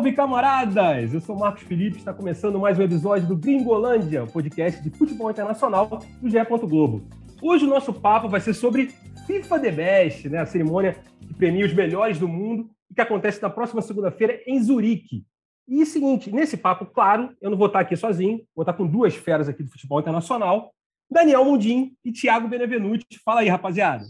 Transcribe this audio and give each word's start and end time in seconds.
Salve, 0.00 0.12
camaradas! 0.12 1.12
Eu 1.12 1.20
sou 1.20 1.36
Marcos 1.36 1.62
Felipe, 1.62 1.98
está 1.98 2.14
começando 2.14 2.58
mais 2.58 2.78
um 2.78 2.82
episódio 2.82 3.28
do 3.28 3.36
Gringolândia, 3.36 4.24
podcast 4.24 4.80
de 4.80 4.88
futebol 4.88 5.30
internacional 5.30 6.00
do 6.22 6.30
GE. 6.30 6.38
Globo. 6.62 7.06
Hoje 7.42 7.66
o 7.66 7.68
nosso 7.68 7.92
papo 7.92 8.26
vai 8.26 8.40
ser 8.40 8.54
sobre 8.54 8.94
FIFA 9.26 9.60
The 9.60 9.70
Best, 9.70 10.28
né? 10.30 10.38
a 10.38 10.46
cerimônia 10.46 10.96
que 11.20 11.34
premia 11.34 11.66
os 11.66 11.74
melhores 11.74 12.18
do 12.18 12.26
mundo 12.26 12.70
e 12.90 12.94
que 12.94 13.00
acontece 13.02 13.42
na 13.42 13.50
próxima 13.50 13.82
segunda-feira 13.82 14.40
em 14.46 14.58
Zurique. 14.62 15.26
E 15.68 15.84
seguinte, 15.84 16.32
nesse 16.32 16.56
papo, 16.56 16.86
claro, 16.86 17.36
eu 17.38 17.50
não 17.50 17.58
vou 17.58 17.66
estar 17.66 17.80
aqui 17.80 17.94
sozinho, 17.94 18.40
vou 18.56 18.62
estar 18.62 18.72
com 18.72 18.86
duas 18.86 19.14
feras 19.14 19.50
aqui 19.50 19.62
do 19.62 19.70
futebol 19.70 20.00
internacional, 20.00 20.72
Daniel 21.10 21.44
Mundim 21.44 21.92
e 22.02 22.10
Thiago 22.10 22.48
Benevenuti. 22.48 23.04
Fala 23.22 23.40
aí, 23.40 23.48
rapaziada. 23.48 24.04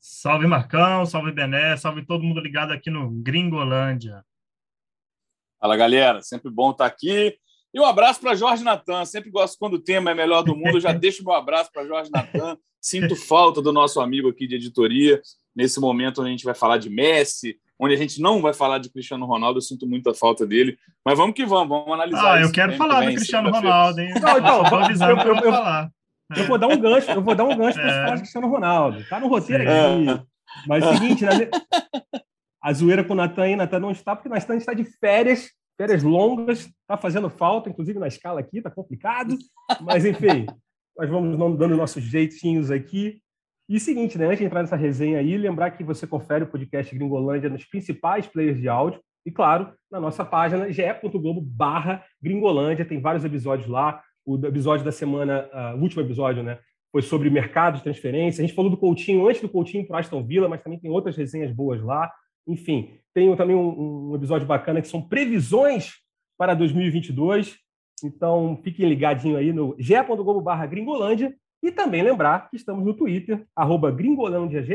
Salve 0.00 0.46
Marcão, 0.46 1.04
salve 1.04 1.32
Bené, 1.32 1.76
salve 1.76 2.04
todo 2.06 2.22
mundo 2.22 2.40
ligado 2.40 2.72
aqui 2.72 2.88
no 2.88 3.10
Gringolândia. 3.10 4.24
Fala 5.60 5.76
galera, 5.76 6.22
sempre 6.22 6.50
bom 6.50 6.70
estar 6.70 6.86
aqui. 6.86 7.36
E 7.74 7.80
um 7.80 7.84
abraço 7.84 8.20
para 8.20 8.34
Jorge 8.34 8.62
Natan. 8.62 9.04
Sempre 9.04 9.30
gosto 9.30 9.58
quando 9.58 9.74
o 9.74 9.78
tema 9.78 10.10
é 10.10 10.14
melhor 10.14 10.42
do 10.42 10.56
mundo. 10.56 10.76
Eu 10.76 10.80
já 10.80 10.92
deixo 10.94 11.24
meu 11.24 11.34
abraço 11.34 11.70
para 11.72 11.86
Jorge 11.86 12.10
Natan. 12.10 12.56
Sinto 12.80 13.16
falta 13.16 13.60
do 13.60 13.72
nosso 13.72 14.00
amigo 14.00 14.28
aqui 14.28 14.46
de 14.46 14.54
editoria. 14.54 15.20
Nesse 15.54 15.80
momento 15.80 16.20
onde 16.20 16.28
a 16.28 16.30
gente 16.30 16.44
vai 16.44 16.54
falar 16.54 16.78
de 16.78 16.88
Messi, 16.88 17.58
onde 17.78 17.94
a 17.94 17.96
gente 17.96 18.20
não 18.20 18.40
vai 18.40 18.54
falar 18.54 18.78
de 18.78 18.90
Cristiano 18.90 19.26
Ronaldo, 19.26 19.58
eu 19.58 19.62
sinto 19.62 19.86
muita 19.86 20.14
falta 20.14 20.46
dele. 20.46 20.78
Mas 21.04 21.18
vamos 21.18 21.34
que 21.34 21.44
vamos, 21.44 21.68
vamos 21.68 21.92
analisar. 21.92 22.38
Ah, 22.38 22.40
eu 22.40 22.52
quero 22.52 22.74
falar 22.76 23.00
do 23.00 23.06
Cristiano 23.12 23.50
Ronaldo, 23.50 24.00
hein? 24.00 24.14
Não, 24.14 24.38
então, 24.38 24.62
vamos 24.64 25.00
eu, 25.00 25.08
eu, 25.08 25.16
eu, 25.16 25.52
falar. 25.52 25.90
Eu 26.36 26.46
vou 26.46 26.58
dar 26.58 26.68
um 26.68 26.78
gancho, 26.78 27.10
eu 27.10 27.22
vou 27.22 27.34
dar 27.34 27.44
um 27.44 27.56
gancho 27.56 27.80
para 27.80 28.10
é. 28.10 28.14
de 28.14 28.20
Cristiano 28.20 28.48
Ronaldo. 28.48 29.02
Tá 29.08 29.18
no 29.18 29.28
roteiro 29.28 29.62
aqui. 29.62 30.10
É. 30.10 30.22
Mas 30.66 30.82
é 30.82 30.86
o 30.86 30.92
seguinte, 30.94 31.24
né? 31.24 31.30
a 32.62 32.72
zoeira 32.72 33.04
com 33.04 33.12
o 33.12 33.16
Natan 33.16 33.42
aí, 33.42 33.56
Natan 33.56 33.80
não 33.80 33.90
está, 33.90 34.14
porque 34.14 34.28
o 34.28 34.32
Natan 34.32 34.56
está 34.56 34.74
de 34.74 34.84
férias, 34.84 35.50
férias 35.76 36.02
longas, 36.02 36.60
está 36.60 36.96
fazendo 36.96 37.30
falta, 37.30 37.70
inclusive 37.70 37.98
na 37.98 38.08
escala 38.08 38.40
aqui, 38.40 38.58
está 38.58 38.70
complicado. 38.70 39.36
Mas, 39.80 40.04
enfim, 40.04 40.46
nós 40.96 41.08
vamos 41.08 41.58
dando 41.58 41.76
nossos 41.76 42.02
jeitinhos 42.02 42.70
aqui. 42.70 43.22
E 43.68 43.78
seguinte, 43.78 44.16
né? 44.18 44.26
Antes 44.26 44.38
de 44.38 44.44
entrar 44.44 44.62
nessa 44.62 44.76
resenha 44.76 45.18
aí, 45.18 45.36
lembrar 45.36 45.70
que 45.70 45.84
você 45.84 46.06
confere 46.06 46.44
o 46.44 46.48
podcast 46.48 46.94
Gringolândia 46.94 47.50
nos 47.50 47.64
principais 47.64 48.26
players 48.26 48.58
de 48.58 48.68
áudio. 48.68 49.00
E, 49.26 49.30
claro, 49.30 49.72
na 49.90 50.00
nossa 50.00 50.24
página 50.24 50.72
ge.globo 50.72 51.40
barra 51.40 52.02
Gringolândia, 52.20 52.84
tem 52.84 53.00
vários 53.00 53.24
episódios 53.24 53.68
lá 53.68 54.02
o 54.28 54.46
episódio 54.46 54.84
da 54.84 54.92
semana, 54.92 55.48
uh, 55.52 55.78
o 55.78 55.82
último 55.82 56.02
episódio, 56.02 56.42
né? 56.42 56.58
Foi 56.92 57.00
sobre 57.00 57.30
mercado 57.30 57.76
de 57.76 57.82
transferência. 57.82 58.42
A 58.42 58.46
gente 58.46 58.54
falou 58.54 58.70
do 58.70 58.76
Coutinho 58.76 59.26
antes 59.26 59.40
do 59.40 59.48
Coutinho 59.48 59.86
para 59.86 59.98
Aston 59.98 60.22
Villa, 60.22 60.48
mas 60.48 60.62
também 60.62 60.78
tem 60.78 60.90
outras 60.90 61.16
resenhas 61.16 61.50
boas 61.50 61.82
lá. 61.82 62.12
Enfim, 62.46 62.98
tem 63.14 63.34
também 63.36 63.56
um, 63.56 64.10
um 64.10 64.16
episódio 64.16 64.46
bacana 64.46 64.82
que 64.82 64.88
são 64.88 65.00
previsões 65.00 65.94
para 66.36 66.54
2022. 66.54 67.56
Então, 68.04 68.60
fiquem 68.62 68.88
ligadinho 68.88 69.36
aí 69.36 69.52
no 69.52 69.74
ge.globo 69.78 70.40
barra 70.40 70.66
Gringolândia 70.66 71.34
e 71.62 71.72
também 71.72 72.02
lembrar 72.02 72.48
que 72.50 72.56
estamos 72.56 72.84
no 72.84 72.94
Twitter, 72.94 73.44
arroba 73.56 73.90
gringolândiage, 73.90 74.74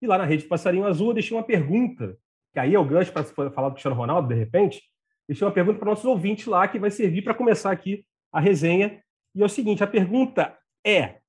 e 0.00 0.06
lá 0.06 0.16
na 0.16 0.24
rede 0.24 0.44
Passarinho 0.44 0.86
Azul 0.86 1.08
eu 1.08 1.14
deixei 1.14 1.36
uma 1.36 1.42
pergunta, 1.42 2.16
que 2.54 2.58
aí 2.58 2.74
é 2.74 2.78
o 2.78 2.84
gancho 2.84 3.12
para 3.12 3.24
falar 3.50 3.68
do 3.68 3.74
Cristiano 3.74 3.96
Ronaldo, 3.96 4.28
de 4.28 4.34
repente, 4.34 4.82
deixei 5.28 5.46
uma 5.46 5.52
pergunta 5.52 5.78
para 5.78 5.90
nossos 5.90 6.06
ouvintes 6.06 6.46
lá, 6.46 6.66
que 6.66 6.78
vai 6.78 6.90
servir 6.90 7.22
para 7.22 7.34
começar 7.34 7.70
aqui 7.70 8.04
a 8.32 8.40
resenha. 8.40 9.02
E 9.34 9.42
é 9.42 9.44
o 9.44 9.48
seguinte: 9.48 9.82
a 9.82 9.86
pergunta 9.86 10.56
é: 10.84 11.20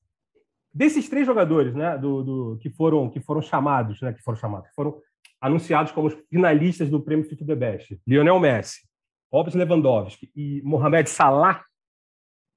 desses 0.74 1.10
três 1.10 1.26
jogadores, 1.26 1.74
né, 1.74 1.98
do, 1.98 2.24
do, 2.24 2.58
que 2.62 2.70
foram 2.70 3.10
que 3.10 3.20
foram 3.20 3.42
chamados, 3.42 4.02
né, 4.02 4.14
que 4.14 4.22
foram 4.22 4.38
chamados, 4.38 4.70
que 4.70 4.76
foram 4.76 5.00
anunciados 5.40 5.92
como 5.92 6.10
finalistas 6.30 6.90
do 6.90 7.02
Prêmio 7.02 7.28
FIFA 7.28 7.46
The 7.46 7.56
Best, 7.56 8.02
Lionel 8.08 8.40
Messi, 8.40 8.82
Robert 9.32 9.56
Lewandowski 9.56 10.32
e 10.36 10.62
Mohamed 10.64 11.10
Salah, 11.10 11.64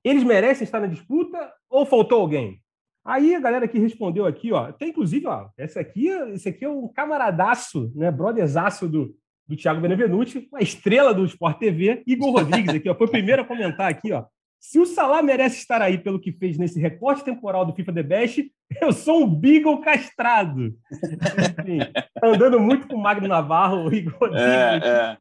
eles 0.04 0.22
merecem 0.22 0.64
estar 0.64 0.80
na 0.80 0.86
disputa 0.86 1.52
ou 1.70 1.86
faltou 1.86 2.20
alguém? 2.20 2.60
Aí 3.04 3.34
a 3.34 3.40
galera 3.40 3.68
que 3.68 3.78
respondeu 3.78 4.26
aqui, 4.26 4.52
ó, 4.52 4.72
tem 4.72 4.88
inclusive, 4.88 5.26
ó, 5.26 5.48
esse 5.58 5.78
aqui, 5.78 6.08
esse 6.08 6.48
aqui 6.48 6.64
é 6.64 6.68
um 6.68 6.88
camaradaço, 6.88 7.92
né, 7.94 8.10
brotherzaço 8.10 8.88
do, 8.88 9.14
do 9.46 9.56
Thiago 9.56 9.80
Benevenuti, 9.80 10.48
uma 10.50 10.62
estrela 10.62 11.12
do 11.12 11.24
Sport 11.24 11.58
TV, 11.58 12.02
Igor 12.06 12.32
Rodrigues 12.32 12.74
aqui, 12.74 12.88
ó, 12.88 12.94
foi 12.94 13.06
o 13.06 13.10
primeiro 13.10 13.42
a 13.42 13.44
comentar 13.44 13.90
aqui, 13.90 14.12
ó. 14.12 14.24
Se 14.64 14.80
o 14.80 14.86
Salah 14.86 15.22
merece 15.22 15.58
estar 15.58 15.82
aí 15.82 15.98
pelo 15.98 16.18
que 16.18 16.32
fez 16.32 16.56
nesse 16.56 16.80
recorte 16.80 17.22
temporal 17.22 17.66
do 17.66 17.74
FIFA 17.74 17.92
The 17.92 18.02
Best, 18.02 18.50
eu 18.80 18.94
sou 18.94 19.22
um 19.22 19.28
Beagle 19.28 19.82
castrado. 19.82 20.74
Enfim, 20.90 21.80
tá 22.18 22.26
andando 22.26 22.58
muito 22.58 22.88
com 22.88 22.96
o 22.96 23.00
Magno 23.00 23.28
Navarro, 23.28 23.90
o 23.90 23.94
Igor. 23.94 24.34
É, 24.34 24.80
é. 24.82 25.18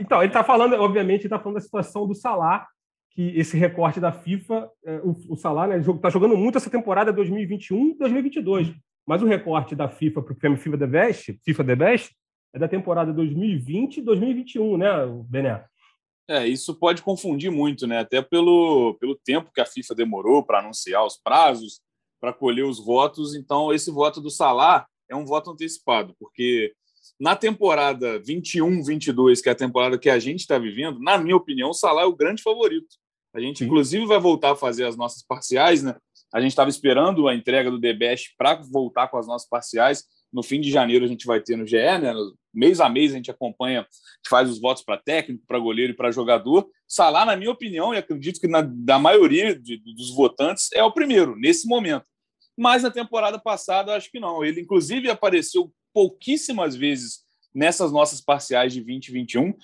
Então, 0.00 0.18
ele 0.18 0.26
está 0.26 0.42
falando, 0.42 0.74
obviamente, 0.74 1.20
ele 1.20 1.26
está 1.26 1.38
falando 1.38 1.54
da 1.54 1.60
situação 1.60 2.04
do 2.04 2.16
Salah, 2.16 2.66
que 3.12 3.38
esse 3.38 3.56
recorte 3.56 4.00
da 4.00 4.10
FIFA, 4.10 4.68
é, 4.84 4.96
o, 5.04 5.14
o 5.30 5.36
Salah 5.36 5.68
né, 5.68 5.78
está 5.78 6.10
jogando 6.10 6.36
muito 6.36 6.58
essa 6.58 6.68
temporada 6.68 7.14
2021-2022, 7.14 8.74
mas 9.06 9.22
o 9.22 9.26
recorte 9.26 9.76
da 9.76 9.88
FIFA 9.88 10.20
para 10.20 10.32
o 10.32 10.36
prêmio 10.36 10.58
FIFA 10.58 10.78
The 10.78 10.86
Best, 10.88 11.40
FIFA 11.44 11.64
The 11.64 11.76
Best 11.76 12.16
é 12.52 12.58
da 12.58 12.66
temporada 12.66 13.12
2020 13.12 13.98
e 13.98 14.02
2021, 14.02 14.76
né, 14.76 14.88
Bené? 15.28 15.64
É, 16.28 16.46
isso 16.46 16.74
pode 16.74 17.02
confundir 17.02 17.50
muito, 17.50 17.86
né? 17.86 17.98
Até 17.98 18.22
pelo, 18.22 18.94
pelo 18.98 19.14
tempo 19.14 19.50
que 19.52 19.60
a 19.60 19.66
FIFA 19.66 19.94
demorou 19.94 20.42
para 20.42 20.60
anunciar 20.60 21.04
os 21.04 21.16
prazos, 21.16 21.80
para 22.20 22.32
colher 22.32 22.64
os 22.64 22.82
votos. 22.82 23.34
Então, 23.34 23.72
esse 23.72 23.90
voto 23.90 24.20
do 24.20 24.30
Salah 24.30 24.86
é 25.08 25.14
um 25.14 25.26
voto 25.26 25.50
antecipado, 25.50 26.14
porque 26.18 26.72
na 27.20 27.36
temporada 27.36 28.18
21-22, 28.20 29.42
que 29.42 29.48
é 29.48 29.52
a 29.52 29.56
temporada 29.56 29.98
que 29.98 30.08
a 30.08 30.18
gente 30.18 30.40
está 30.40 30.58
vivendo, 30.58 30.98
na 31.00 31.18
minha 31.18 31.36
opinião, 31.36 31.70
o 31.70 31.74
Salah 31.74 32.02
é 32.02 32.06
o 32.06 32.16
grande 32.16 32.42
favorito. 32.42 32.96
A 33.34 33.40
gente, 33.40 33.58
Sim. 33.58 33.64
inclusive, 33.66 34.06
vai 34.06 34.18
voltar 34.18 34.52
a 34.52 34.56
fazer 34.56 34.84
as 34.86 34.96
nossas 34.96 35.22
parciais, 35.22 35.82
né? 35.82 35.94
A 36.32 36.40
gente 36.40 36.50
estava 36.50 36.70
esperando 36.70 37.28
a 37.28 37.34
entrega 37.34 37.70
do 37.70 37.78
DBS 37.78 38.34
para 38.36 38.60
voltar 38.72 39.08
com 39.08 39.18
as 39.18 39.26
nossas 39.26 39.48
parciais. 39.48 40.04
No 40.34 40.42
fim 40.42 40.60
de 40.60 40.68
janeiro 40.68 41.04
a 41.04 41.08
gente 41.08 41.26
vai 41.26 41.40
ter 41.40 41.56
no 41.56 41.64
GE, 41.64 41.76
né? 41.76 42.12
Mês 42.52 42.80
a 42.80 42.88
mês 42.88 43.12
a 43.12 43.16
gente 43.16 43.30
acompanha, 43.30 43.80
a 43.80 43.84
gente 43.84 44.28
faz 44.28 44.50
os 44.50 44.60
votos 44.60 44.82
para 44.82 44.96
técnico, 44.96 45.44
para 45.46 45.60
goleiro 45.60 45.92
e 45.92 45.96
para 45.96 46.10
jogador. 46.10 46.68
Salah, 46.88 47.24
na 47.24 47.36
minha 47.36 47.52
opinião, 47.52 47.94
e 47.94 47.98
acredito 47.98 48.40
que 48.40 48.48
na, 48.48 48.60
da 48.60 48.98
maioria 48.98 49.54
de, 49.54 49.76
dos 49.94 50.12
votantes, 50.12 50.70
é 50.72 50.82
o 50.82 50.92
primeiro, 50.92 51.36
nesse 51.36 51.68
momento. 51.68 52.04
Mas 52.58 52.82
na 52.82 52.90
temporada 52.90 53.38
passada, 53.38 53.94
acho 53.94 54.10
que 54.10 54.18
não. 54.18 54.44
Ele, 54.44 54.60
inclusive, 54.60 55.08
apareceu 55.08 55.72
pouquíssimas 55.92 56.74
vezes 56.74 57.20
nessas 57.54 57.92
nossas 57.92 58.20
parciais 58.20 58.72
de 58.72 58.80
2021, 58.80 59.54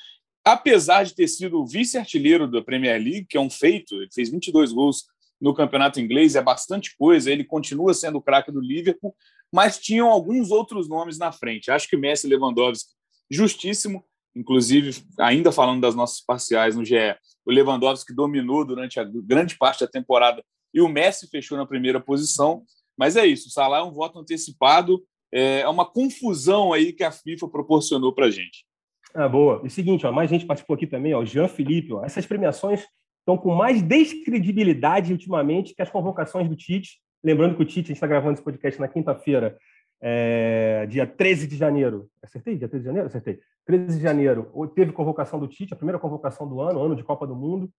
apesar 0.45 1.03
de 1.03 1.17
ter 1.17 1.27
sido 1.27 1.67
vice-artilheiro 1.67 2.49
da 2.49 2.63
Premier 2.63 3.03
League, 3.03 3.27
que 3.29 3.37
é 3.37 3.41
um 3.41 3.51
feito, 3.51 3.97
ele 3.97 4.11
fez 4.13 4.31
22 4.31 4.73
gols 4.73 5.07
no 5.41 5.55
campeonato 5.55 6.01
inglês, 6.01 6.37
é 6.37 6.43
bastante 6.43 6.95
coisa, 6.97 7.31
ele 7.31 7.45
continua 7.45 7.95
sendo 7.95 8.19
o 8.19 8.23
craque 8.23 8.53
do 8.53 8.61
Liverpool, 8.61 9.15
mas 9.53 9.78
tinham 9.78 10.09
alguns 10.09 10.51
outros 10.51 10.89
nomes 10.89 11.19
na 11.19 11.33
frente. 11.33 11.71
Acho 11.71 11.89
que 11.89 11.97
Messi 11.97 12.27
e 12.27 12.31
Lewandowski, 12.31 12.91
justíssimo, 13.31 14.05
inclusive, 14.34 15.03
ainda 15.19 15.51
falando 15.51 15.81
das 15.81 15.95
nossas 15.95 16.21
parciais 16.21 16.77
no 16.77 16.84
GE, 16.84 17.17
o 17.45 17.51
Lewandowski 17.51 18.15
dominou 18.15 18.65
durante 18.65 19.01
a 19.01 19.05
grande 19.05 19.56
parte 19.56 19.81
da 19.81 19.91
temporada 19.91 20.45
e 20.73 20.81
o 20.81 20.89
Messi 20.89 21.28
fechou 21.28 21.57
na 21.57 21.67
primeira 21.67 22.01
posição. 22.01 22.62
Mas 22.97 23.17
é 23.17 23.27
isso, 23.27 23.49
o 23.49 23.51
Salah 23.51 23.78
é 23.78 23.83
um 23.83 23.93
voto 23.93 24.19
antecipado, 24.19 25.03
é 25.33 25.67
uma 25.69 25.87
confusão 25.87 26.72
aí 26.72 26.93
que 26.93 27.03
a 27.03 27.11
FIFA 27.11 27.49
proporcionou 27.49 28.12
para 28.12 28.27
a 28.27 28.31
gente. 28.31 28.67
Ah, 29.15 29.28
boa. 29.28 29.61
E 29.65 29.71
seguinte, 29.71 30.07
ó, 30.07 30.12
mais 30.12 30.31
gente 30.31 30.47
participou 30.47 30.77
aqui 30.77 30.87
também, 30.87 31.15
ó, 31.15 31.21
o 31.21 31.27
Jean 31.27 31.49
Felipe. 31.49 31.93
Ó, 31.93 32.05
essas 32.05 32.27
premiações 32.27 32.84
estão 33.21 33.39
com 33.39 33.55
mais 33.55 33.81
descredibilidade 33.81 35.13
ultimamente 35.13 35.75
que 35.75 35.83
as 35.83 35.91
convocações 35.91 36.49
do 36.49 36.57
Tite. 36.57 36.99
Lembrando 37.23 37.55
que 37.55 37.63
o 37.63 37.67
Tite, 37.67 37.87
a 37.87 37.89
gente 37.89 37.97
está 37.97 38.07
gravando 38.07 38.34
esse 38.34 38.43
podcast 38.43 38.81
na 38.81 38.89
quinta-feira, 38.89 39.57
é, 40.01 40.87
dia 40.89 41.07
13 41.07 41.47
de 41.47 41.57
janeiro. 41.57 42.09
Acertei? 42.22 42.57
Dia 42.57 42.69
13 42.69 42.83
de 42.83 42.87
janeiro? 42.87 43.07
Acertei. 43.07 43.39
13 43.67 43.99
de 43.99 44.03
janeiro, 44.03 44.71
teve 44.75 44.91
convocação 44.91 45.39
do 45.39 45.47
Tite, 45.47 45.75
a 45.75 45.77
primeira 45.77 45.99
convocação 45.99 46.49
do 46.49 46.61
ano, 46.61 46.83
ano 46.83 46.97
de 46.97 47.05
Copa 47.05 47.27
do 47.27 47.37
Mundo. 47.37 47.71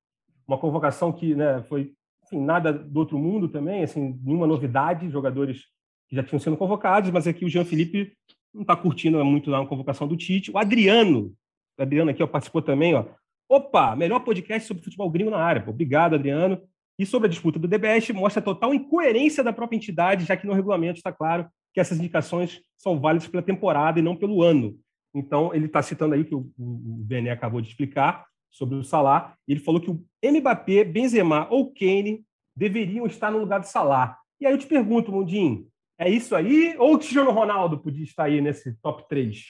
Uma 0.47 0.57
convocação 0.57 1.11
que 1.11 1.35
né, 1.35 1.63
foi 1.67 1.93
enfim, 2.25 2.39
nada 2.39 2.71
do 2.71 2.99
outro 2.99 3.17
mundo 3.17 3.49
também, 3.49 3.83
assim, 3.83 4.19
nenhuma 4.23 4.47
novidade, 4.47 5.09
jogadores 5.09 5.65
que 6.07 6.15
já 6.15 6.23
tinham 6.23 6.39
sido 6.39 6.57
convocados, 6.57 7.09
mas 7.09 7.27
aqui 7.27 7.45
o 7.45 7.49
Jean 7.49 7.65
Felipe 7.65 8.13
não 8.53 8.61
está 8.61 8.75
curtindo 8.75 9.23
muito 9.23 9.53
a 9.53 9.65
convocação 9.65 10.07
do 10.07 10.17
Tite. 10.17 10.51
O 10.51 10.57
Adriano, 10.57 11.33
o 11.77 11.81
Adriano 11.81 12.11
aqui 12.11 12.21
ó, 12.21 12.27
participou 12.27 12.61
também, 12.61 12.93
ó, 12.95 13.05
Opa, 13.51 13.97
melhor 13.97 14.21
podcast 14.21 14.65
sobre 14.65 14.81
futebol 14.81 15.09
gringo 15.09 15.29
na 15.29 15.43
área. 15.43 15.61
Obrigado, 15.67 16.15
Adriano. 16.15 16.57
E 16.97 17.05
sobre 17.05 17.27
a 17.27 17.29
disputa 17.29 17.59
do 17.59 17.67
DBS, 17.67 18.09
mostra 18.11 18.39
a 18.39 18.45
total 18.45 18.73
incoerência 18.73 19.43
da 19.43 19.51
própria 19.51 19.75
entidade, 19.75 20.23
já 20.23 20.37
que 20.37 20.47
no 20.47 20.53
regulamento 20.53 20.99
está 20.99 21.11
claro 21.11 21.45
que 21.73 21.81
essas 21.81 21.97
indicações 21.97 22.61
são 22.77 22.97
válidas 22.97 23.27
pela 23.27 23.43
temporada 23.43 23.99
e 23.99 24.01
não 24.01 24.15
pelo 24.15 24.41
ano. 24.41 24.79
Então, 25.13 25.53
ele 25.53 25.65
está 25.65 25.81
citando 25.81 26.15
aí 26.15 26.23
que 26.23 26.33
o, 26.33 26.49
o 26.57 27.03
Bené 27.03 27.29
acabou 27.31 27.59
de 27.59 27.67
explicar 27.67 28.25
sobre 28.49 28.77
o 28.77 28.85
Salah. 28.85 29.35
Ele 29.45 29.59
falou 29.59 29.81
que 29.81 29.91
o 29.91 30.01
Mbappé, 30.23 30.85
Benzema 30.85 31.45
ou 31.51 31.73
Kane 31.73 32.23
deveriam 32.55 33.05
estar 33.05 33.31
no 33.31 33.39
lugar 33.39 33.59
do 33.59 33.67
Salah. 33.67 34.17
E 34.39 34.45
aí 34.45 34.53
eu 34.53 34.57
te 34.57 34.65
pergunto, 34.65 35.11
Mundinho, 35.11 35.67
é 35.99 36.09
isso 36.09 36.37
aí? 36.37 36.73
Ou 36.77 36.93
o 36.93 36.97
Cristiano 36.97 37.31
Ronaldo 37.31 37.77
podia 37.77 38.05
estar 38.05 38.23
aí 38.23 38.39
nesse 38.39 38.73
top 38.75 39.09
3? 39.09 39.43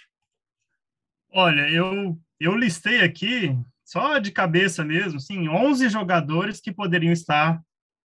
Olha, 1.32 1.70
eu, 1.70 2.18
eu 2.40 2.58
listei 2.58 3.02
aqui, 3.02 3.56
só 3.92 4.20
de 4.20 4.32
cabeça 4.32 4.86
mesmo, 4.86 5.20
sim, 5.20 5.50
11 5.50 5.90
jogadores 5.90 6.62
que 6.62 6.72
poderiam 6.72 7.12
estar, 7.12 7.62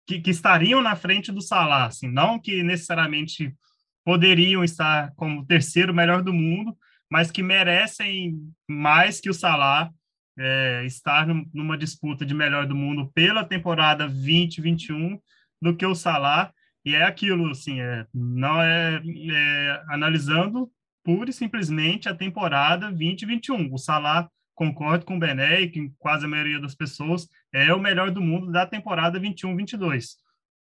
que, 0.07 0.19
que 0.19 0.31
estariam 0.31 0.81
na 0.81 0.95
frente 0.95 1.31
do 1.31 1.39
Salah, 1.39 1.85
assim, 1.85 2.07
não 2.07 2.39
que 2.39 2.63
necessariamente 2.63 3.55
poderiam 4.03 4.63
estar 4.63 5.13
como 5.15 5.45
terceiro 5.45 5.93
melhor 5.93 6.23
do 6.23 6.33
mundo, 6.33 6.75
mas 7.11 7.29
que 7.29 7.43
merecem 7.43 8.39
mais 8.67 9.21
que 9.21 9.29
o 9.29 9.33
Salah 9.35 9.91
é, 10.35 10.83
estar 10.85 11.27
numa 11.53 11.77
disputa 11.77 12.25
de 12.25 12.33
melhor 12.33 12.65
do 12.65 12.75
mundo 12.75 13.11
pela 13.13 13.43
temporada 13.43 14.07
2021 14.07 15.19
do 15.61 15.75
que 15.75 15.85
o 15.85 15.93
Salah. 15.93 16.51
E 16.83 16.95
é 16.95 17.03
aquilo, 17.03 17.51
assim, 17.51 17.81
é, 17.81 18.03
não 18.11 18.59
é, 18.59 18.99
é 19.29 19.83
analisando 19.89 20.71
pura 21.03 21.29
e 21.29 21.33
simplesmente 21.33 22.09
a 22.09 22.15
temporada 22.15 22.87
2021. 22.87 23.71
O 23.71 23.77
Salah, 23.77 24.27
concordo 24.57 25.05
com 25.05 25.15
o 25.15 25.19
Bené 25.19 25.61
e 25.61 25.69
que 25.69 25.91
quase 25.99 26.25
a 26.25 26.27
maioria 26.27 26.59
das 26.59 26.73
pessoas, 26.73 27.29
é 27.53 27.71
o 27.71 27.79
melhor 27.79 28.09
do 28.09 28.19
mundo 28.19 28.51
da 28.51 28.65
temporada 28.65 29.19
21-22. 29.19 30.15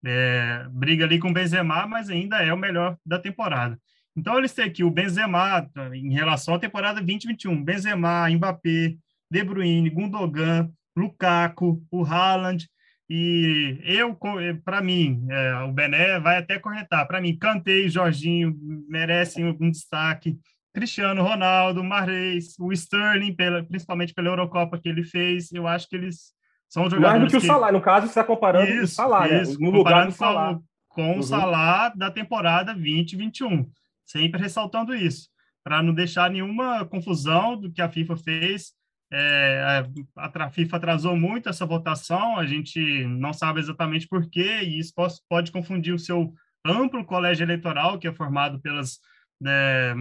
É, 0.05 0.67
briga 0.71 1.05
ali 1.05 1.19
com 1.19 1.29
o 1.29 1.33
Benzema, 1.33 1.87
mas 1.87 2.09
ainda 2.09 2.43
é 2.43 2.53
o 2.53 2.57
melhor 2.57 2.97
da 3.05 3.19
temporada. 3.19 3.79
Então, 4.17 4.39
eles 4.39 4.55
têm 4.55 4.65
aqui 4.65 4.83
o 4.83 4.91
Benzema, 4.91 5.71
em 5.93 6.13
relação 6.13 6.55
à 6.55 6.59
temporada 6.59 7.01
2021, 7.01 7.63
Benzema, 7.63 8.29
Mbappé, 8.31 8.97
De 9.31 9.45
Bruyne, 9.45 9.91
Gundogan, 9.91 10.71
Lukaku, 10.97 11.83
o 11.91 12.05
Haaland, 12.05 12.67
e 13.15 13.79
eu, 13.85 14.19
para 14.65 14.81
mim, 14.81 15.27
é, 15.31 15.55
o 15.65 15.73
Bené 15.73 16.19
vai 16.19 16.39
até 16.39 16.59
cornetar. 16.59 17.07
Para 17.07 17.21
mim, 17.21 17.37
Cantei, 17.37 17.87
Jorginho 17.87 18.57
merecem 18.89 19.45
um 19.45 19.71
destaque. 19.71 20.39
Cristiano 20.75 21.23
Ronaldo, 21.23 21.85
Marreis, 21.85 22.55
o 22.59 22.73
Sterling, 22.73 23.35
pela, 23.35 23.63
principalmente 23.63 24.15
pela 24.15 24.29
Eurocopa 24.29 24.79
que 24.79 24.89
ele 24.89 25.05
fez, 25.05 25.53
eu 25.53 25.67
acho 25.67 25.89
que 25.89 25.97
eles 25.97 26.33
são 26.69 26.89
jogadores. 26.89 27.21
Mais 27.21 27.33
do 27.33 27.37
que, 27.37 27.41
que... 27.41 27.45
o 27.45 27.47
Salah, 27.47 27.73
no 27.73 27.81
caso, 27.81 28.07
você 28.07 28.11
está 28.11 28.25
comparando 28.25 28.71
isso, 28.71 28.85
o 28.85 28.97
Salah, 28.97 29.29
né? 29.29 29.43
isso, 29.43 29.61
né? 29.61 29.67
no 29.67 29.71
lugar 29.71 30.07
do 30.07 30.13
Salah. 30.13 30.59
Com, 30.89 31.13
uhum. 31.13 31.19
o 31.19 31.23
Salah 31.23 31.91
da 31.91 32.11
temporada 32.11 32.73
2021. 32.73 33.71
Sempre 34.07 34.41
ressaltando 34.41 34.95
isso, 34.95 35.29
para 35.65 35.83
não 35.83 35.95
deixar 35.95 36.31
nenhuma 36.31 36.85
confusão 36.85 37.57
do 37.57 37.71
que 37.71 37.81
a 37.81 37.89
FIFA 37.89 38.17
fez 38.17 38.73
é, 39.13 39.87
a, 40.17 40.45
a 40.47 40.51
FIFA 40.51 40.79
atrasou 40.79 41.15
muito 41.15 41.47
essa 41.47 41.67
votação, 41.67 42.39
a 42.39 42.47
gente 42.47 43.05
não 43.05 43.35
sabe 43.35 43.61
exatamente 43.61 44.09
por 44.09 44.27
quê, 44.31 44.61
e 44.63 44.79
isso 44.79 44.95
pode, 44.95 45.15
pode 45.29 45.53
confundir 45.53 45.93
o 45.93 45.99
seu 45.99 46.33
amplo 46.65 47.05
colégio 47.05 47.45
eleitoral, 47.45 47.99
que 47.99 48.09
é 48.09 48.13
formado 48.13 48.59
pelas 48.59 49.01
né, 49.39 49.95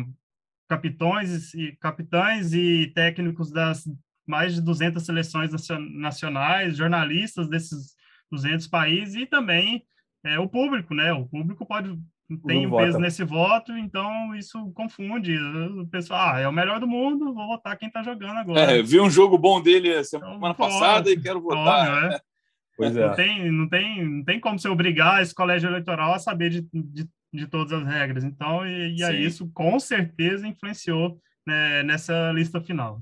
capitões 0.72 1.54
e 1.54 1.76
capitães 1.82 2.54
e 2.54 2.90
técnicos 2.96 3.52
das 3.52 3.84
mais 4.26 4.56
de 4.56 4.62
200 4.62 5.06
seleções 5.06 5.52
nacionais, 5.92 6.78
jornalistas 6.78 7.50
desses 7.50 7.94
200 8.32 8.68
países 8.68 9.16
e 9.16 9.26
também 9.26 9.84
é, 10.24 10.40
o 10.40 10.48
público, 10.48 10.94
né? 10.94 11.12
O 11.12 11.26
público 11.26 11.66
pode 11.66 12.00
tem 12.48 12.66
um 12.66 12.78
peso 12.78 12.98
nesse 12.98 13.26
voto, 13.26 13.74
então 13.74 14.34
isso 14.34 14.72
confunde. 14.72 15.38
O 15.38 15.86
pessoal, 15.88 16.36
ah, 16.36 16.40
é 16.40 16.48
o 16.48 16.54
melhor 16.54 16.80
do 16.80 16.88
mundo, 16.88 17.34
vou 17.34 17.48
votar 17.48 17.78
quem 17.78 17.90
está 17.90 18.02
jogando 18.02 18.38
agora. 18.38 18.62
É, 18.62 18.82
vi 18.82 19.02
um 19.02 19.10
jogo 19.10 19.38
bom 19.38 19.62
dele 19.62 20.02
semana 20.06 20.38
então, 20.38 20.54
passada 20.54 21.12
e 21.12 21.20
quero 21.20 21.42
votar. 21.42 21.92
Óbvio, 21.92 22.16
é. 22.16 22.22
Pois 22.78 22.96
é. 22.96 23.06
Não, 23.06 23.16
tem, 23.16 23.52
não, 23.52 23.70
tem, 23.70 24.10
não 24.10 24.24
tem 24.24 24.40
como 24.40 24.58
você 24.58 24.70
obrigar 24.70 25.22
esse 25.22 25.36
colégio 25.36 25.70
eleitoral 25.70 26.14
a 26.14 26.20
saber 26.20 26.50
de, 26.50 26.68
de, 26.74 27.06
de 27.34 27.48
todas 27.48 27.74
as 27.74 27.86
regras. 27.86 28.24
Então, 28.24 28.66
e, 28.66 28.98
e 28.98 29.04
aí 29.04 29.26
isso 29.26 29.50
com 29.54 29.80
certeza 29.80 30.48
influenciou 30.48 31.20
né, 31.46 31.84
nessa 31.84 32.32
lista 32.32 32.62
final. 32.62 33.02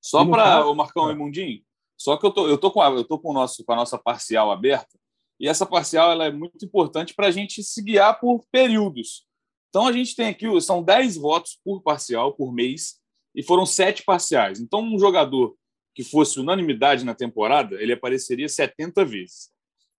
Só 0.00 0.24
para 0.24 0.66
o 0.66 0.74
Marcão 0.74 1.10
e 1.10 1.14
Mundinho, 1.14 1.62
só 1.98 2.16
que 2.16 2.26
eu 2.26 2.30
tô, 2.30 2.46
eu 2.48 2.58
tô 2.58 2.70
com 2.70 2.82
a, 2.82 2.90
eu 2.90 3.04
tô 3.04 3.18
com 3.18 3.30
o 3.30 3.34
nosso 3.34 3.64
com 3.64 3.72
a 3.72 3.76
nossa 3.76 3.98
parcial 3.98 4.50
aberta 4.50 4.98
e 5.38 5.48
essa 5.48 5.66
parcial 5.66 6.10
ela 6.10 6.26
é 6.26 6.32
muito 6.32 6.64
importante 6.64 7.14
para 7.14 7.26
a 7.26 7.30
gente 7.30 7.62
se 7.62 7.82
guiar 7.82 8.18
por 8.20 8.44
períodos. 8.50 9.26
Então, 9.68 9.86
a 9.86 9.92
gente 9.92 10.14
tem 10.14 10.28
aqui, 10.28 10.46
são 10.60 10.82
10 10.82 11.16
votos 11.16 11.58
por 11.64 11.82
parcial, 11.82 12.32
por 12.32 12.52
mês, 12.52 13.00
e 13.34 13.42
foram 13.42 13.66
sete 13.66 14.04
parciais. 14.04 14.60
Então, 14.60 14.80
um 14.80 14.98
jogador 14.98 15.56
que 15.94 16.04
fosse 16.04 16.38
unanimidade 16.38 17.04
na 17.04 17.14
temporada, 17.14 17.80
ele 17.82 17.92
apareceria 17.92 18.48
70 18.48 19.04
vezes. 19.04 19.50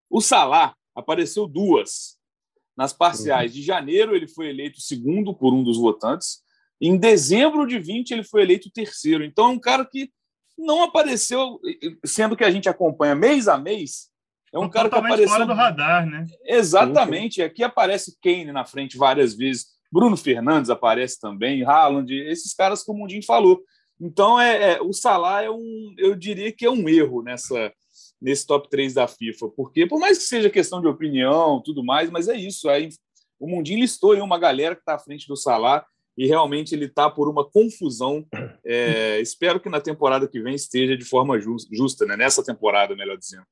O 0.10 0.22
Salah 0.22 0.74
apareceu 0.96 1.46
duas. 1.46 2.15
Nas 2.78 2.92
parciais 2.92 3.54
de 3.54 3.62
janeiro, 3.62 4.16
ele 4.16 4.28
foi 4.28 4.50
eleito 4.50 4.82
segundo 4.82 5.34
por 5.34 5.54
um 5.54 5.64
dos 5.64 5.78
votantes. 5.78 6.44
Em 6.82 6.98
dezembro 6.98 7.66
de 7.66 7.80
20, 7.80 8.12
ele 8.12 8.24
foi 8.24 8.42
eleito 8.42 8.70
terceiro. 8.70 9.24
Então, 9.24 9.46
é 9.46 9.50
um 9.50 9.60
cara 9.60 9.86
que 9.86 10.12
não 10.58 10.84
apareceu, 10.84 11.60
sendo 12.06 12.36
que 12.36 12.44
a 12.44 12.52
gente 12.52 12.68
acompanha 12.68 13.16
mês 13.16 13.48
a 13.48 13.58
mês, 13.58 14.10
é 14.56 14.60
um 14.60 14.70
cara 14.70 14.90
que 14.90 14.96
apareceu 14.96 15.28
fora 15.28 15.46
do 15.46 15.54
radar, 15.54 16.06
né? 16.10 16.26
Exatamente. 16.46 17.42
Aqui 17.42 17.62
aparece 17.62 18.18
Kane 18.24 18.54
na 18.54 18.64
frente 18.64 18.98
várias 18.98 19.36
vezes. 19.36 19.66
Bruno 19.92 20.16
Fernandes 20.16 20.70
aparece 20.70 21.20
também, 21.20 21.66
Haaland, 21.66 22.14
esses 22.14 22.54
caras 22.54 22.82
que 22.82 22.90
o 22.90 22.94
Mundinho 22.94 23.24
falou. 23.24 23.62
Então, 24.00 24.40
é, 24.40 24.74
é, 24.74 24.82
o 24.82 24.94
Salah 24.94 25.44
é 25.44 25.50
um, 25.50 25.94
eu 25.98 26.16
diria 26.16 26.54
que 26.54 26.66
é 26.66 26.72
um 26.72 26.88
erro 26.88 27.22
nessa 27.22 27.72
nesse 28.22 28.46
top 28.46 28.70
3 28.70 28.94
da 28.94 29.08
FIFA, 29.08 29.50
porque 29.50 29.86
por 29.86 30.00
mais 30.00 30.18
que 30.18 30.24
seja 30.24 30.50
questão 30.50 30.82
de 30.82 30.88
opinião, 30.88 31.62
tudo 31.62 31.84
mais, 31.84 32.10
mas 32.10 32.28
é 32.28 32.36
isso. 32.36 32.70
Aí, 32.70 32.90
o 33.40 33.48
Mundinho 33.48 33.80
listou 33.80 34.14
aí 34.14 34.22
uma 34.22 34.40
galera 34.40 34.76
que 34.76 34.82
está 34.82 34.96
à 34.96 35.00
frente 35.00 35.28
do 35.28 35.36
Salah 35.36 35.86
e 36.18 36.26
realmente 36.26 36.74
ele 36.74 36.86
está 36.86 37.10
por 37.10 37.30
uma 37.30 37.44
confusão. 37.50 38.26
É, 38.68 39.22
espero 39.22 39.60
que 39.60 39.70
na 39.70 39.80
temporada 39.80 40.28
que 40.28 40.42
vem 40.42 40.56
esteja 40.56 40.98
de 40.98 41.06
forma 41.06 41.40
justa, 41.40 42.04
né? 42.08 42.18
nessa 42.18 42.44
temporada, 42.44 42.96
melhor 42.96 43.16
dizendo. 43.16 43.44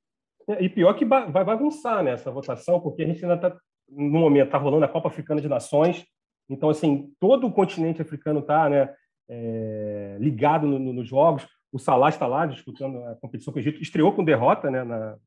É, 0.49 0.63
e 0.63 0.67
pior 0.67 0.95
que 0.95 1.05
vai 1.05 1.45
bagunçar 1.45 2.03
nessa 2.03 2.31
né, 2.31 2.33
votação, 2.33 2.79
porque 2.79 3.03
a 3.03 3.05
gente 3.05 3.23
ainda 3.23 3.35
está, 3.35 3.55
no 3.87 4.19
momento, 4.19 4.47
está 4.47 4.57
rolando 4.57 4.85
a 4.85 4.87
Copa 4.87 5.09
Africana 5.09 5.39
de 5.39 5.47
Nações, 5.47 6.03
então, 6.49 6.69
assim, 6.69 7.11
todo 7.19 7.47
o 7.47 7.51
continente 7.51 8.01
africano 8.01 8.39
está 8.39 8.69
né, 8.69 8.93
é, 9.29 10.17
ligado 10.19 10.67
no, 10.67 10.77
no, 10.77 10.93
nos 10.93 11.07
jogos. 11.07 11.47
O 11.73 11.79
Salah 11.79 12.09
está 12.09 12.27
lá 12.27 12.45
disputando 12.45 13.03
a 13.03 13.15
competição 13.15 13.51
com 13.51 13.57
o 13.57 13.61
Egito, 13.61 13.81
estreou 13.81 14.13
com 14.13 14.23
derrota 14.23 14.69
né, 14.69 14.83
na, 14.83 15.17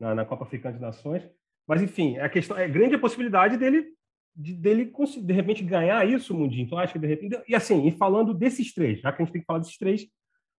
na, 0.00 0.14
na, 0.16 0.24
Copa 0.24 0.42
Africana 0.42 0.74
de 0.74 0.80
Nações. 0.82 1.22
Mas, 1.68 1.80
enfim, 1.80 2.18
a 2.18 2.28
questão 2.28 2.58
é 2.58 2.66
grande 2.66 2.96
a 2.96 2.98
possibilidade 2.98 3.56
dele, 3.56 3.86
de, 4.34 4.54
dele 4.54 4.92
de 5.22 5.32
repente 5.32 5.62
ganhar 5.62 6.04
isso, 6.04 6.34
Mundinho. 6.34 6.64
Então, 6.64 6.78
acho 6.78 6.94
que 6.94 6.98
de 6.98 7.06
repente. 7.06 7.40
E 7.48 7.54
assim, 7.54 7.86
e 7.86 7.92
falando 7.92 8.34
desses 8.34 8.74
três, 8.74 9.00
já 9.00 9.12
que 9.12 9.22
a 9.22 9.24
gente 9.24 9.32
tem 9.32 9.40
que 9.40 9.46
falar 9.46 9.60
desses 9.60 9.78
três, 9.78 10.04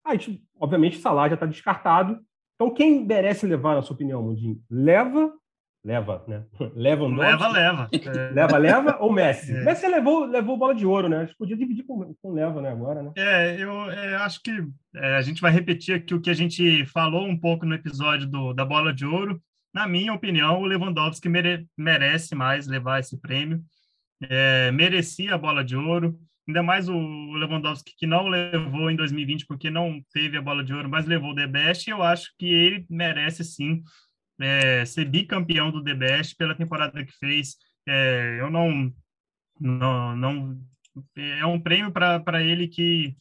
a 0.06 0.14
gente, 0.14 0.42
obviamente, 0.58 0.98
o 0.98 1.02
Salah 1.02 1.28
já 1.28 1.34
está 1.34 1.46
descartado. 1.46 2.20
Então, 2.56 2.74
quem 2.74 3.06
merece 3.06 3.46
levar, 3.46 3.76
na 3.76 3.82
sua 3.82 3.96
opinião, 3.96 4.24
Mundinho? 4.24 4.62
Leva, 4.70 5.34
leva, 5.84 6.24
né? 6.28 6.44
Leva, 6.76 7.08
leva, 7.08 7.48
leva. 7.48 7.90
É. 7.92 8.32
Leva, 8.34 8.58
leva 8.58 8.98
ou 9.00 9.12
Messi? 9.12 9.56
É. 9.56 9.64
Messi 9.64 9.88
levou, 9.88 10.26
levou 10.26 10.58
bola 10.58 10.76
de 10.76 10.86
ouro, 10.86 11.10
né? 11.10 11.18
A 11.18 11.26
gente 11.26 11.38
podia 11.38 11.58
dividir 11.58 11.86
com, 11.86 12.14
com 12.22 12.34
leva, 12.34 12.62
né? 12.62 12.70
Agora, 12.70 13.02
né? 13.02 13.12
É, 13.18 13.62
eu 13.62 13.90
é, 13.90 14.16
acho 14.18 14.42
que 14.42 14.52
é, 14.96 15.16
a 15.16 15.22
gente 15.22 15.42
vai 15.42 15.52
repetir 15.52 15.96
aqui 15.96 16.14
o 16.14 16.22
que 16.22 16.30
a 16.30 16.34
gente 16.34 16.86
falou 16.86 17.26
um 17.26 17.38
pouco 17.38 17.66
no 17.66 17.76
episódio 17.76 18.28
do, 18.28 18.54
da 18.54 18.66
bola 18.66 18.94
de 18.94 19.06
ouro. 19.06 19.42
Na 19.74 19.88
minha 19.88 20.14
opinião, 20.14 20.60
o 20.60 20.66
Lewandowski 20.66 21.30
mere, 21.30 21.68
merece 21.78 22.36
mais 22.36 22.68
levar 22.68 23.00
esse 23.00 23.20
prêmio. 23.20 23.62
É, 24.22 24.72
merecia 24.72 25.36
a 25.36 25.38
bola 25.38 25.64
de 25.64 25.76
ouro 25.76 26.20
ainda 26.50 26.64
mais 26.64 26.90
o 26.90 27.32
Lewandowski, 27.34 27.94
que 27.96 28.08
não 28.08 28.28
levou 28.28 28.90
em 28.90 28.96
2020 28.96 29.46
porque 29.46 29.70
não 29.70 30.02
teve 30.12 30.36
a 30.36 30.42
bola 30.42 30.64
de 30.64 30.74
ouro, 30.74 30.90
mas 30.90 31.06
levou 31.06 31.32
o 31.32 31.36
The 31.36 31.46
Best, 31.46 31.88
eu 31.88 32.02
acho 32.02 32.34
que 32.38 32.48
ele 32.48 32.86
merece 32.90 33.44
sim 33.44 33.84
é, 34.40 34.86
ser 34.86 35.06
bicampeão 35.06 35.72
do 35.72 35.84
The 35.84 35.94
Best 35.94 36.36
pela 36.36 36.56
temporada 36.56 37.04
que 37.04 37.12
fez. 37.14 37.58
É, 37.88 38.38
eu 38.40 38.50
não, 38.50 38.94
não, 39.60 40.16
não. 40.16 40.62
É 41.16 41.46
um 41.46 41.60
prêmio 41.60 41.92
para 41.92 42.44
ele 42.44 42.68
que, 42.68 43.16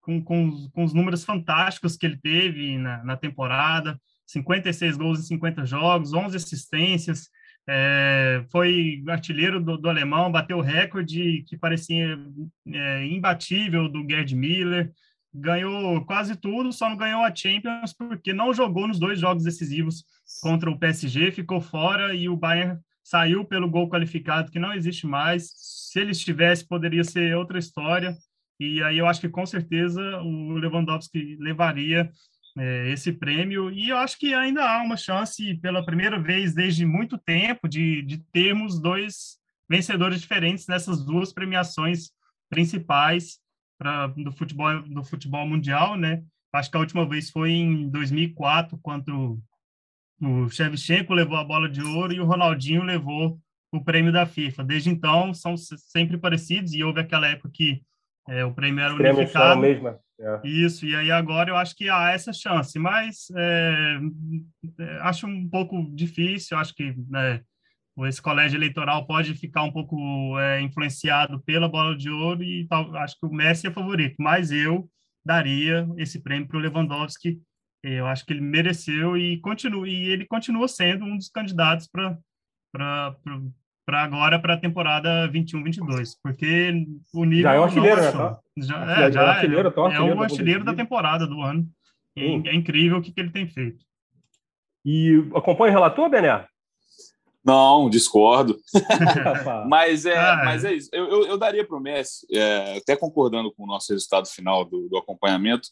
com, 0.00 0.22
com, 0.22 0.68
com 0.70 0.84
os 0.84 0.92
números 0.92 1.24
fantásticos 1.24 1.96
que 1.96 2.06
ele 2.06 2.16
teve 2.16 2.78
na, 2.78 3.02
na 3.04 3.16
temporada 3.16 4.00
56 4.26 4.96
gols 4.96 5.20
em 5.20 5.22
50 5.22 5.66
jogos, 5.66 6.12
11 6.12 6.36
assistências 6.36 7.28
é, 7.68 8.44
foi 8.50 9.02
artilheiro 9.08 9.60
do, 9.60 9.76
do, 9.76 9.88
alemão, 9.88 10.30
bateu 10.30 10.58
o 10.58 10.62
recorde 10.62 11.44
que 11.46 11.56
parecia 11.56 12.18
é, 12.66 13.06
imbatível 13.06 13.88
do 13.88 14.06
Gerd 14.08 14.34
Miller, 14.34 14.92
ganhou 15.32 16.04
quase 16.04 16.36
tudo, 16.36 16.72
só 16.72 16.88
não 16.88 16.96
ganhou 16.96 17.22
a 17.22 17.34
Champions 17.34 17.92
porque 17.92 18.32
não 18.32 18.52
jogou 18.52 18.86
nos 18.88 18.98
dois 18.98 19.18
jogos 19.20 19.44
decisivos 19.44 20.04
contra 20.42 20.70
o 20.70 20.78
PSG, 20.78 21.30
ficou 21.30 21.60
fora 21.60 22.14
e 22.14 22.28
o 22.28 22.36
Bayern 22.36 22.78
saiu 23.02 23.44
pelo 23.44 23.68
gol 23.68 23.88
qualificado 23.88 24.50
que 24.50 24.58
não 24.58 24.72
existe 24.72 25.06
mais. 25.06 25.50
Se 25.56 26.00
ele 26.00 26.12
estivesse, 26.12 26.66
poderia 26.66 27.02
ser 27.02 27.36
outra 27.36 27.58
história. 27.58 28.16
E 28.58 28.82
aí 28.82 28.98
eu 28.98 29.06
acho 29.06 29.20
que 29.20 29.28
com 29.28 29.46
certeza 29.46 30.00
o 30.22 30.52
Lewandowski 30.52 31.36
levaria 31.40 32.10
é, 32.58 32.90
esse 32.90 33.12
prêmio 33.12 33.70
e 33.70 33.88
eu 33.88 33.96
acho 33.96 34.18
que 34.18 34.34
ainda 34.34 34.62
há 34.62 34.82
uma 34.82 34.96
chance 34.96 35.54
pela 35.56 35.84
primeira 35.84 36.18
vez 36.20 36.52
desde 36.52 36.84
muito 36.84 37.16
tempo 37.16 37.68
de, 37.68 38.02
de 38.02 38.18
termos 38.32 38.80
dois 38.80 39.38
vencedores 39.68 40.20
diferentes 40.20 40.66
nessas 40.66 41.04
duas 41.04 41.32
premiações 41.32 42.10
principais 42.48 43.38
pra, 43.80 44.08
do 44.08 44.30
futebol 44.30 44.82
do 44.82 45.02
futebol 45.02 45.46
mundial, 45.46 45.96
né? 45.96 46.22
Acho 46.52 46.70
que 46.70 46.76
a 46.76 46.80
última 46.80 47.08
vez 47.08 47.30
foi 47.30 47.52
em 47.52 47.88
2004, 47.88 48.78
quando 48.82 49.40
o 50.20 50.50
Shevchenko 50.50 51.14
levou 51.14 51.38
a 51.38 51.44
bola 51.44 51.66
de 51.66 51.80
ouro 51.82 52.12
e 52.12 52.20
o 52.20 52.26
Ronaldinho 52.26 52.82
levou 52.82 53.40
o 53.72 53.82
prêmio 53.82 54.12
da 54.12 54.26
FIFA. 54.26 54.64
Desde 54.64 54.90
então, 54.90 55.32
são 55.32 55.56
sempre 55.56 56.18
parecidos 56.18 56.74
e 56.74 56.84
houve 56.84 57.00
aquela 57.00 57.26
época 57.26 57.50
que 57.54 57.80
é, 58.28 58.44
o 58.44 58.52
prêmio 58.52 58.84
era 58.84 58.94
unificado. 58.94 59.60
Mesmo. 59.60 59.88
É. 59.88 60.40
Isso, 60.44 60.84
e 60.84 60.94
aí 60.94 61.10
agora 61.10 61.48
eu 61.48 61.56
acho 61.56 61.74
que 61.74 61.88
há 61.88 62.10
essa 62.10 62.30
chance, 62.30 62.78
mas 62.78 63.28
é, 63.34 63.98
é 64.78 64.98
acho 65.00 65.26
um 65.26 65.48
pouco 65.48 65.82
difícil, 65.94 66.58
acho 66.58 66.74
que 66.74 66.94
né, 67.08 67.42
esse 68.06 68.20
colégio 68.20 68.56
eleitoral 68.56 69.06
pode 69.06 69.34
ficar 69.34 69.62
um 69.62 69.72
pouco 69.72 70.38
é, 70.38 70.60
influenciado 70.60 71.40
pela 71.40 71.68
bola 71.68 71.96
de 71.96 72.08
ouro 72.10 72.42
e 72.42 72.66
tal, 72.66 72.94
acho 72.96 73.18
que 73.18 73.26
o 73.26 73.32
Messi 73.32 73.66
é 73.66 73.70
favorito, 73.70 74.16
mas 74.18 74.50
eu 74.50 74.88
daria 75.24 75.86
esse 75.96 76.22
prêmio 76.22 76.48
para 76.48 76.56
o 76.56 76.60
Lewandowski, 76.60 77.40
eu 77.82 78.06
acho 78.06 78.24
que 78.24 78.32
ele 78.32 78.40
mereceu 78.40 79.16
e 79.16 79.38
continua 79.40 79.88
e 79.88 80.08
ele 80.08 80.26
continua 80.26 80.68
sendo 80.68 81.04
um 81.04 81.16
dos 81.16 81.28
candidatos 81.28 81.88
para 81.88 82.16
para 82.72 84.04
agora 84.04 84.38
para 84.38 84.54
a 84.54 84.60
temporada 84.60 85.28
21-22, 85.32 86.12
porque 86.22 86.86
o 87.12 87.24
nível 87.24 87.42
já 87.42 87.54
é 87.54 87.58
o 87.58 87.64
artilheiro, 87.64 88.00
né, 88.00 88.12
tá? 88.12 88.40
já, 88.56 88.92
é, 88.92 89.12
já 89.12 89.22
é, 89.22 89.28
artilheiro, 89.28 89.70
tá, 89.72 89.92
é, 89.92 90.00
o 90.00 90.22
artilheiro 90.22 90.64
da, 90.64 90.70
da 90.70 90.76
temporada 90.76 91.26
do 91.26 91.40
ano. 91.40 91.68
É, 92.16 92.24
é, 92.24 92.54
incrível 92.54 92.98
o 92.98 93.02
que, 93.02 93.12
que 93.12 93.20
ele 93.20 93.30
tem 93.30 93.48
feito. 93.48 93.84
E 94.84 95.28
acompanha 95.34 95.72
o 95.72 95.74
relator, 95.74 96.08
Bené? 96.08 96.46
Não, 97.44 97.88
discordo. 97.88 98.60
mas, 99.66 100.04
é, 100.04 100.16
ah, 100.16 100.38
é. 100.42 100.44
mas 100.44 100.64
é 100.64 100.74
isso. 100.74 100.90
Eu, 100.92 101.08
eu, 101.08 101.26
eu 101.26 101.38
daria 101.38 101.66
para 101.66 101.76
o 101.76 101.80
Messi, 101.80 102.26
é, 102.32 102.78
até 102.78 102.94
concordando 102.96 103.52
com 103.52 103.64
o 103.64 103.66
nosso 103.66 103.92
resultado 103.92 104.28
final 104.28 104.64
do, 104.64 104.88
do 104.88 104.98
acompanhamento, 104.98 105.68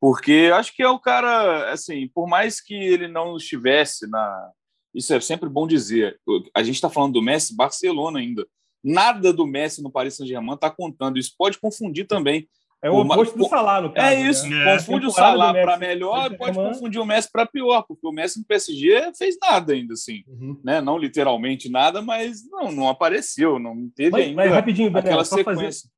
porque 0.00 0.50
acho 0.54 0.74
que 0.74 0.82
é 0.82 0.88
o 0.88 1.00
cara, 1.00 1.72
assim, 1.72 2.08
por 2.14 2.28
mais 2.28 2.60
que 2.60 2.74
ele 2.74 3.08
não 3.08 3.36
estivesse 3.36 4.08
na, 4.08 4.52
isso 4.94 5.12
é 5.14 5.20
sempre 5.20 5.48
bom 5.48 5.66
dizer. 5.66 6.18
A 6.54 6.62
gente 6.62 6.76
está 6.76 6.88
falando 6.88 7.14
do 7.14 7.22
Messi, 7.22 7.54
Barcelona 7.54 8.18
ainda. 8.18 8.46
Nada 8.82 9.32
do 9.32 9.46
Messi 9.46 9.82
no 9.82 9.90
Paris 9.90 10.14
Saint-Germain 10.16 10.54
está 10.54 10.70
contando. 10.70 11.18
Isso 11.18 11.34
pode 11.36 11.58
confundir 11.58 12.06
também. 12.06 12.48
É 12.80 12.88
o 12.90 12.98
oposto 12.98 13.36
do 13.36 13.48
Salah, 13.48 13.80
no 13.80 13.92
caso. 13.92 14.06
É 14.06 14.20
isso. 14.20 14.48
Né? 14.48 14.76
Confunde 14.76 15.06
o 15.06 15.10
Salah 15.10 15.52
para 15.52 15.76
melhor, 15.76 16.36
pode 16.36 16.56
confundir 16.56 17.00
o 17.00 17.04
Messi 17.04 17.28
para 17.30 17.44
pior, 17.44 17.82
porque 17.82 18.06
o 18.06 18.12
Messi 18.12 18.38
no 18.38 18.44
PSG 18.44 19.12
fez 19.16 19.36
nada 19.40 19.72
ainda, 19.72 19.94
assim. 19.94 20.22
Uhum. 20.28 20.60
Né? 20.62 20.80
Não 20.80 20.96
literalmente 20.96 21.68
nada, 21.68 22.00
mas 22.00 22.48
não, 22.48 22.70
não 22.70 22.88
apareceu, 22.88 23.58
não 23.58 23.90
teve 23.94 24.12
mas, 24.12 24.22
ainda 24.22 24.36
mas 24.36 24.52
rapidinho, 24.52 24.96
aquela 24.96 25.24
só 25.24 25.36
sequência. 25.36 25.62
Fazer, 25.64 25.88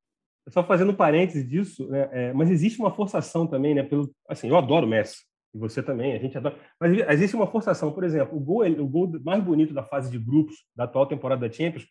só 0.49 0.63
fazendo 0.63 0.93
parênteses 0.93 1.47
disso, 1.47 1.87
né? 1.87 2.09
É, 2.11 2.33
mas 2.33 2.49
existe 2.49 2.79
uma 2.79 2.91
forçação 2.91 3.45
também, 3.45 3.75
né? 3.75 3.83
Pelo, 3.83 4.09
assim, 4.27 4.47
eu 4.47 4.57
adoro 4.57 4.87
o 4.87 4.89
Messi 4.89 5.17
e 5.53 5.57
você 5.59 5.83
também, 5.83 6.13
a 6.13 6.19
gente 6.19 6.35
adora. 6.35 6.57
Mas 6.79 6.97
existe 7.09 7.35
uma 7.35 7.45
forçação, 7.45 7.91
por 7.91 8.03
exemplo, 8.03 8.35
o 8.35 8.39
gol, 8.39 8.65
o 8.65 8.87
gol 8.87 9.11
mais 9.23 9.43
bonito 9.43 9.73
da 9.73 9.83
fase 9.83 10.09
de 10.09 10.17
grupos 10.17 10.55
da 10.75 10.85
atual 10.85 11.05
temporada 11.05 11.47
da 11.47 11.53
Champions 11.53 11.85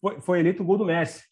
foi, 0.00 0.20
foi 0.20 0.40
eleito 0.40 0.62
o 0.62 0.66
gol 0.66 0.78
do 0.78 0.84
Messi. 0.84 1.24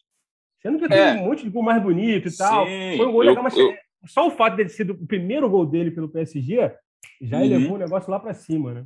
Sendo 0.61 0.79
que 0.79 0.85
é. 0.85 1.13
tem 1.13 1.21
um 1.21 1.25
monte 1.27 1.43
de 1.43 1.49
gol 1.49 1.63
mais 1.63 1.81
bonito 1.81 2.27
e 2.27 2.35
tal. 2.35 2.65
Sim, 2.65 2.97
foi 2.97 3.05
um 3.05 3.11
gol 3.11 3.21
legal, 3.21 3.43
mas 3.43 3.55
eu... 3.55 3.73
só 4.05 4.27
o 4.27 4.31
fato 4.31 4.55
de 4.55 4.63
ter 4.63 4.69
sido 4.69 4.93
o 4.93 5.07
primeiro 5.07 5.49
gol 5.49 5.65
dele 5.65 5.91
pelo 5.91 6.09
PSG 6.09 6.73
já 7.21 7.37
uhum. 7.37 7.43
elevou 7.43 7.75
o 7.75 7.79
negócio 7.79 8.11
lá 8.11 8.19
para 8.19 8.33
cima, 8.33 8.73
né? 8.73 8.85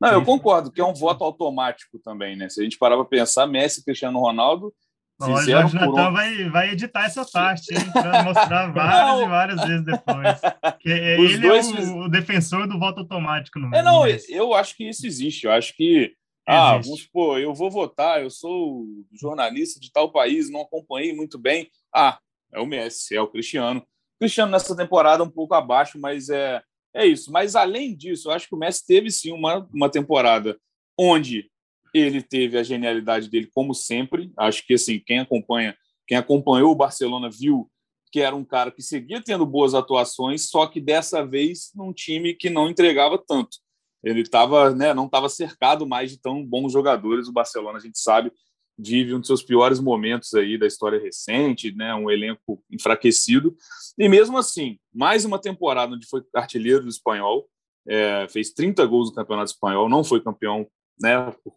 Não, 0.00 0.12
eu 0.12 0.24
concordo 0.24 0.72
que 0.72 0.80
é 0.80 0.84
um 0.84 0.94
voto 0.94 1.22
automático 1.22 1.98
também, 1.98 2.34
né? 2.34 2.48
Se 2.48 2.60
a 2.60 2.64
gente 2.64 2.78
parar 2.78 2.96
para 2.96 3.04
pensar, 3.04 3.46
Messi, 3.46 3.84
Cristiano 3.84 4.18
Ronaldo, 4.18 4.72
o 5.20 5.36
Jorge 5.42 5.74
Natan 5.74 6.08
um... 6.08 6.12
vai, 6.12 6.48
vai 6.48 6.70
editar 6.70 7.04
essa 7.04 7.26
parte, 7.26 7.74
para 7.92 8.22
mostrar 8.22 8.68
várias 8.72 9.20
e 9.20 9.28
várias 9.28 9.60
vezes 9.66 9.84
depois. 9.84 10.40
Que 10.80 10.88
ele 10.88 11.38
dois... 11.38 11.68
é 11.68 11.92
o, 11.92 12.04
o, 12.04 12.08
defensor 12.08 12.66
do 12.66 12.78
voto 12.78 13.00
automático 13.00 13.58
no 13.58 13.74
É, 13.74 13.82
não, 13.82 14.04
eu 14.06 14.54
acho 14.54 14.74
que 14.74 14.88
isso 14.88 15.06
existe. 15.06 15.44
Eu 15.44 15.52
acho 15.52 15.76
que, 15.76 16.14
ah, 16.50 16.78
vamos 16.78 17.02
supor, 17.02 17.40
eu 17.40 17.54
vou 17.54 17.70
votar, 17.70 18.22
eu 18.22 18.30
sou 18.30 18.86
jornalista 19.12 19.78
de 19.78 19.90
tal 19.92 20.10
país, 20.10 20.50
não 20.50 20.62
acompanhei 20.62 21.14
muito 21.14 21.38
bem. 21.38 21.70
Ah, 21.94 22.18
é 22.52 22.60
o 22.60 22.66
Messi, 22.66 23.14
é 23.14 23.20
o 23.20 23.28
Cristiano. 23.28 23.86
Cristiano 24.18 24.52
nessa 24.52 24.76
temporada 24.76 25.22
um 25.22 25.30
pouco 25.30 25.54
abaixo, 25.54 25.98
mas 25.98 26.28
é, 26.28 26.62
é 26.94 27.06
isso. 27.06 27.30
Mas 27.32 27.56
além 27.56 27.96
disso, 27.96 28.28
eu 28.28 28.32
acho 28.32 28.48
que 28.48 28.54
o 28.54 28.58
Messi 28.58 28.86
teve 28.86 29.10
sim 29.10 29.32
uma, 29.32 29.68
uma 29.72 29.88
temporada 29.88 30.58
onde 30.98 31.50
ele 31.94 32.22
teve 32.22 32.58
a 32.58 32.62
genialidade 32.62 33.28
dele, 33.28 33.50
como 33.52 33.74
sempre. 33.74 34.32
Acho 34.36 34.66
que 34.66 34.74
assim, 34.74 35.00
quem 35.04 35.20
acompanha, 35.20 35.76
quem 36.06 36.16
acompanhou 36.16 36.70
o 36.70 36.76
Barcelona 36.76 37.30
viu 37.30 37.70
que 38.12 38.20
era 38.20 38.34
um 38.34 38.44
cara 38.44 38.72
que 38.72 38.82
seguia 38.82 39.22
tendo 39.22 39.46
boas 39.46 39.72
atuações, 39.72 40.48
só 40.48 40.66
que 40.66 40.80
dessa 40.80 41.24
vez 41.24 41.70
num 41.74 41.92
time 41.92 42.34
que 42.34 42.50
não 42.50 42.68
entregava 42.68 43.16
tanto. 43.16 43.58
Ele 44.02 44.24
tava, 44.24 44.74
né, 44.74 44.94
não 44.94 45.06
estava 45.06 45.28
cercado 45.28 45.86
mais 45.86 46.10
de 46.10 46.18
tão 46.18 46.44
bons 46.44 46.72
jogadores. 46.72 47.28
O 47.28 47.32
Barcelona, 47.32 47.78
a 47.78 47.80
gente 47.80 47.98
sabe, 47.98 48.32
vive 48.78 49.14
um 49.14 49.18
dos 49.18 49.26
seus 49.26 49.42
piores 49.42 49.78
momentos 49.78 50.32
aí 50.34 50.56
da 50.56 50.66
história 50.66 51.00
recente, 51.00 51.74
né, 51.74 51.94
um 51.94 52.10
elenco 52.10 52.62
enfraquecido. 52.70 53.54
E 53.98 54.08
mesmo 54.08 54.38
assim, 54.38 54.78
mais 54.92 55.24
uma 55.24 55.38
temporada 55.38 55.94
onde 55.94 56.06
foi 56.06 56.22
artilheiro 56.34 56.82
do 56.82 56.88
espanhol, 56.88 57.46
é, 57.86 58.26
fez 58.28 58.52
30 58.52 58.86
gols 58.86 59.10
no 59.10 59.14
Campeonato 59.14 59.50
Espanhol, 59.50 59.88
não 59.88 60.04
foi 60.04 60.22
campeão, 60.22 60.66
né, 61.00 61.34
por 61.42 61.54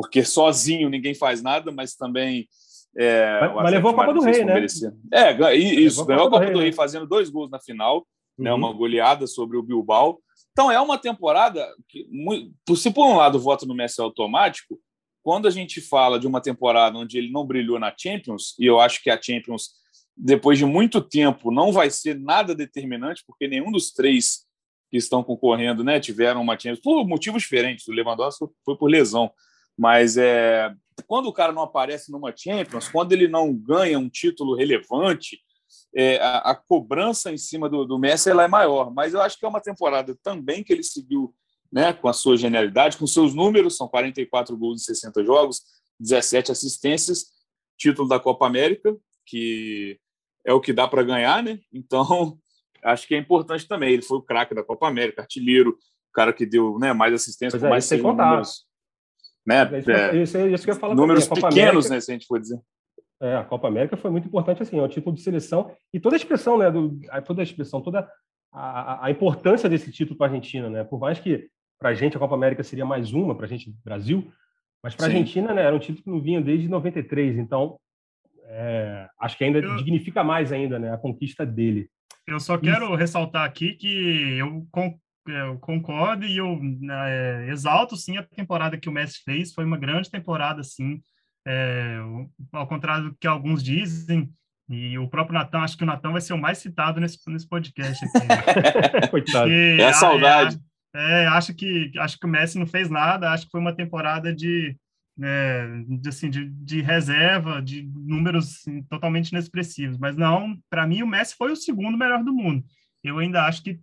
porque 0.00 0.24
sozinho 0.24 0.88
ninguém 0.88 1.14
faz 1.14 1.42
nada, 1.42 1.70
mas 1.70 1.94
também. 1.94 2.48
É, 2.96 3.38
mas, 3.40 3.54
mas 3.54 3.70
levou 3.70 3.90
a 3.90 3.94
Copa 3.94 4.14
do 4.14 4.22
Rei, 4.22 4.44
né? 4.44 4.66
É, 5.12 5.54
isso, 5.54 6.04
ganhou 6.06 6.26
a 6.26 6.30
Copa 6.30 6.46
do 6.46 6.52
Rei, 6.52 6.62
Rei 6.62 6.72
fazendo 6.72 7.06
dois 7.06 7.28
gols 7.28 7.50
na 7.50 7.60
final, 7.60 8.06
né, 8.38 8.50
uhum. 8.50 8.58
né, 8.58 8.66
uma 8.66 8.72
goleada 8.72 9.26
sobre 9.26 9.58
o 9.58 9.62
Bilbao. 9.62 10.18
Então 10.52 10.70
é 10.70 10.80
uma 10.80 10.98
temporada 10.98 11.66
que, 11.88 12.06
se 12.76 12.90
por 12.90 13.06
um 13.06 13.16
lado 13.16 13.38
o 13.38 13.40
voto 13.40 13.66
no 13.66 13.74
Messi 13.74 14.00
é 14.00 14.04
automático, 14.04 14.78
quando 15.22 15.46
a 15.46 15.50
gente 15.50 15.80
fala 15.80 16.18
de 16.18 16.26
uma 16.26 16.40
temporada 16.40 16.98
onde 16.98 17.18
ele 17.18 17.30
não 17.30 17.46
brilhou 17.46 17.78
na 17.78 17.94
Champions, 17.96 18.54
e 18.58 18.66
eu 18.66 18.80
acho 18.80 19.02
que 19.02 19.10
a 19.10 19.20
Champions, 19.20 19.70
depois 20.16 20.58
de 20.58 20.64
muito 20.64 21.00
tempo, 21.00 21.50
não 21.50 21.72
vai 21.72 21.90
ser 21.90 22.18
nada 22.18 22.54
determinante, 22.54 23.22
porque 23.26 23.46
nenhum 23.46 23.70
dos 23.70 23.92
três 23.92 24.46
que 24.90 24.96
estão 24.96 25.22
concorrendo 25.22 25.84
né, 25.84 26.00
tiveram 26.00 26.42
uma 26.42 26.58
Champions, 26.58 26.80
por 26.80 27.06
motivos 27.06 27.42
diferentes. 27.42 27.86
O 27.86 27.92
Lewandowski 27.92 28.46
foi 28.64 28.76
por 28.76 28.90
lesão, 28.90 29.30
mas 29.78 30.16
é, 30.16 30.74
quando 31.06 31.26
o 31.26 31.32
cara 31.32 31.52
não 31.52 31.62
aparece 31.62 32.10
numa 32.10 32.34
Champions, 32.36 32.88
quando 32.88 33.12
ele 33.12 33.28
não 33.28 33.54
ganha 33.54 33.98
um 33.98 34.08
título 34.08 34.56
relevante, 34.56 35.40
é, 35.94 36.18
a, 36.18 36.38
a, 36.50 36.54
cobrança 36.54 37.32
em 37.32 37.38
cima 37.38 37.68
do, 37.68 37.84
do 37.84 37.98
Messi 37.98 38.30
ela 38.30 38.44
é 38.44 38.48
maior. 38.48 38.92
Mas 38.92 39.14
eu 39.14 39.20
acho 39.20 39.38
que 39.38 39.44
é 39.44 39.48
uma 39.48 39.60
temporada 39.60 40.16
também 40.22 40.62
que 40.62 40.72
ele 40.72 40.82
seguiu 40.82 41.34
né, 41.72 41.92
com 41.92 42.08
a 42.08 42.12
sua 42.12 42.36
genialidade, 42.36 42.96
com 42.96 43.06
seus 43.06 43.34
números, 43.34 43.76
são 43.76 43.88
44 43.88 44.56
gols 44.56 44.82
em 44.82 44.84
60 44.84 45.24
jogos, 45.24 45.62
17 45.98 46.50
assistências, 46.50 47.26
título 47.78 48.08
da 48.08 48.18
Copa 48.18 48.46
América, 48.46 48.96
que 49.24 49.98
é 50.44 50.52
o 50.52 50.60
que 50.60 50.72
dá 50.72 50.88
para 50.88 51.02
ganhar, 51.02 51.42
né? 51.42 51.60
Então, 51.72 52.38
acho 52.82 53.06
que 53.06 53.14
é 53.14 53.18
importante 53.18 53.68
também. 53.68 53.92
Ele 53.92 54.02
foi 54.02 54.18
o 54.18 54.22
craque 54.22 54.54
da 54.54 54.64
Copa 54.64 54.88
América, 54.88 55.22
artilheiro, 55.22 55.70
o 55.70 56.12
cara 56.12 56.32
que 56.32 56.44
deu 56.44 56.78
né, 56.78 56.92
mais 56.92 57.14
assistência, 57.14 57.58
com 57.58 57.66
é, 57.66 57.70
mais 57.70 57.84
sem 57.84 58.02
contar. 58.02 58.30
Números. 58.30 58.66
Né? 59.46 59.70
É, 59.88 60.22
isso, 60.22 60.38
isso 60.38 60.64
que 60.64 60.70
eu 60.70 60.76
falo 60.76 60.94
números 60.94 61.26
pequenos, 61.26 61.54
América, 61.54 61.88
né, 61.88 62.00
se 62.00 62.10
a 62.10 62.14
gente 62.14 62.26
for 62.26 62.40
dizer. 62.40 62.60
É, 63.22 63.36
a 63.36 63.44
Copa 63.44 63.68
América 63.68 63.96
foi 63.96 64.10
muito 64.10 64.26
importante, 64.26 64.62
assim, 64.62 64.78
é 64.78 64.82
um 64.82 64.88
título 64.88 65.14
de 65.14 65.22
seleção 65.22 65.70
e 65.92 66.00
toda 66.00 66.16
a 66.16 66.18
expressão, 66.18 66.56
né, 66.56 66.70
do, 66.70 66.98
toda 67.26 67.42
a 67.42 67.44
expressão, 67.44 67.80
toda 67.82 68.10
a, 68.50 69.06
a 69.06 69.10
importância 69.10 69.68
desse 69.68 69.92
título 69.92 70.16
para 70.16 70.28
a 70.28 70.30
Argentina, 70.30 70.70
né, 70.70 70.84
por 70.84 70.98
mais 70.98 71.18
que 71.18 71.48
para 71.78 71.90
a 71.90 71.94
gente 71.94 72.16
a 72.16 72.20
Copa 72.20 72.34
América 72.34 72.62
seria 72.62 72.84
mais 72.84 73.12
uma, 73.12 73.34
para 73.34 73.44
a 73.44 73.48
gente 73.48 73.74
Brasil, 73.84 74.32
mas 74.82 74.94
para 74.94 75.06
a 75.06 75.08
Argentina, 75.08 75.52
né, 75.52 75.62
era 75.62 75.76
um 75.76 75.78
título 75.78 76.02
que 76.02 76.10
não 76.10 76.20
vinha 76.20 76.40
desde 76.40 76.66
93, 76.68 77.36
então 77.36 77.78
é, 78.44 79.06
acho 79.20 79.36
que 79.36 79.44
ainda 79.44 79.58
eu... 79.58 79.76
dignifica 79.76 80.24
mais 80.24 80.50
ainda, 80.50 80.78
né, 80.78 80.92
a 80.92 80.96
conquista 80.96 81.44
dele. 81.44 81.90
Eu 82.26 82.40
só 82.40 82.56
quero 82.56 82.94
ressaltar 82.94 83.44
aqui 83.44 83.74
que 83.74 84.38
eu 84.38 84.66
eu 85.26 85.58
concordo 85.58 86.24
e 86.24 86.38
eu 86.38 86.58
né, 86.80 87.48
exalto 87.50 87.96
sim 87.96 88.16
a 88.16 88.22
temporada 88.22 88.78
que 88.78 88.88
o 88.88 88.92
Messi 88.92 89.22
fez, 89.24 89.52
foi 89.52 89.64
uma 89.64 89.76
grande 89.76 90.10
temporada 90.10 90.62
sim, 90.62 91.00
é, 91.46 91.98
ao 92.52 92.66
contrário 92.66 93.10
do 93.10 93.16
que 93.16 93.26
alguns 93.26 93.62
dizem, 93.62 94.30
e 94.68 94.96
o 94.98 95.08
próprio 95.08 95.34
Natan, 95.34 95.60
acho 95.60 95.76
que 95.76 95.82
o 95.82 95.86
Natan 95.86 96.12
vai 96.12 96.20
ser 96.20 96.32
o 96.32 96.38
mais 96.38 96.58
citado 96.58 97.00
nesse, 97.00 97.18
nesse 97.28 97.48
podcast 97.48 98.04
aqui. 98.04 98.26
Coitado. 99.10 99.50
é 99.50 99.84
a 99.84 99.92
saudade. 99.92 100.60
É, 100.94 101.24
é, 101.24 101.26
acho 101.26 101.52
que 101.54 101.92
acho 101.98 102.18
que 102.18 102.26
o 102.26 102.28
Messi 102.28 102.58
não 102.58 102.66
fez 102.66 102.88
nada, 102.88 103.32
acho 103.32 103.46
que 103.46 103.50
foi 103.50 103.60
uma 103.60 103.74
temporada 103.74 104.32
de, 104.32 104.76
é, 105.20 105.82
de 105.88 106.08
assim, 106.08 106.30
de, 106.30 106.48
de, 106.48 106.82
reserva, 106.82 107.60
de 107.60 107.82
números 107.82 108.60
assim, 108.60 108.82
totalmente 108.84 109.30
inexpressivos. 109.30 109.98
Mas 109.98 110.16
não, 110.16 110.56
para 110.70 110.86
mim 110.86 111.02
o 111.02 111.06
Messi 111.06 111.34
foi 111.36 111.50
o 111.50 111.56
segundo 111.56 111.98
melhor 111.98 112.22
do 112.22 112.32
mundo. 112.32 112.64
Eu 113.02 113.18
ainda 113.18 113.46
acho 113.46 113.64
que 113.64 113.80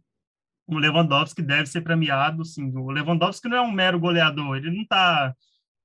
o 0.67 0.77
Lewandowski 0.77 1.41
deve 1.41 1.65
ser 1.65 1.81
premiado, 1.81 2.45
sim. 2.45 2.71
O 2.75 2.91
Lewandowski 2.91 3.49
não 3.49 3.57
é 3.57 3.61
um 3.61 3.71
mero 3.71 3.99
goleador, 3.99 4.57
ele 4.57 4.71
não 4.71 4.83
está 4.83 5.33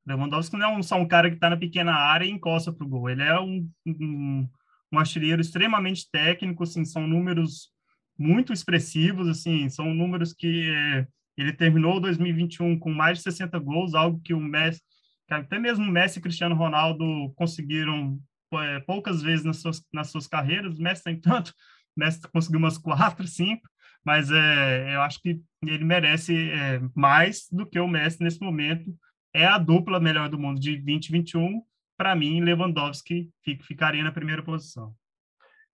Lewandowski 0.06 0.56
não 0.56 0.78
é 0.78 0.82
só 0.82 0.96
um 0.96 1.06
cara 1.06 1.28
que 1.28 1.36
está 1.36 1.48
na 1.48 1.56
pequena 1.56 1.92
área 1.92 2.24
e 2.24 2.30
encosta 2.30 2.72
para 2.72 2.84
o 2.84 2.88
gol. 2.88 3.08
Ele 3.08 3.22
é 3.22 3.38
um, 3.38 3.68
um, 3.86 4.48
um 4.92 4.98
artilheiro 4.98 5.40
extremamente 5.40 6.10
técnico, 6.10 6.62
assim, 6.64 6.84
são 6.84 7.06
números 7.06 7.70
muito 8.18 8.52
expressivos, 8.52 9.28
assim, 9.28 9.68
são 9.68 9.94
números 9.94 10.32
que 10.32 10.70
é, 10.70 11.06
ele 11.36 11.52
terminou 11.52 12.00
2021 12.00 12.78
com 12.78 12.92
mais 12.92 13.18
de 13.18 13.24
60 13.24 13.58
gols, 13.58 13.94
algo 13.94 14.20
que 14.20 14.34
o 14.34 14.40
Messi, 14.40 14.80
que 15.26 15.34
até 15.34 15.58
mesmo 15.58 15.90
Messi 15.90 16.18
e 16.18 16.22
Cristiano 16.22 16.54
Ronaldo 16.54 17.32
conseguiram 17.34 18.18
é, 18.54 18.80
poucas 18.80 19.22
vezes 19.22 19.44
nas 19.44 19.58
suas, 19.58 19.82
nas 19.92 20.10
suas 20.10 20.26
carreiras, 20.26 20.78
o 20.78 20.82
Messi 20.82 21.04
tem 21.04 21.18
tanto, 21.20 21.50
o 21.96 22.00
Messi 22.00 22.20
conseguiu 22.32 22.58
umas 22.58 22.76
quatro, 22.78 23.26
cinco, 23.26 23.68
mas 24.04 24.30
é, 24.30 24.94
eu 24.94 25.02
acho 25.02 25.20
que 25.20 25.40
ele 25.64 25.84
merece 25.84 26.50
é, 26.50 26.80
mais 26.94 27.46
do 27.50 27.64
que 27.64 27.78
o 27.78 27.88
Messi 27.88 28.22
nesse 28.22 28.40
momento. 28.40 28.92
É 29.34 29.46
a 29.46 29.58
dupla 29.58 29.98
melhor 29.98 30.28
do 30.28 30.38
mundo 30.38 30.60
de 30.60 30.76
2021. 30.76 31.62
Para 31.96 32.14
mim, 32.14 32.40
Lewandowski 32.40 33.30
ficaria 33.62 34.02
na 34.02 34.12
primeira 34.12 34.42
posição. 34.42 34.92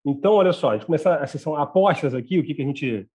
Então, 0.07 0.35
olha 0.35 0.53
só, 0.53 0.71
a 0.71 0.75
gente 0.75 0.87
começa 0.87 1.17
a 1.17 1.27
sessão 1.27 1.57
apostas 1.57 2.15
aqui, 2.15 2.39
o 2.39 2.45
que, 2.45 2.55
que 2.55 2.63
a 2.63 2.65
gente. 2.65 3.09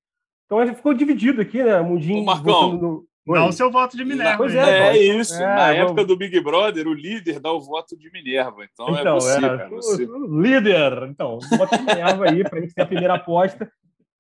Então, 0.46 0.76
ficou 0.76 0.94
dividido 0.94 1.42
aqui, 1.42 1.64
né? 1.64 1.82
Mundinho. 1.82 2.22
O 2.22 2.26
Marcão. 2.26 2.74
No... 2.74 3.08
Dá 3.26 3.46
o 3.46 3.54
seu 3.54 3.72
voto 3.72 3.96
de 3.96 4.04
Minerva. 4.04 4.38
Pois 4.38 4.54
é, 4.54 4.90
é 4.90 4.98
isso. 4.98 5.36
É, 5.36 5.46
Na 5.46 5.68
vamos... 5.68 5.78
época 5.78 6.06
do 6.06 6.18
Big 6.18 6.38
Brother, 6.42 6.88
o 6.88 6.94
líder 6.94 7.40
dá 7.40 7.54
o 7.54 7.62
voto 7.62 7.98
de 7.98 8.12
Minerva. 8.12 8.66
Então, 8.66 8.90
é 8.90 9.00
então 9.00 9.18
é 9.18 9.20
você, 9.20 9.38
é, 9.38 9.42
cara, 9.42 9.70
você. 9.70 10.06
Líder! 10.06 11.08
Então, 11.10 11.40
voto 11.58 11.78
de 11.78 11.84
Minerva 11.84 12.30
aí, 12.30 12.44
para 12.44 12.60
a 12.60 12.62
gente 12.62 12.74
ter 12.74 12.82
a 12.82 12.86
primeira 12.86 13.14
aposta. 13.14 13.72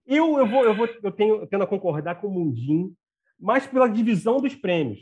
Eu, 0.08 0.38
eu, 0.38 0.48
vou, 0.48 0.63
eu, 0.63 0.74
vou, 0.74 0.88
eu, 1.01 1.12
tenho, 1.12 1.36
eu 1.36 1.48
tendo 1.48 1.63
a 1.65 1.68
concordar 1.68 2.15
com 2.15 2.27
o 2.27 2.32
Mundinho, 2.32 2.94
mas 3.39 3.68
pela 3.68 3.89
divisão 3.89 4.38
dos 4.38 4.56
prêmios. 4.56 5.00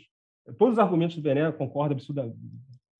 Todos 0.57 0.73
os 0.73 0.79
argumentos 0.79 1.15
do 1.15 1.21
Bené 1.21 1.51
concordam, 1.51 1.95
absurda, 1.95 2.31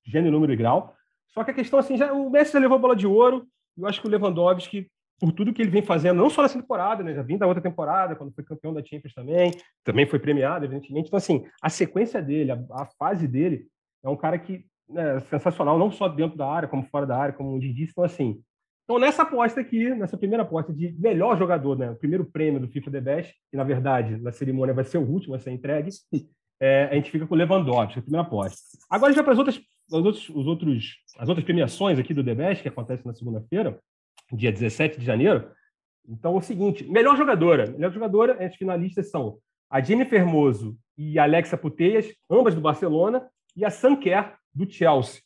gênero, 0.06 0.32
número 0.32 0.54
e 0.54 0.56
grau. 0.56 0.96
Só 1.28 1.44
que 1.44 1.52
a 1.52 1.54
questão 1.54 1.80
assim, 1.80 1.98
já, 1.98 2.12
o 2.12 2.30
Messi 2.30 2.54
já 2.54 2.60
levou 2.60 2.78
a 2.78 2.82
bola 2.82 2.96
de 2.96 3.08
ouro, 3.08 3.48
eu 3.78 3.88
acho 3.88 4.02
que 4.02 4.08
o 4.08 4.10
Lewandowski, 4.10 4.90
por 5.20 5.32
tudo 5.32 5.54
que 5.54 5.62
ele 5.62 5.72
vem 5.72 5.82
fazendo, 5.82 6.18
não 6.18 6.30
só 6.30 6.42
nessa 6.42 6.60
temporada, 6.60 7.04
né, 7.04 7.14
já 7.14 7.22
vim 7.22 7.38
da 7.38 7.48
outra 7.48 7.62
temporada, 7.62 8.16
quando 8.16 8.34
foi 8.34 8.44
campeão 8.44 8.74
da 8.74 8.84
Champions 8.84 9.14
também, 9.14 9.52
também 9.84 10.06
foi 10.06 10.20
premiado, 10.20 10.66
evidentemente. 10.66 11.08
Então, 11.08 11.18
assim, 11.18 11.46
a 11.62 11.70
sequência 11.70 12.22
dele, 12.22 12.52
a, 12.52 12.60
a 12.72 12.86
fase 12.98 13.28
dele, 13.28 13.68
é 14.04 14.10
um 14.10 14.18
cara 14.18 14.38
que 14.38 14.66
é 14.94 15.20
sensacional, 15.22 15.78
não 15.78 15.92
só 15.92 16.10
dentro 16.10 16.38
da 16.38 16.48
área, 16.48 16.68
como 16.68 16.84
fora 16.84 17.06
da 17.06 17.18
área, 17.18 17.34
como 17.34 17.56
o 17.56 17.60
disse. 17.60 17.92
Então, 17.92 18.04
assim, 18.04 18.42
então, 18.84 19.00
nessa 19.00 19.22
aposta 19.22 19.62
aqui, 19.62 19.90
nessa 19.96 20.18
primeira 20.18 20.44
aposta 20.44 20.74
de 20.74 20.94
melhor 21.00 21.38
jogador, 21.38 21.78
né, 21.78 21.92
o 21.92 21.96
primeiro 21.96 22.26
prêmio 22.26 22.60
do 22.60 22.68
FIFA 22.68 22.92
The 22.92 23.02
Best, 23.02 23.34
que 23.50 23.56
na 23.56 23.64
verdade 23.64 24.18
na 24.18 24.34
cerimônia 24.34 24.74
vai 24.74 24.84
ser 24.84 24.98
o 24.98 25.08
último 25.08 25.34
a 25.34 25.40
ser 25.40 25.52
entregue, 25.52 25.90
é, 26.62 26.84
a 26.92 26.96
gente 26.96 27.10
fica 27.10 27.26
com 27.26 27.34
o 27.34 27.38
Lewandowski, 27.38 27.98
a 27.98 28.02
primeira 28.04 28.26
aposta. 28.26 28.78
Agora, 28.88 29.12
já 29.12 29.24
para 29.24 29.34
as 29.34 29.40
outras, 29.40 29.60
os 29.90 30.06
outros, 30.06 30.30
os 30.30 30.46
outros, 30.46 30.98
as 31.18 31.28
outras 31.28 31.44
premiações 31.44 31.98
aqui 31.98 32.14
do 32.14 32.24
The 32.24 32.36
Best, 32.36 32.62
que 32.62 32.70
acontece 32.70 33.06
na 33.06 33.14
segunda-feira, 33.14 33.80
dia 34.32 34.52
17 34.52 35.00
de 35.00 35.06
janeiro. 35.06 35.50
Então, 36.08 36.36
é 36.36 36.38
o 36.38 36.42
seguinte: 36.42 36.88
melhor 36.88 37.18
jogadora. 37.18 37.72
Melhor 37.72 37.92
jogadora, 37.92 38.46
as 38.46 38.56
finalistas 38.56 39.10
são 39.10 39.40
a 39.72 39.82
Jennifer 39.82 40.20
Hermoso 40.20 40.78
e 40.96 41.18
a 41.18 41.24
Alexa 41.24 41.58
Puteias, 41.58 42.14
ambas 42.30 42.54
do 42.54 42.62
Barcelona, 42.62 43.28
e 43.56 43.66
a 43.66 43.72
Kerr, 44.00 44.36
do 44.54 44.70
Chelsea. 44.70 45.22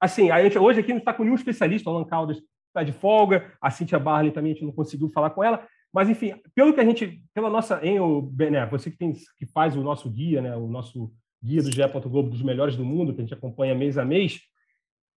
Assim, 0.00 0.30
a 0.30 0.42
gente, 0.42 0.58
hoje 0.58 0.80
aqui 0.80 0.92
não 0.92 0.98
está 0.98 1.12
com 1.12 1.24
nenhum 1.24 1.34
especialista, 1.34 1.90
o 1.90 1.94
Alan 1.94 2.04
Caldas 2.04 2.38
está 2.68 2.82
de 2.82 2.92
folga, 2.92 3.52
a 3.60 3.70
Cynthia 3.70 3.98
Barley 3.98 4.32
também 4.32 4.52
a 4.52 4.54
gente 4.54 4.64
não 4.64 4.72
conseguiu 4.72 5.10
falar 5.10 5.30
com 5.30 5.44
ela, 5.44 5.66
mas 5.94 6.10
enfim, 6.10 6.34
pelo 6.56 6.74
que 6.74 6.80
a 6.80 6.84
gente, 6.84 7.22
pela 7.32 7.48
nossa, 7.48 7.78
hein, 7.86 8.00
o 8.00 8.20
Bené, 8.20 8.66
você 8.66 8.90
que 8.90 8.98
tem 8.98 9.12
que 9.12 9.46
faz 9.46 9.76
o 9.76 9.82
nosso 9.82 10.10
guia, 10.10 10.42
né, 10.42 10.56
o 10.56 10.66
nosso 10.66 11.12
guia 11.40 11.62
do 11.62 11.70
GE. 11.70 11.82
Globo 12.08 12.30
dos 12.30 12.42
melhores 12.42 12.76
do 12.76 12.84
mundo, 12.84 13.14
que 13.14 13.20
a 13.20 13.24
gente 13.24 13.32
acompanha 13.32 13.76
mês 13.76 13.96
a 13.96 14.04
mês, 14.04 14.40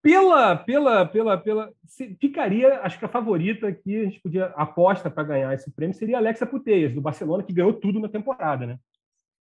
pela, 0.04 0.56
pela, 0.56 1.04
pela, 1.04 1.38
pela, 1.38 1.74
ficaria, 2.22 2.80
acho 2.82 3.00
que 3.00 3.06
a 3.06 3.10
favorita 3.10 3.72
que 3.74 3.96
a 3.96 4.04
gente 4.04 4.20
podia 4.22 4.46
aposta 4.56 5.10
para 5.10 5.24
ganhar 5.24 5.54
esse 5.56 5.72
prêmio 5.72 5.96
seria 5.96 6.18
a 6.18 6.20
Alexa 6.20 6.46
Puteias 6.46 6.94
do 6.94 7.02
Barcelona, 7.02 7.42
que 7.42 7.54
ganhou 7.54 7.74
tudo 7.74 8.00
na 8.00 8.08
temporada, 8.08 8.68
né? 8.68 8.78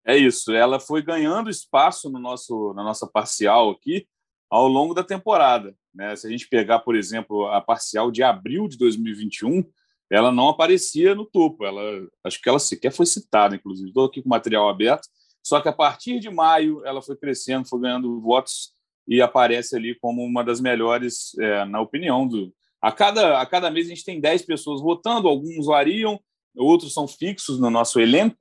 É 0.06 0.16
isso, 0.16 0.52
ela 0.52 0.80
foi 0.80 1.02
ganhando 1.02 1.50
espaço 1.50 2.10
no 2.10 2.18
nosso, 2.18 2.72
na 2.74 2.82
nossa 2.82 3.06
parcial 3.06 3.70
aqui 3.70 4.06
ao 4.48 4.66
longo 4.68 4.94
da 4.94 5.04
temporada. 5.04 5.74
Né? 5.94 6.16
Se 6.16 6.26
a 6.26 6.30
gente 6.30 6.48
pegar, 6.48 6.78
por 6.78 6.96
exemplo, 6.96 7.46
a 7.48 7.60
parcial 7.60 8.10
de 8.10 8.22
abril 8.22 8.68
de 8.68 8.78
2021, 8.78 9.64
ela 10.10 10.30
não 10.30 10.48
aparecia 10.48 11.14
no 11.14 11.24
topo. 11.24 11.64
Ela, 11.64 12.06
acho 12.24 12.40
que 12.40 12.48
ela 12.48 12.58
sequer 12.58 12.92
foi 12.92 13.06
citada, 13.06 13.56
inclusive. 13.56 13.88
Estou 13.88 14.04
aqui 14.04 14.22
com 14.22 14.28
material 14.28 14.68
aberto. 14.68 15.08
Só 15.42 15.60
que 15.60 15.68
a 15.68 15.72
partir 15.72 16.18
de 16.18 16.30
maio 16.30 16.84
ela 16.84 17.00
foi 17.00 17.16
crescendo, 17.16 17.68
foi 17.68 17.80
ganhando 17.80 18.20
votos 18.20 18.72
e 19.06 19.22
aparece 19.22 19.76
ali 19.76 19.94
como 19.94 20.24
uma 20.24 20.42
das 20.42 20.60
melhores, 20.60 21.36
é, 21.38 21.64
na 21.64 21.80
opinião 21.80 22.26
do. 22.26 22.52
A 22.82 22.90
cada, 22.90 23.40
a 23.40 23.46
cada 23.46 23.70
mês 23.70 23.86
a 23.86 23.90
gente 23.90 24.04
tem 24.04 24.20
10 24.20 24.42
pessoas 24.42 24.80
votando, 24.80 25.28
alguns 25.28 25.66
variam, 25.66 26.20
outros 26.56 26.92
são 26.92 27.06
fixos 27.06 27.60
no 27.60 27.70
nosso 27.70 28.00
elenco, 28.00 28.36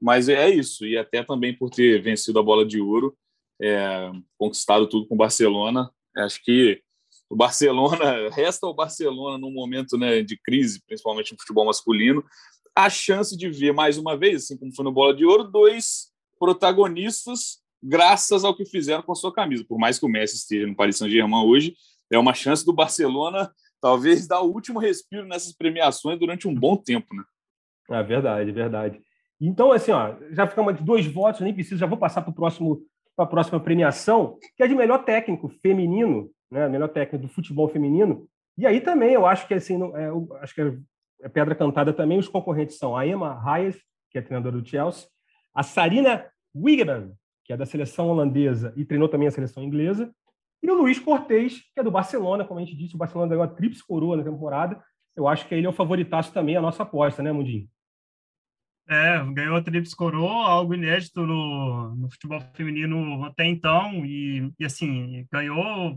mas 0.00 0.28
é 0.28 0.48
isso. 0.50 0.84
E 0.84 0.96
até 0.96 1.22
também 1.22 1.56
por 1.56 1.70
ter 1.70 2.02
vencido 2.02 2.38
a 2.38 2.42
bola 2.42 2.66
de 2.66 2.80
ouro, 2.80 3.16
é, 3.60 4.10
conquistado 4.36 4.88
tudo 4.88 5.06
com 5.06 5.16
Barcelona, 5.16 5.90
acho 6.16 6.42
que 6.42 6.82
o 7.30 7.36
Barcelona, 7.36 8.28
resta 8.34 8.66
ao 8.66 8.74
Barcelona 8.74 9.38
num 9.38 9.52
momento 9.52 9.96
né, 9.96 10.20
de 10.20 10.36
crise, 10.36 10.82
principalmente 10.84 11.32
no 11.32 11.38
futebol 11.38 11.64
masculino, 11.64 12.24
a 12.74 12.90
chance 12.90 13.36
de 13.36 13.48
ver 13.48 13.72
mais 13.72 13.96
uma 13.96 14.16
vez, 14.16 14.44
assim 14.44 14.56
como 14.56 14.74
foi 14.74 14.84
no 14.84 14.92
Bola 14.92 15.14
de 15.14 15.24
Ouro, 15.24 15.44
dois 15.44 16.10
protagonistas 16.38 17.60
graças 17.82 18.44
ao 18.44 18.54
que 18.54 18.66
fizeram 18.66 19.02
com 19.02 19.12
a 19.12 19.14
sua 19.14 19.32
camisa. 19.32 19.64
Por 19.66 19.78
mais 19.78 19.98
que 19.98 20.04
o 20.04 20.08
Messi 20.08 20.36
esteja 20.36 20.66
no 20.66 20.76
Paris 20.76 20.98
Saint-Germain 20.98 21.46
hoje, 21.46 21.74
é 22.10 22.18
uma 22.18 22.34
chance 22.34 22.64
do 22.64 22.72
Barcelona 22.72 23.50
talvez 23.80 24.26
dar 24.26 24.42
o 24.42 24.52
último 24.52 24.78
respiro 24.78 25.26
nessas 25.26 25.54
premiações 25.54 26.18
durante 26.18 26.46
um 26.46 26.54
bom 26.54 26.76
tempo, 26.76 27.14
né? 27.14 27.22
É 27.90 28.02
verdade, 28.02 28.52
verdade. 28.52 29.00
Então, 29.40 29.72
assim, 29.72 29.90
ó, 29.90 30.14
já 30.32 30.46
ficamos 30.46 30.76
de 30.76 30.84
dois 30.84 31.06
votos, 31.06 31.40
nem 31.40 31.54
preciso, 31.54 31.78
já 31.78 31.86
vou 31.86 31.96
passar 31.96 32.20
o 32.28 32.82
para 33.16 33.24
a 33.24 33.26
próxima 33.26 33.58
premiação, 33.58 34.38
que 34.56 34.62
é 34.62 34.68
de 34.68 34.74
melhor 34.74 35.04
técnico 35.04 35.48
feminino 35.62 36.30
né, 36.50 36.68
melhor 36.68 36.88
técnica 36.88 37.18
do 37.18 37.28
futebol 37.28 37.68
feminino. 37.68 38.28
E 38.58 38.66
aí 38.66 38.80
também 38.80 39.12
eu 39.12 39.26
acho 39.26 39.46
que 39.46 39.54
assim, 39.54 39.78
não, 39.78 39.96
é, 39.96 40.10
acho 40.42 40.54
que 40.54 40.60
é 41.22 41.28
pedra 41.28 41.54
cantada 41.54 41.92
também. 41.92 42.18
Os 42.18 42.28
concorrentes 42.28 42.78
são 42.78 42.96
a 42.96 43.06
Emma 43.06 43.40
Hayes, 43.44 43.80
que 44.10 44.18
é 44.18 44.22
treinadora 44.22 44.60
do 44.60 44.68
Chelsea, 44.68 45.08
a 45.54 45.62
Sarina 45.62 46.26
Wiegman, 46.54 47.12
que 47.44 47.52
é 47.52 47.56
da 47.56 47.66
seleção 47.66 48.08
holandesa 48.08 48.72
e 48.76 48.84
treinou 48.84 49.08
também 49.08 49.28
a 49.28 49.30
seleção 49.30 49.62
inglesa, 49.62 50.12
e 50.62 50.70
o 50.70 50.74
Luiz 50.74 50.98
Cortez, 50.98 51.62
que 51.72 51.80
é 51.80 51.82
do 51.82 51.90
Barcelona, 51.90 52.44
como 52.44 52.60
a 52.60 52.64
gente 52.64 52.76
disse, 52.76 52.94
o 52.94 52.98
Barcelona 52.98 53.30
ganhou 53.30 53.42
a 53.42 53.48
tríplice 53.48 53.86
coroa 53.86 54.16
na 54.16 54.24
temporada. 54.24 54.82
Eu 55.16 55.26
acho 55.26 55.48
que 55.48 55.54
ele 55.54 55.66
é 55.66 55.70
o 55.70 55.72
favoritaço 55.72 56.32
também, 56.32 56.56
a 56.56 56.60
nossa 56.60 56.82
aposta, 56.82 57.22
né, 57.22 57.32
Mundinho? 57.32 57.66
É, 58.88 59.24
ganhou 59.32 59.56
a 59.56 59.62
Tríplice 59.62 59.94
Coroa, 59.94 60.48
algo 60.48 60.74
inédito 60.74 61.24
no, 61.24 61.94
no 61.94 62.10
futebol 62.10 62.40
feminino 62.54 63.22
até 63.24 63.44
então, 63.44 64.04
e, 64.04 64.52
e 64.58 64.64
assim, 64.64 65.24
ganhou 65.30 65.96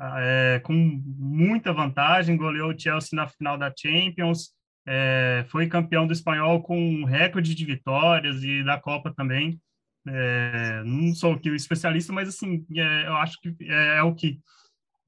é, 0.00 0.60
com 0.62 0.72
muita 0.72 1.72
vantagem, 1.72 2.36
goleou 2.36 2.70
o 2.70 2.78
Chelsea 2.78 3.16
na 3.16 3.26
final 3.26 3.56
da 3.56 3.72
Champions, 3.76 4.54
é, 4.86 5.44
foi 5.48 5.66
campeão 5.66 6.06
do 6.06 6.12
espanhol 6.12 6.62
com 6.62 6.78
um 6.78 7.04
recorde 7.04 7.54
de 7.54 7.64
vitórias 7.64 8.42
e 8.44 8.62
da 8.62 8.78
Copa 8.78 9.12
também. 9.12 9.60
É, 10.08 10.84
não 10.84 11.12
sou 11.12 11.32
aqui 11.32 11.50
o 11.50 11.56
especialista, 11.56 12.12
mas 12.12 12.28
assim, 12.28 12.64
é, 12.76 13.08
eu 13.08 13.16
acho 13.16 13.40
que 13.40 13.54
é, 13.62 13.98
é, 13.98 14.02
o 14.02 14.14
que 14.14 14.38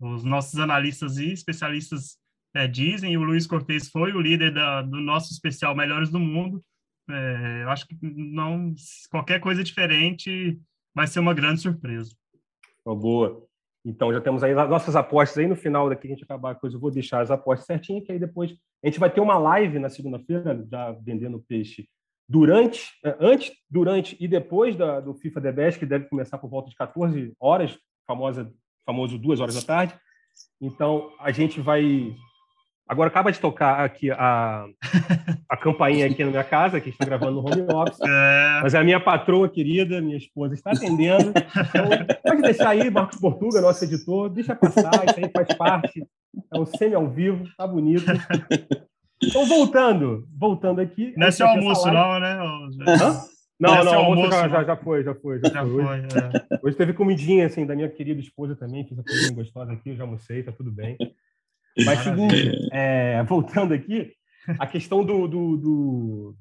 os 0.01 0.24
nossos 0.24 0.59
analistas 0.59 1.18
e 1.18 1.33
especialistas 1.33 2.18
é, 2.55 2.66
dizem. 2.66 3.16
O 3.16 3.22
Luiz 3.22 3.46
Cortez 3.46 3.88
foi 3.88 4.12
o 4.12 4.20
líder 4.20 4.53
da, 4.53 4.83
do 4.83 5.01
nosso 5.01 5.33
especial 5.33 5.77
Melhores 5.77 6.11
do 6.11 6.18
Mundo. 6.18 6.62
Eu 7.62 7.70
acho 7.70 7.87
que 7.87 7.96
não 8.03 8.74
qualquer 9.11 9.40
coisa 9.40 9.64
diferente 9.64 10.61
vai 10.94 11.07
ser 11.07 11.20
uma 11.20 11.33
grande 11.33 11.62
surpresa. 11.62 12.14
Boa. 12.85 13.47
Então, 13.84 14.12
já 14.12 14.20
temos 14.20 14.42
aí 14.42 14.52
as 14.52 14.68
nossas 14.68 14.96
apostas 14.96 15.38
aí 15.38 15.46
no 15.46 15.56
final 15.56 15.88
daqui, 15.88 16.06
a 16.06 16.10
gente 16.10 16.24
acabar 16.24 16.50
a 16.50 16.54
coisa, 16.54 16.76
eu 16.76 16.80
vou 16.80 16.90
deixar 16.90 17.20
as 17.20 17.30
apostas 17.30 17.66
certinhas, 17.66 18.04
que 18.04 18.12
aí 18.12 18.18
depois 18.18 18.52
a 18.82 18.86
gente 18.86 18.98
vai 18.98 19.10
ter 19.10 19.20
uma 19.20 19.38
live 19.38 19.78
na 19.78 19.88
segunda-feira, 19.88 20.66
já 20.70 20.92
vendendo 20.92 21.42
peixe 21.48 21.88
durante, 22.28 22.90
é, 23.04 23.16
antes, 23.20 23.52
durante 23.70 24.16
e 24.20 24.28
depois 24.28 24.76
da, 24.76 25.00
do 25.00 25.14
FIFA 25.14 25.40
The 25.40 25.52
Best, 25.52 25.80
que 25.80 25.86
deve 25.86 26.06
começar 26.06 26.38
por 26.38 26.50
volta 26.50 26.68
de 26.68 26.76
14 26.76 27.34
horas, 27.40 27.78
famosa, 28.06 28.52
famoso 28.84 29.18
duas 29.18 29.40
horas 29.40 29.54
da 29.54 29.62
tarde. 29.62 29.98
Então, 30.60 31.10
a 31.18 31.30
gente 31.30 31.60
vai 31.60 32.14
Agora 32.88 33.09
acaba 33.09 33.31
de 33.31 33.38
tocar 33.38 33.85
aqui 33.85 34.11
a, 34.11 34.64
a 35.46 35.57
campainha 35.59 36.07
aqui 36.07 36.24
na 36.24 36.31
minha 36.31 36.44
casa, 36.44 36.81
que 36.81 36.88
está 36.88 37.05
gravando 37.05 37.33
no 37.33 37.40
home 37.40 37.66
office. 37.72 37.98
É. 38.09 38.61
Mas 38.62 38.74
a 38.74 38.83
minha 38.83 38.98
patroa 38.98 39.48
querida, 39.48 40.01
minha 40.01 40.16
esposa, 40.16 40.55
está 40.55 40.70
atendendo. 40.72 41.31
Então, 41.31 42.20
pode 42.24 42.42
deixar 42.42 42.70
aí, 42.70 42.90
Marcos 42.90 43.20
Portuga, 43.20 43.61
nosso 43.61 43.85
editor, 43.85 44.31
deixa 44.31 44.55
passar, 44.57 45.05
isso 45.07 45.18
aí 45.18 45.31
faz 45.31 45.55
parte. 45.57 46.07
É 46.53 46.59
um 46.59 46.64
semi 46.64 46.94
ao 46.94 47.09
vivo, 47.09 47.44
tá 47.57 47.66
bonito. 47.66 48.05
Então, 49.22 49.46
voltando, 49.46 50.27
voltando 50.37 50.81
aqui. 50.81 51.12
Não 51.16 51.27
é 51.27 51.31
seu 51.31 51.46
almoço, 51.46 51.87
não, 51.88 52.18
né? 52.18 52.38
Hã? 52.88 53.20
Não, 53.61 53.74
não, 53.74 53.85
não 53.85 53.94
almoço, 53.94 54.31
já, 54.31 54.48
já, 54.48 54.64
já, 54.64 54.77
foi, 54.77 55.03
já 55.03 55.14
foi. 55.14 55.40
Já, 55.40 55.51
já 55.51 55.66
foi. 55.66 55.85
foi 55.85 55.98
é. 55.98 56.59
Hoje 56.62 56.77
teve 56.77 56.92
comidinha, 56.92 57.46
assim, 57.46 57.66
da 57.66 57.74
minha 57.74 57.88
querida 57.88 58.20
esposa 58.20 58.55
também, 58.55 58.87
fiz 58.87 58.98
a 58.98 59.03
comidinha 59.03 59.33
gostosa 59.33 59.72
aqui, 59.72 59.90
eu 59.90 59.96
já 59.96 60.05
almocei, 60.05 60.42
tá 60.42 60.53
tudo 60.53 60.70
bem. 60.70 60.96
Mas 61.85 62.00
seguinte, 62.00 62.68
é, 62.72 63.22
voltando 63.24 63.72
aqui, 63.74 64.12
a 64.59 64.66
questão 64.66 65.04
do, 65.04 65.28
do, 65.28 65.57
do... 65.57 66.37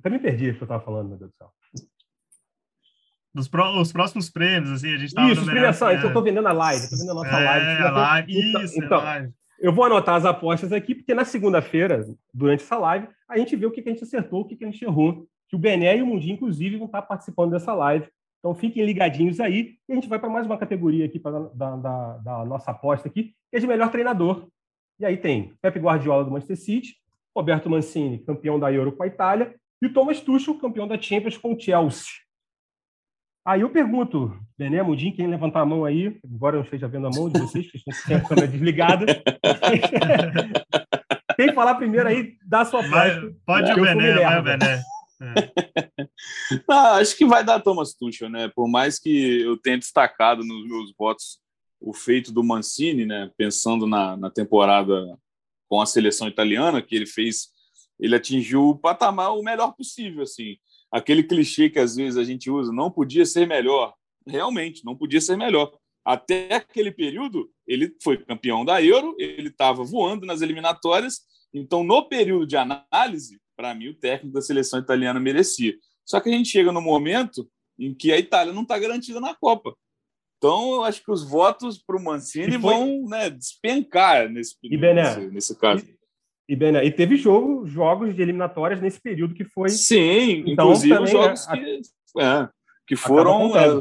Até 0.00 0.10
me 0.10 0.18
perdi 0.18 0.50
o 0.50 0.54
que 0.54 0.62
eu 0.62 0.64
estava 0.64 0.84
falando, 0.84 1.08
meu 1.08 1.18
Deus 1.18 1.30
do 1.30 1.36
céu. 1.36 1.50
Dos 3.34 3.48
pró 3.48 3.80
os 3.80 3.92
próximos 3.92 4.30
prêmios, 4.30 4.70
assim, 4.70 4.92
a 4.92 4.96
gente 4.98 5.08
estava... 5.08 5.32
Isso, 5.32 5.44
premiação, 5.44 5.88
é... 5.88 5.94
isso 5.94 6.04
eu 6.04 6.08
estou 6.08 6.22
vendendo 6.22 6.48
a 6.48 6.52
live, 6.52 6.84
estou 6.84 6.98
vendendo 6.98 7.18
a 7.18 7.24
nossa 7.24 7.40
é, 7.40 7.44
live. 7.44 7.82
A 7.82 7.90
live, 7.90 8.48
então, 8.48 8.62
isso, 8.62 8.78
então, 8.78 8.98
live. 8.98 9.32
Eu 9.62 9.72
vou 9.72 9.84
anotar 9.84 10.16
as 10.16 10.24
apostas 10.24 10.72
aqui, 10.72 10.94
porque 10.94 11.14
na 11.14 11.24
segunda-feira, 11.24 12.04
durante 12.34 12.64
essa 12.64 12.76
live, 12.76 13.08
a 13.28 13.38
gente 13.38 13.54
vê 13.54 13.64
o 13.64 13.70
que 13.70 13.80
a 13.80 13.92
gente 13.92 14.02
acertou, 14.02 14.40
o 14.40 14.44
que 14.44 14.62
a 14.62 14.66
gente 14.66 14.84
errou. 14.84 15.26
Que 15.48 15.54
o 15.54 15.58
Bené 15.58 15.96
e 15.96 16.02
o 16.02 16.06
Mundinho, 16.06 16.34
inclusive, 16.34 16.76
vão 16.76 16.86
estar 16.86 17.02
participando 17.02 17.52
dessa 17.52 17.72
live. 17.72 18.08
Então 18.40 18.56
fiquem 18.56 18.84
ligadinhos 18.84 19.38
aí. 19.38 19.76
E 19.88 19.92
a 19.92 19.94
gente 19.94 20.08
vai 20.08 20.18
para 20.18 20.28
mais 20.28 20.46
uma 20.46 20.58
categoria 20.58 21.06
aqui 21.06 21.20
pra, 21.20 21.30
da, 21.54 21.76
da, 21.76 22.16
da, 22.18 22.44
nossa 22.44 22.72
aposta 22.72 23.06
aqui, 23.06 23.34
que 23.50 23.56
é 23.56 23.60
de 23.60 23.66
melhor 23.68 23.88
treinador. 23.90 24.48
E 25.02 25.04
aí 25.04 25.16
tem 25.16 25.52
Pep 25.60 25.76
Guardiola 25.80 26.24
do 26.24 26.30
Manchester 26.30 26.56
City, 26.56 26.94
Roberto 27.36 27.68
Mancini, 27.68 28.20
campeão 28.20 28.56
da 28.56 28.72
Euro 28.72 28.92
com 28.92 29.02
a 29.02 29.06
Itália, 29.08 29.52
e 29.82 29.86
o 29.86 29.92
Thomas 29.92 30.20
Tuchel, 30.20 30.60
campeão 30.60 30.86
da 30.86 30.96
Champions 30.96 31.36
com 31.36 31.54
o 31.54 31.60
Chelsea. 31.60 32.06
Aí 33.44 33.62
eu 33.62 33.70
pergunto, 33.70 34.32
Bené, 34.56 34.80
Mundinho, 34.80 35.12
quem 35.12 35.26
levantar 35.26 35.62
a 35.62 35.66
mão 35.66 35.84
aí, 35.84 36.20
embora 36.24 36.54
eu 36.54 36.60
não 36.60 36.64
esteja 36.64 36.86
vendo 36.86 37.08
a 37.08 37.10
mão 37.10 37.28
de 37.28 37.40
vocês, 37.40 37.68
que 37.68 37.78
estão 37.78 38.20
com 38.20 38.26
a 38.26 38.28
câmera 38.28 38.46
desligada. 38.46 39.06
quem 41.34 41.52
falar 41.52 41.74
primeiro 41.74 42.08
aí, 42.08 42.36
dá 42.46 42.60
a 42.60 42.64
sua 42.64 42.86
aposta. 42.86 43.34
Pode 43.44 43.72
o 43.72 43.82
Bené, 43.82 44.14
vai 44.14 44.38
o 44.38 44.42
Bené. 44.44 44.82
É. 45.20 45.34
ah, 46.70 46.92
acho 46.98 47.16
que 47.16 47.26
vai 47.26 47.42
dar 47.42 47.58
Thomas 47.58 47.92
Tuchel, 47.92 48.30
né? 48.30 48.48
Por 48.54 48.68
mais 48.68 49.00
que 49.00 49.42
eu 49.42 49.56
tenha 49.56 49.78
destacado 49.78 50.44
nos 50.44 50.64
meus 50.64 50.94
votos 50.96 51.41
o 51.82 51.92
feito 51.92 52.32
do 52.32 52.44
Mancini, 52.44 53.04
né? 53.04 53.30
Pensando 53.36 53.86
na, 53.86 54.16
na 54.16 54.30
temporada 54.30 55.18
com 55.68 55.80
a 55.80 55.86
seleção 55.86 56.28
italiana 56.28 56.82
que 56.82 56.94
ele 56.94 57.06
fez, 57.06 57.48
ele 57.98 58.14
atingiu 58.14 58.68
o 58.68 58.78
patamar 58.78 59.36
o 59.36 59.42
melhor 59.42 59.72
possível, 59.72 60.22
assim. 60.22 60.56
Aquele 60.90 61.22
clichê 61.22 61.70
que 61.70 61.78
às 61.78 61.96
vezes 61.96 62.18
a 62.18 62.24
gente 62.24 62.50
usa, 62.50 62.72
não 62.72 62.90
podia 62.90 63.24
ser 63.24 63.46
melhor. 63.46 63.94
Realmente, 64.26 64.84
não 64.84 64.96
podia 64.96 65.20
ser 65.20 65.36
melhor. 65.36 65.72
Até 66.04 66.54
aquele 66.54 66.90
período, 66.90 67.50
ele 67.66 67.94
foi 68.02 68.18
campeão 68.18 68.64
da 68.64 68.82
Euro, 68.82 69.14
ele 69.18 69.48
estava 69.48 69.84
voando 69.84 70.26
nas 70.26 70.42
eliminatórias. 70.42 71.20
Então, 71.54 71.84
no 71.84 72.08
período 72.08 72.46
de 72.46 72.56
análise, 72.56 73.40
para 73.56 73.74
mim, 73.74 73.88
o 73.88 73.94
técnico 73.94 74.34
da 74.34 74.42
seleção 74.42 74.78
italiana 74.78 75.20
merecia. 75.20 75.74
Só 76.04 76.20
que 76.20 76.28
a 76.28 76.32
gente 76.32 76.48
chega 76.48 76.72
no 76.72 76.80
momento 76.80 77.48
em 77.78 77.94
que 77.94 78.12
a 78.12 78.18
Itália 78.18 78.52
não 78.52 78.62
está 78.62 78.78
garantida 78.78 79.20
na 79.20 79.34
Copa. 79.34 79.74
Então, 80.42 80.74
eu 80.74 80.82
acho 80.82 81.04
que 81.04 81.12
os 81.12 81.22
votos 81.22 81.78
para 81.78 81.96
o 81.96 82.02
Mancini 82.02 82.58
foi... 82.58 82.60
vão 82.60 83.04
né, 83.08 83.30
despencar 83.30 84.28
nesse, 84.28 84.56
e 84.60 84.76
Bené, 84.76 85.04
nesse, 85.04 85.30
nesse 85.30 85.56
caso. 85.56 85.86
E, 86.48 86.52
e, 86.52 86.56
Bené, 86.56 86.84
e 86.84 86.90
teve 86.90 87.14
jogo, 87.14 87.64
jogos 87.64 88.12
de 88.12 88.20
eliminatórias 88.22 88.82
nesse 88.82 89.00
período 89.00 89.34
que 89.34 89.44
foi. 89.44 89.68
Sim, 89.68 90.42
então, 90.44 90.66
inclusive 90.66 90.94
também, 90.96 91.12
jogos 91.12 91.48
é, 91.48 91.52
que, 91.52 91.82
é, 92.18 92.48
que 92.88 92.96
foram 92.96 93.56
é, 93.56 93.80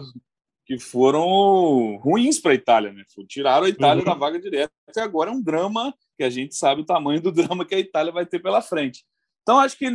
que 0.67 0.77
foram 0.77 1.97
ruins 1.97 2.37
para 2.39 2.51
a 2.51 2.55
Itália, 2.55 2.93
né? 2.93 3.03
Tiraram 3.27 3.65
a 3.65 3.69
Itália 3.69 4.03
uhum. 4.03 4.09
da 4.09 4.13
vaga 4.13 4.39
direta 4.39 4.71
e 4.95 4.99
agora 4.99 5.31
é 5.31 5.33
um 5.33 5.41
drama 5.41 5.91
que 6.15 6.23
a 6.23 6.29
gente 6.29 6.53
sabe 6.53 6.81
o 6.81 6.85
tamanho 6.85 7.19
do 7.19 7.31
drama 7.33 7.65
que 7.65 7.73
a 7.73 7.79
Itália 7.79 8.11
vai 8.11 8.27
ter 8.27 8.37
pela 8.37 8.61
frente. 8.61 9.03
Então, 9.41 9.57
acho 9.57 9.75
que, 9.75 9.89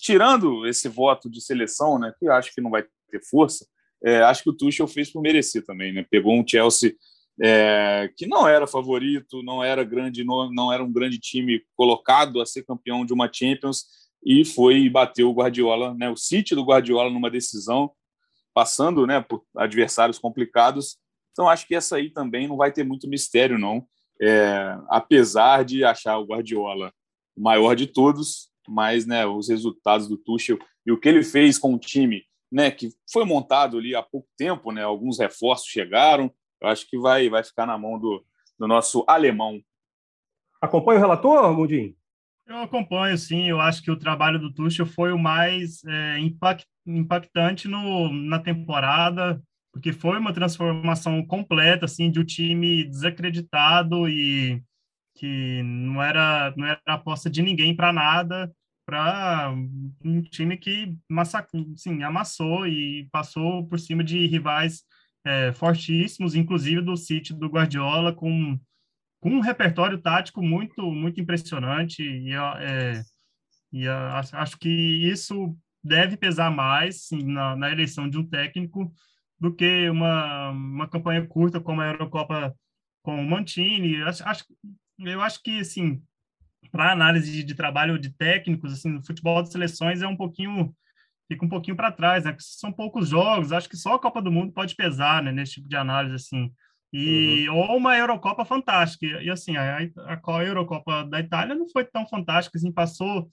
tirando 0.00 0.68
esse 0.68 0.88
voto 0.88 1.28
de 1.28 1.40
seleção, 1.40 1.98
né, 1.98 2.14
que 2.16 2.28
acho 2.28 2.54
que 2.54 2.60
não 2.60 2.70
vai 2.70 2.84
ter 3.10 3.20
força, 3.28 3.66
é, 4.04 4.22
acho 4.22 4.42
que 4.42 4.50
o 4.50 4.52
Tuchel 4.52 4.86
fez 4.86 5.10
por 5.10 5.22
merecer 5.22 5.64
também. 5.64 5.92
Né? 5.92 6.04
Pegou 6.08 6.34
um 6.34 6.46
Chelsea 6.46 6.94
é, 7.40 8.10
que 8.16 8.26
não 8.26 8.46
era 8.46 8.66
favorito, 8.66 9.42
não 9.42 9.62
era 9.62 9.84
grande, 9.84 10.24
não, 10.24 10.50
não 10.52 10.72
era 10.72 10.82
um 10.82 10.92
grande 10.92 11.18
time 11.18 11.62
colocado 11.76 12.40
a 12.40 12.46
ser 12.46 12.64
campeão 12.64 13.04
de 13.04 13.12
uma 13.12 13.30
Champions 13.32 13.84
e 14.24 14.44
foi 14.44 14.78
e 14.80 14.90
bateu 14.90 15.28
o 15.30 15.34
Guardiola, 15.34 15.94
né, 15.94 16.08
o 16.08 16.16
City 16.16 16.54
do 16.54 16.64
Guardiola 16.64 17.10
numa 17.10 17.30
decisão, 17.30 17.90
passando 18.54 19.06
né, 19.06 19.20
por 19.20 19.42
adversários 19.56 20.18
complicados. 20.18 20.98
Então, 21.32 21.48
acho 21.48 21.66
que 21.66 21.74
essa 21.74 21.96
aí 21.96 22.10
também 22.10 22.46
não 22.46 22.56
vai 22.56 22.70
ter 22.70 22.84
muito 22.84 23.08
mistério, 23.08 23.58
não. 23.58 23.86
É, 24.20 24.78
apesar 24.88 25.64
de 25.64 25.82
achar 25.82 26.18
o 26.18 26.26
Guardiola 26.26 26.92
o 27.34 27.42
maior 27.42 27.74
de 27.74 27.86
todos, 27.86 28.50
mas 28.68 29.06
né, 29.06 29.26
os 29.26 29.48
resultados 29.48 30.06
do 30.06 30.16
Tuchel 30.16 30.58
e 30.86 30.92
o 30.92 31.00
que 31.00 31.08
ele 31.08 31.24
fez 31.24 31.58
com 31.58 31.74
o 31.74 31.78
time, 31.78 32.22
né, 32.52 32.70
que 32.70 32.90
foi 33.10 33.24
montado 33.24 33.78
ali 33.78 33.94
há 33.94 34.02
pouco 34.02 34.28
tempo, 34.36 34.70
né, 34.70 34.82
alguns 34.82 35.18
reforços 35.18 35.66
chegaram, 35.66 36.30
eu 36.60 36.68
acho 36.68 36.86
que 36.86 36.98
vai, 36.98 37.30
vai 37.30 37.42
ficar 37.42 37.66
na 37.66 37.78
mão 37.78 37.98
do, 37.98 38.24
do 38.58 38.68
nosso 38.68 39.04
alemão. 39.08 39.58
Acompanha 40.60 40.98
o 40.98 41.02
relator, 41.02 41.52
Mundinho? 41.56 41.96
Eu 42.46 42.58
acompanho, 42.58 43.16
sim. 43.16 43.48
Eu 43.48 43.60
acho 43.60 43.82
que 43.82 43.90
o 43.90 43.98
trabalho 43.98 44.38
do 44.38 44.52
Tuchel 44.52 44.86
foi 44.86 45.12
o 45.12 45.18
mais 45.18 45.82
é, 45.84 46.18
impact, 46.18 46.66
impactante 46.86 47.66
no, 47.66 48.12
na 48.12 48.38
temporada, 48.38 49.42
porque 49.72 49.92
foi 49.92 50.18
uma 50.18 50.32
transformação 50.32 51.24
completa, 51.24 51.86
assim, 51.86 52.10
de 52.10 52.20
um 52.20 52.24
time 52.24 52.84
desacreditado 52.84 54.08
e 54.08 54.62
que 55.16 55.62
não 55.64 56.02
era 56.02 56.52
não 56.56 56.66
era 56.66 56.80
aposta 56.86 57.28
de 57.28 57.42
ninguém 57.42 57.74
para 57.74 57.92
nada 57.92 58.52
para 58.84 59.52
um 60.04 60.22
time 60.22 60.56
que 60.56 60.96
massa, 61.08 61.46
sim, 61.76 62.02
amassou 62.02 62.66
e 62.66 63.08
passou 63.12 63.66
por 63.66 63.78
cima 63.78 64.02
de 64.02 64.26
rivais 64.26 64.82
é, 65.24 65.52
fortíssimos, 65.52 66.34
inclusive 66.34 66.80
do 66.80 66.96
City 66.96 67.32
do 67.32 67.48
Guardiola, 67.48 68.12
com, 68.12 68.58
com 69.20 69.30
um 69.30 69.40
repertório 69.40 69.98
tático 69.98 70.42
muito 70.42 70.82
muito 70.90 71.20
impressionante 71.20 72.02
e, 72.02 72.32
é, 72.32 73.02
e 73.72 73.86
acho 73.88 74.58
que 74.58 74.68
isso 74.68 75.56
deve 75.82 76.16
pesar 76.16 76.50
mais 76.50 77.06
sim, 77.06 77.22
na, 77.24 77.56
na 77.56 77.70
eleição 77.70 78.08
de 78.08 78.18
um 78.18 78.26
técnico 78.26 78.92
do 79.42 79.52
que 79.52 79.90
uma, 79.90 80.50
uma 80.50 80.88
campanha 80.88 81.26
curta 81.26 81.60
como 81.60 81.80
a 81.80 81.86
Eurocopa 81.88 82.54
com 83.02 83.20
o 83.20 83.28
Mantini. 83.28 84.00
Acho, 84.02 84.24
acho, 84.24 84.44
eu 84.98 85.20
acho 85.20 85.42
que, 85.42 85.58
assim, 85.58 86.00
para 86.72 86.90
análise 86.90 87.44
de, 87.44 87.54
trabalho 87.54 87.98
de 87.98 88.10
técnicos, 88.10 88.72
assim, 88.72 88.88
no 88.88 89.04
futebol 89.04 89.42
de 89.42 89.52
seleções 89.52 90.02
é 90.02 90.08
um 90.08 90.16
pouquinho 90.16 90.74
fica 91.30 91.44
um 91.44 91.48
pouquinho 91.48 91.76
para 91.76 91.92
trás, 91.92 92.24
né? 92.24 92.34
São 92.38 92.72
poucos 92.72 93.08
jogos, 93.08 93.52
acho 93.52 93.68
que 93.68 93.76
só 93.76 93.94
a 93.94 93.98
Copa 93.98 94.20
do 94.20 94.30
Mundo 94.30 94.52
pode 94.52 94.74
pesar, 94.74 95.22
né, 95.22 95.32
nesse 95.32 95.54
tipo 95.54 95.68
de 95.68 95.76
análise 95.76 96.14
assim. 96.14 96.52
E 96.92 97.48
uhum. 97.48 97.56
ou 97.56 97.76
uma 97.78 97.96
Eurocopa 97.96 98.44
fantástica. 98.44 99.06
E, 99.22 99.30
assim, 99.30 99.56
a, 99.56 99.78
a, 99.78 100.36
a 100.38 100.44
Eurocopa 100.44 101.04
da 101.04 101.20
Itália 101.20 101.54
não 101.54 101.66
foi 101.70 101.84
tão 101.84 102.06
fantástica, 102.06 102.58
assim, 102.58 102.70
passou, 102.70 103.30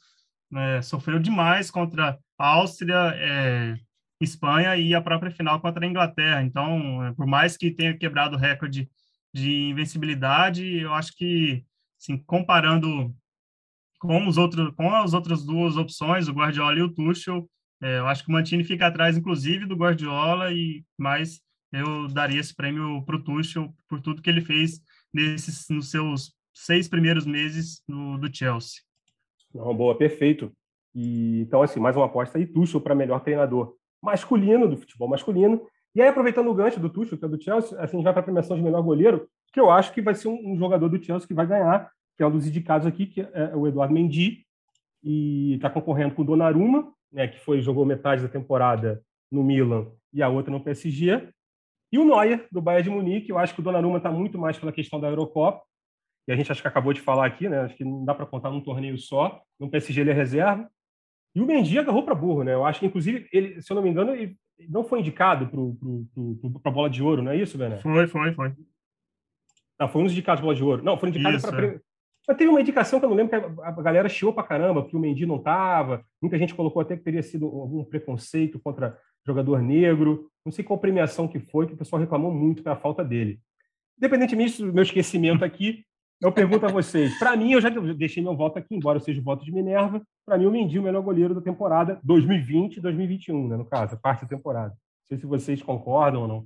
né, 0.50 0.82
sofreu 0.82 1.20
demais 1.20 1.70
contra 1.70 2.18
a 2.38 2.48
Áustria, 2.48 3.14
é, 3.16 3.76
Espanha 4.22 4.78
e 4.78 4.96
a 4.96 5.02
própria 5.02 5.32
final 5.32 5.60
contra 5.60 5.86
a 5.86 5.90
Inglaterra. 5.90 6.42
Então, 6.42 7.04
é, 7.06 7.14
por 7.14 7.26
mais 7.26 7.58
que 7.58 7.72
tenha 7.72 7.98
quebrado 7.98 8.38
o 8.38 8.40
recorde 8.40 8.90
de 9.34 9.70
invencibilidade. 9.70 10.78
Eu 10.78 10.94
acho 10.94 11.16
que, 11.16 11.64
assim, 12.00 12.18
comparando 12.18 13.16
com 14.00 14.28
os 14.28 14.38
outros, 14.38 14.74
com 14.76 14.94
as 14.94 15.14
outras 15.14 15.44
duas 15.44 15.78
opções, 15.78 16.28
o 16.28 16.34
Guardiola 16.34 16.80
e 16.80 16.82
o 16.82 16.90
Tuchel, 16.90 17.48
é, 17.82 18.00
eu 18.00 18.08
acho 18.08 18.24
que 18.24 18.30
o 18.30 18.34
Mantini 18.34 18.64
fica 18.64 18.88
atrás, 18.88 19.18
inclusive, 19.18 19.66
do 19.66 19.76
Guardiola, 19.76 20.52
e 20.52 20.84
mais 20.98 21.42
eu 21.72 22.08
daria 22.08 22.40
esse 22.40 22.56
prêmio 22.56 23.04
para 23.06 23.16
o 23.16 23.24
Tuchel 23.24 23.74
por 23.88 24.02
tudo 24.02 24.22
que 24.22 24.30
ele 24.30 24.42
fez 24.42 24.82
nesses, 25.14 25.68
nos 25.70 25.92
seus 25.92 26.34
seis 26.54 26.88
primeiros 26.88 27.26
meses 27.26 27.82
no, 27.88 28.18
do 28.18 28.34
Chelsea. 28.34 28.82
Não, 29.54 29.76
boa, 29.76 29.98
perfeito. 29.98 30.52
E, 30.94 31.42
então, 31.42 31.62
assim, 31.62 31.80
mais 31.80 31.96
uma 31.96 32.06
aposta 32.06 32.38
aí, 32.38 32.46
Tuchel 32.46 32.82
para 32.82 32.96
melhor 32.96 33.20
treinador 33.22 33.76
masculino 34.02 34.68
do 34.68 34.78
futebol 34.78 35.08
masculino. 35.08 35.62
E 35.96 36.02
aí, 36.02 36.08
aproveitando 36.08 36.50
o 36.50 36.54
gancho 36.54 36.80
do 36.80 36.90
Tuchel, 36.90 37.18
que 37.18 37.26
é 37.26 37.28
do 37.28 37.42
Chelsea, 37.42 37.80
assim, 37.80 37.98
a 37.98 38.00
gente 38.00 38.04
vai 38.04 38.14
para 38.14 38.22
a 38.22 38.24
premiação 38.24 38.58
de 38.58 38.64
melhor 38.64 38.82
goleiro, 38.82 39.28
que 39.52 39.60
eu 39.60 39.72
acho 39.72 39.94
que 39.94 40.02
vai 40.02 40.16
ser 40.16 40.28
um, 40.28 40.54
um, 40.54 40.58
jogador 40.58 40.90
do 40.90 41.04
Chelsea 41.04 41.28
que 41.28 41.34
vai 41.34 41.48
ganhar, 41.48 41.92
que 42.20 42.24
é 42.24 42.28
um 42.28 42.32
dos 42.32 42.46
indicados 42.46 42.86
aqui, 42.86 43.06
que 43.06 43.22
é 43.22 43.56
o 43.56 43.66
Eduardo 43.66 43.94
Mendy, 43.94 44.46
e 45.02 45.54
está 45.54 45.70
concorrendo 45.70 46.14
com 46.14 46.22
o 46.22 46.26
Donnarumma, 46.26 46.92
né, 47.10 47.30
que 47.30 47.40
foi 47.40 47.62
jogou 47.62 47.86
metade 47.86 48.22
da 48.22 48.28
temporada 48.28 49.02
no 49.32 49.42
Milan 49.42 49.88
e 50.12 50.22
a 50.22 50.28
outra 50.28 50.52
no 50.52 50.62
PSG, 50.62 51.30
e 51.94 51.98
o 51.98 52.04
Neuer, 52.04 52.46
do 52.52 52.62
Bayern 52.62 52.84
de 52.84 52.90
Munique. 52.90 53.30
Eu 53.30 53.38
acho 53.38 53.54
que 53.54 53.62
o 53.62 53.64
Donnarumma 53.64 54.00
está 54.00 54.12
muito 54.12 54.38
mais 54.38 54.60
pela 54.60 54.74
questão 54.74 55.00
da 55.00 55.08
Eurocopa, 55.08 55.64
e 56.28 56.34
a 56.34 56.36
gente 56.36 56.52
acho 56.52 56.62
que 56.62 56.68
acabou 56.68 56.92
de 56.92 57.00
falar 57.00 57.26
aqui, 57.26 57.48
né? 57.48 57.62
Acho 57.62 57.78
que 57.78 57.86
não 57.86 58.04
dá 58.04 58.14
para 58.14 58.26
contar 58.26 58.50
num 58.50 58.60
torneio 58.60 58.98
só. 58.98 59.42
No 59.58 59.70
PSG 59.70 60.02
ele 60.02 60.10
é 60.10 60.14
reserva. 60.14 60.70
E 61.34 61.40
o 61.40 61.46
Mendy 61.46 61.80
agarrou 61.80 62.04
para 62.04 62.14
burro, 62.14 62.44
né? 62.44 62.54
Eu 62.54 62.66
acho 62.66 62.82
que, 62.82 62.86
inclusive, 62.86 63.30
ele, 63.32 63.62
se 63.62 63.72
eu 63.72 63.76
não 63.76 63.82
me 63.82 63.90
engano, 63.90 64.14
ele 64.14 64.38
não 64.68 64.84
foi 64.84 65.00
indicado 65.00 65.50
para 66.62 66.70
a 66.70 66.76
bola 66.76 66.90
de 66.90 67.02
ouro, 67.02 67.24
não 67.24 67.32
é 67.32 67.38
isso, 67.38 67.58
Bené? 67.58 67.78
Foi, 67.78 68.08
foi, 68.08 68.34
foi. 68.34 68.54
Não, 69.80 69.88
foi 69.88 70.02
um 70.02 70.04
dos 70.04 70.12
indicados 70.12 70.42
bola 70.42 70.54
de 70.54 70.64
ouro. 70.64 70.84
Não, 70.84 70.98
foi 70.98 71.10
indicado 71.10 71.42
para. 71.42 71.66
É. 71.66 71.80
Mas 72.30 72.38
teve 72.38 72.52
uma 72.52 72.62
indicação 72.62 73.00
que 73.00 73.06
eu 73.08 73.10
não 73.10 73.18
lembro 73.18 73.40
que 73.40 73.62
a 73.64 73.72
galera 73.82 74.08
chiou 74.08 74.32
para 74.32 74.44
caramba, 74.44 74.84
porque 74.84 74.96
o 74.96 75.00
Mendy 75.00 75.26
não 75.26 75.38
estava. 75.38 76.06
Muita 76.22 76.38
gente 76.38 76.54
colocou 76.54 76.80
até 76.80 76.96
que 76.96 77.02
teria 77.02 77.24
sido 77.24 77.48
algum 77.48 77.84
preconceito 77.84 78.60
contra 78.60 78.96
jogador 79.26 79.64
negro. 79.64 80.30
Não 80.46 80.52
sei 80.52 80.64
qual 80.64 80.78
premiação 80.78 81.28
que 81.28 81.40
foi, 81.40 81.66
que 81.66 81.74
o 81.74 81.78
pessoal 81.78 82.00
reclamou 82.00 82.32
muito 82.32 82.62
pela 82.62 82.76
falta 82.76 83.04
dele. 83.04 83.40
Independentemente 83.98 84.62
do 84.62 84.72
meu 84.72 84.84
esquecimento 84.84 85.44
aqui, 85.44 85.84
eu 86.22 86.32
pergunto 86.32 86.68
a 86.68 86.70
vocês. 86.70 87.18
Para 87.18 87.36
mim, 87.36 87.54
eu 87.54 87.62
já 87.62 87.70
deixei 87.70 88.22
meu 88.22 88.38
voto 88.38 88.60
aqui, 88.60 88.76
embora 88.76 89.00
eu 89.00 89.02
seja 89.02 89.20
o 89.20 89.24
voto 89.24 89.44
de 89.44 89.52
Minerva. 89.52 90.00
Para 90.24 90.38
mim, 90.38 90.46
o 90.46 90.52
Mendy 90.52 90.78
é 90.78 90.80
o 90.82 90.84
melhor 90.84 91.02
goleiro 91.02 91.34
da 91.34 91.42
temporada 91.42 92.00
2020-2021, 92.06 93.48
né, 93.48 93.58
no 93.58 93.66
caso, 93.66 93.96
a 93.96 93.98
parte 93.98 94.22
da 94.22 94.28
temporada. 94.28 94.70
Não 94.70 95.08
sei 95.08 95.18
se 95.18 95.26
vocês 95.26 95.64
concordam 95.64 96.22
ou 96.22 96.28
não. 96.28 96.46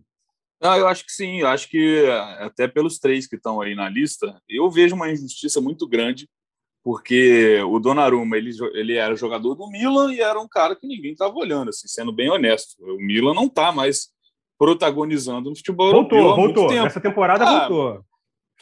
Não, 0.63 0.77
eu 0.77 0.87
acho 0.87 1.05
que 1.05 1.11
sim. 1.11 1.41
Eu 1.41 1.47
acho 1.47 1.69
que 1.69 2.05
até 2.39 2.69
pelos 2.69 2.97
três 2.97 3.27
que 3.27 3.35
estão 3.35 3.59
aí 3.59 3.75
na 3.75 3.89
lista, 3.89 4.41
eu 4.47 4.71
vejo 4.71 4.95
uma 4.95 5.11
injustiça 5.11 5.59
muito 5.59 5.85
grande, 5.85 6.29
porque 6.81 7.61
o 7.63 7.79
Donnarumma 7.79 8.37
ele, 8.37 8.51
ele 8.73 8.95
era 8.95 9.15
jogador 9.15 9.55
do 9.55 9.69
Milan 9.69 10.13
e 10.13 10.21
era 10.21 10.39
um 10.39 10.47
cara 10.47 10.73
que 10.73 10.87
ninguém 10.87 11.11
estava 11.11 11.35
olhando, 11.35 11.69
assim, 11.69 11.87
sendo 11.87 12.13
bem 12.13 12.29
honesto. 12.29 12.75
O 12.79 12.97
Milan 12.97 13.33
não 13.33 13.45
está 13.45 13.73
mais 13.73 14.07
protagonizando 14.57 15.49
no 15.49 15.55
futebol 15.55 15.91
voltou, 15.91 16.17
europeu. 16.17 16.45
Voltou, 16.45 16.63
voltou. 16.69 16.87
Essa 16.87 17.01
temporada 17.01 17.43
ah, 17.43 17.67
voltou. 17.67 18.05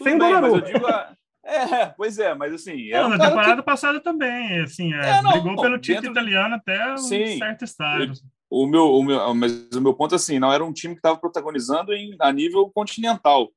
Sem 0.02 0.18
bem, 0.18 0.34
Donnarumma. 0.34 0.62
Digo, 0.62 0.88
é, 1.44 1.86
pois 1.98 2.18
é, 2.18 2.34
mas 2.34 2.54
assim. 2.54 2.92
É 2.92 3.00
não, 3.00 3.08
um 3.08 3.10
na 3.10 3.28
temporada 3.28 3.58
que... 3.58 3.64
passada 3.64 4.00
também, 4.00 4.62
assim, 4.62 4.92
é, 4.94 5.18
é, 5.18 5.22
não, 5.22 5.32
brigou 5.32 5.54
não, 5.54 5.62
pelo 5.62 5.78
título 5.78 6.14
dentro... 6.14 6.22
italiano 6.22 6.56
até 6.56 6.94
um 6.94 6.98
sim, 6.98 7.38
certo 7.38 7.64
estágio. 7.64 8.14
O 8.52 8.68
meu, 8.68 8.94
o 8.94 9.02
meu, 9.02 9.34
mas 9.34 9.70
o 9.74 9.80
meu 9.80 9.94
ponto 9.94 10.14
assim, 10.14 10.38
não 10.38 10.52
era 10.52 10.64
um 10.64 10.74
time 10.74 10.94
que 10.94 11.00
estava 11.00 11.18
protagonizando 11.18 11.94
em, 11.94 12.18
a 12.20 12.34
nível 12.34 12.70
continental. 12.70 13.50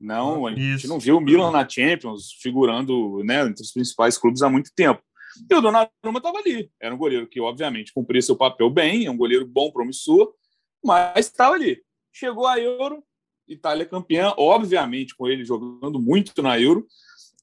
Não, 0.00 0.46
a 0.46 0.50
gente 0.50 0.76
Isso. 0.76 0.88
não 0.88 1.00
viu 1.00 1.16
o 1.16 1.20
Milan 1.20 1.50
na 1.50 1.68
Champions 1.68 2.32
figurando 2.40 3.24
né, 3.24 3.42
entre 3.42 3.62
os 3.64 3.72
principais 3.72 4.16
clubes 4.16 4.40
há 4.40 4.48
muito 4.48 4.70
tempo. 4.74 5.02
E 5.50 5.54
o 5.54 5.60
Donnarumma 5.60 6.18
estava 6.18 6.38
ali. 6.38 6.70
Era 6.80 6.94
um 6.94 6.98
goleiro 6.98 7.26
que, 7.26 7.40
obviamente, 7.40 7.92
cumpria 7.92 8.22
seu 8.22 8.36
papel 8.36 8.70
bem, 8.70 9.04
é 9.04 9.10
um 9.10 9.16
goleiro 9.16 9.44
bom, 9.44 9.70
promissor, 9.72 10.32
mas 10.82 11.26
estava 11.26 11.56
ali. 11.56 11.82
Chegou 12.12 12.46
a 12.46 12.58
Euro, 12.58 13.02
Itália 13.48 13.84
campeã, 13.84 14.32
obviamente, 14.38 15.14
com 15.16 15.26
ele 15.26 15.44
jogando 15.44 16.00
muito 16.00 16.40
na 16.40 16.58
Euro, 16.58 16.86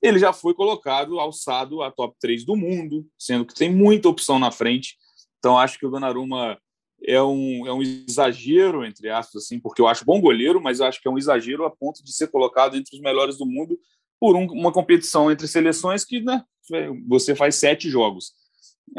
ele 0.02 0.19
já 0.19 0.32
foi 0.32 0.54
colocado, 0.54 1.19
alçado 1.19 1.82
a 1.82 1.91
top 1.91 2.15
3 2.19 2.45
do 2.45 2.56
mundo, 2.56 3.06
sendo 3.17 3.45
que 3.45 3.54
tem 3.54 3.69
muita 3.73 4.08
opção 4.08 4.39
na 4.39 4.52
frente. 4.52 4.95
Então, 5.38 5.58
acho 5.58 5.78
que 5.78 5.86
o 5.86 5.89
Donnarumma 5.89 6.58
é 7.03 7.21
um, 7.21 7.67
é 7.67 7.73
um 7.73 7.81
exagero, 7.81 8.86
entre 8.86 9.10
aspas, 9.10 9.43
assim, 9.43 9.60
porque 9.60 9.81
eu 9.81 9.88
acho 9.88 10.05
bom 10.05 10.19
goleiro, 10.19 10.62
mas 10.62 10.79
eu 10.79 10.86
acho 10.86 11.01
que 11.01 11.07
é 11.07 11.12
um 11.12 11.17
exagero 11.17 11.65
a 11.65 11.69
ponto 11.69 12.03
de 12.03 12.13
ser 12.13 12.27
colocado 12.27 12.75
entre 12.75 12.95
os 12.95 13.01
melhores 13.01 13.38
do 13.38 13.45
mundo 13.45 13.79
por 14.19 14.36
um, 14.36 14.45
uma 14.47 14.71
competição 14.71 15.31
entre 15.31 15.47
seleções 15.47 16.03
que 16.03 16.21
né, 16.21 16.43
você 17.07 17.36
faz 17.36 17.55
sete 17.55 17.89
jogos. 17.89 18.33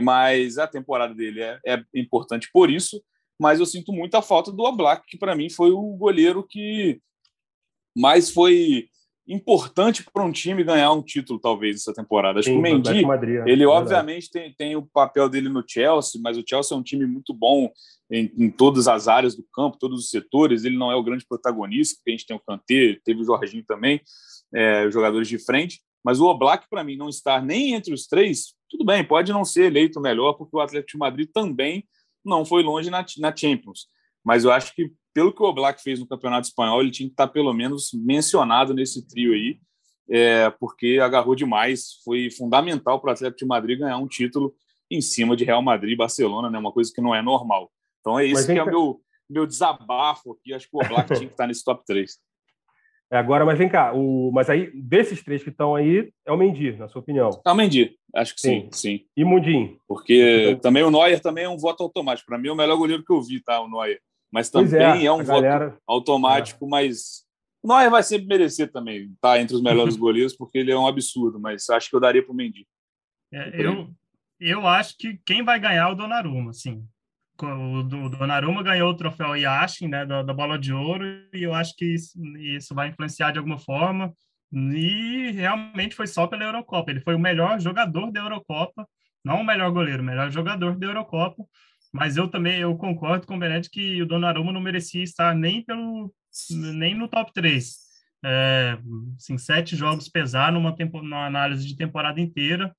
Mas 0.01 0.59
a 0.59 0.67
temporada 0.67 1.15
dele 1.15 1.41
é, 1.43 1.59
é 1.67 1.85
importante 1.95 2.49
por 2.53 2.71
isso, 2.71 3.03
mas 3.41 3.59
eu 3.59 3.67
sinto 3.67 3.93
muito 3.93 4.15
a 4.17 4.23
falta 4.23 4.53
do 4.53 4.63
Oblak, 4.63 5.05
que 5.07 5.17
para 5.17 5.35
mim 5.35 5.49
foi 5.49 5.71
o 5.71 5.97
goleiro 5.97 6.47
que 6.47 7.01
mais 7.97 8.31
foi 8.31 8.89
importante 9.29 10.05
para 10.13 10.25
um 10.25 10.33
time 10.33 10.65
ganhar 10.65 10.91
um 10.93 11.03
título, 11.03 11.39
talvez, 11.39 11.77
essa 11.77 11.93
temporada. 11.93 12.39
Acho 12.39 12.49
Sim, 12.49 12.55
que 12.55 12.59
o 12.59 12.63
Mendy, 12.63 13.03
Madrid, 13.05 13.47
ele 13.47 13.63
é 13.63 13.67
obviamente 13.67 14.31
tem, 14.31 14.55
tem 14.55 14.77
o 14.77 14.83
papel 14.83 15.29
dele 15.29 15.49
no 15.49 15.63
Chelsea, 15.67 16.21
mas 16.23 16.39
o 16.39 16.45
Chelsea 16.47 16.75
é 16.75 16.81
um 16.81 16.83
time 16.83 17.07
muito 17.07 17.35
bom 17.35 17.71
em, 18.11 18.33
em, 18.39 18.51
todas 18.51 18.89
as 18.89 19.07
áreas 19.07 19.37
do 19.37 19.45
campo, 19.53 19.79
todos 19.79 20.01
os 20.01 20.11
setores. 20.11 20.65
Ele 20.65 20.79
não 20.79 20.91
é 20.91 20.97
o 20.97 21.03
grande 21.03 21.27
protagonista, 21.29 21.97
porque 21.97 22.11
a 22.11 22.13
gente 22.13 22.27
tem 22.27 22.37
o 22.37 22.41
Kanté, 22.41 22.99
teve 23.05 23.21
o 23.21 23.25
Jorginho 23.25 23.65
também, 23.65 24.01
é, 24.55 24.87
os 24.87 24.95
jogadores 24.95 25.29
de 25.29 25.39
frente. 25.39 25.81
Mas 26.03 26.21
o 26.21 26.27
Oblak, 26.27 26.67
para 26.71 26.83
mim, 26.83 26.97
não 26.97 27.09
estar 27.09 27.45
nem 27.45 27.75
entre 27.75 27.93
os 27.93 28.07
três, 28.07 28.55
tudo 28.71 28.85
bem, 28.85 29.05
pode 29.05 29.33
não 29.33 29.45
ser 29.45 29.65
eleito 29.65 30.01
melhor, 30.01 30.35
porque 30.35 30.57
o 30.57 30.61
Atlético 30.61 30.93
de 30.93 30.99
Madrid 30.99 31.29
também 31.33 31.85
não 32.25 32.45
foi 32.45 32.63
longe 32.63 32.89
na, 32.89 33.05
na 33.19 33.37
Champions. 33.37 33.87
Mas 34.25 34.45
eu 34.45 34.51
acho 34.51 34.75
que 34.75 34.91
pelo 35.13 35.33
que 35.33 35.43
o 35.43 35.47
Oblak 35.47 35.83
fez 35.83 35.99
no 35.99 36.07
Campeonato 36.07 36.47
Espanhol, 36.47 36.81
ele 36.81 36.91
tinha 36.91 37.09
que 37.09 37.13
estar 37.13 37.29
pelo 37.29 37.53
menos 37.53 37.91
mencionado 37.93 38.75
nesse 38.75 39.07
trio 39.07 39.33
aí, 39.33 39.59
é, 40.11 40.51
porque 40.51 40.99
agarrou 41.03 41.35
demais, 41.35 42.01
foi 42.05 42.31
fundamental 42.31 43.01
para 43.01 43.09
o 43.09 43.13
Atlético 43.13 43.39
de 43.39 43.47
Madrid 43.47 43.79
ganhar 43.79 43.99
um 43.99 44.07
título 44.07 44.55
em 44.91 45.01
cima 45.01 45.37
de 45.37 45.45
Real 45.45 45.63
Madrid 45.63 45.93
e 45.93 45.97
Barcelona, 45.97 46.51
né? 46.51 46.59
Uma 46.59 46.73
coisa 46.73 46.91
que 46.95 47.01
não 47.01 47.15
é 47.15 47.21
normal. 47.21 47.71
Então 48.01 48.19
é 48.19 48.25
isso 48.25 48.47
que 48.47 48.59
é 48.59 48.63
o 48.63 48.67
meu, 48.67 49.01
meu 49.29 49.47
desabafo 49.47 50.33
aqui. 50.33 50.55
Acho 50.55 50.69
que 50.69 50.77
o 50.77 50.81
Oblak 50.83 51.09
tinha 51.15 51.27
que 51.27 51.35
estar 51.35 51.47
nesse 51.47 51.63
top 51.63 51.85
3. 51.85 52.19
É, 53.11 53.17
agora, 53.17 53.45
mas 53.45 53.59
vem 53.59 53.69
cá, 53.69 53.93
o, 53.95 54.31
mas 54.33 54.51
aí, 54.51 54.71
desses 54.75 55.23
três 55.23 55.43
que 55.43 55.49
estão 55.49 55.75
aí, 55.75 56.13
é 56.27 56.33
o 56.33 56.37
Mendy, 56.37 56.73
na 56.73 56.89
sua 56.89 57.01
opinião? 57.01 57.31
É 57.45 57.51
o 57.51 57.55
Mendy, 57.55 57.97
acho 58.15 58.35
que 58.35 58.41
sim, 58.41 58.69
sim. 58.71 58.99
sim. 58.99 59.05
E 59.17 59.25
Mundim? 59.25 59.79
Porque 59.89 60.59
também 60.61 60.83
o 60.83 60.91
Neuer 60.91 61.19
também 61.21 61.45
é 61.45 61.49
um 61.49 61.57
voto 61.57 61.83
automático. 61.83 62.27
Para 62.29 62.39
mim, 62.39 62.49
é 62.49 62.53
o 62.53 62.57
melhor 62.57 62.77
goleiro 62.77 63.03
que 63.03 63.13
eu 63.13 63.23
vi, 63.23 63.43
tá? 63.43 63.61
O 63.61 63.69
Neuer 63.69 63.99
mas 64.31 64.51
também 64.51 65.03
é, 65.03 65.05
é, 65.07 65.13
um 65.13 65.19
voto 65.19 65.43
galera... 65.43 65.79
automático, 65.87 66.65
é. 66.67 66.69
mas 66.69 67.25
o 67.63 67.69
Neuer 67.69 67.91
vai 67.91 68.03
sempre 68.03 68.27
merecer 68.27 68.71
também 68.71 69.05
estar 69.05 69.33
tá 69.33 69.41
entre 69.41 69.57
os 69.57 69.63
melhores 69.63 69.97
goleiros, 69.97 70.37
porque 70.37 70.59
ele 70.59 70.73
é 70.73 70.79
um 70.79 70.87
absurdo, 70.87 71.41
mas 71.41 71.69
acho 71.71 71.91
que 71.91 71.97
eu 71.97 72.01
daria 72.01 72.23
para 72.23 72.33
o 72.33 72.35
Mendy. 72.35 72.67
É, 73.33 73.61
eu, 73.61 73.91
eu 74.41 74.67
acho 74.67 74.97
que 74.97 75.19
quem 75.25 75.45
vai 75.45 75.59
ganhar 75.59 75.89
é 75.89 75.93
o 75.93 75.95
Donnarumma, 75.95 76.53
sim. 76.53 76.85
O, 77.41 77.83
Donnarumma 77.83 78.63
ganhou 78.63 78.91
o 78.91 78.97
troféu 78.97 79.37
Yashin, 79.37 79.87
né, 79.87 80.05
da, 80.05 80.23
da, 80.23 80.35
Bola 80.35 80.59
de 80.59 80.73
Ouro, 80.73 81.05
e 81.33 81.43
eu 81.43 81.55
acho 81.55 81.77
que 81.77 81.85
isso, 81.85 82.19
isso 82.37 82.75
vai 82.75 82.89
influenciar 82.89 83.31
de 83.31 83.39
alguma 83.39 83.59
forma, 83.59 84.13
e 84.53 85.31
realmente 85.33 85.95
foi 85.95 86.07
só 86.07 86.27
pela 86.27 86.45
Eurocopa. 86.45 86.91
Ele 86.91 87.01
foi 87.01 87.15
o 87.15 87.19
melhor 87.19 87.61
jogador 87.61 88.11
da 88.11 88.21
Eurocopa, 88.21 88.89
não 89.25 89.41
o 89.41 89.45
melhor 89.47 89.71
goleiro, 89.71 90.03
o 90.03 90.07
melhor 90.07 90.31
jogador 90.31 90.77
da 90.77 90.87
Eurocopa, 90.87 91.45
mas 91.93 92.17
eu 92.17 92.29
também 92.29 92.61
eu 92.61 92.77
concordo 92.77 93.27
com 93.27 93.37
o 93.37 93.39
Benetti 93.39 93.71
que 93.71 94.03
o 94.03 94.07
Donnarumma 94.07 94.53
não 94.53 94.61
merecia 94.61 95.03
estar 95.03 95.35
nem 95.35 95.63
pelo 95.63 96.13
nem 96.51 96.95
no 96.95 97.09
top 97.09 97.33
3. 97.33 97.89
É, 98.25 98.79
assim, 99.17 99.39
sete 99.39 99.77
jogos 99.77 100.09
pesar 100.09 100.53
numa, 100.53 100.75
tempo, 100.75 101.01
numa 101.03 101.27
análise 101.27 101.67
de 101.67 101.77
temporada 101.77 102.21
inteira, 102.21 102.75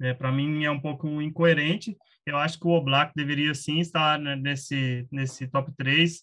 é, 0.00 0.14
para 0.14 0.32
mim 0.32 0.64
é 0.64 0.70
um 0.70 0.80
pouco 0.80 1.20
incoerente. 1.20 1.96
Eu 2.24 2.36
acho 2.36 2.58
que 2.58 2.66
o 2.66 2.70
Oblak 2.70 3.12
deveria 3.14 3.54
sim 3.54 3.80
estar 3.80 4.18
nesse, 4.18 5.06
nesse 5.10 5.48
top 5.48 5.72
3. 5.76 6.22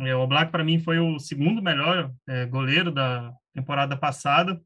É, 0.00 0.14
o 0.14 0.20
Oblak, 0.20 0.50
para 0.50 0.64
mim, 0.64 0.78
foi 0.78 0.98
o 0.98 1.18
segundo 1.18 1.62
melhor 1.62 2.12
é, 2.28 2.44
goleiro 2.46 2.90
da 2.90 3.32
temporada 3.52 3.96
passada. 3.96 4.60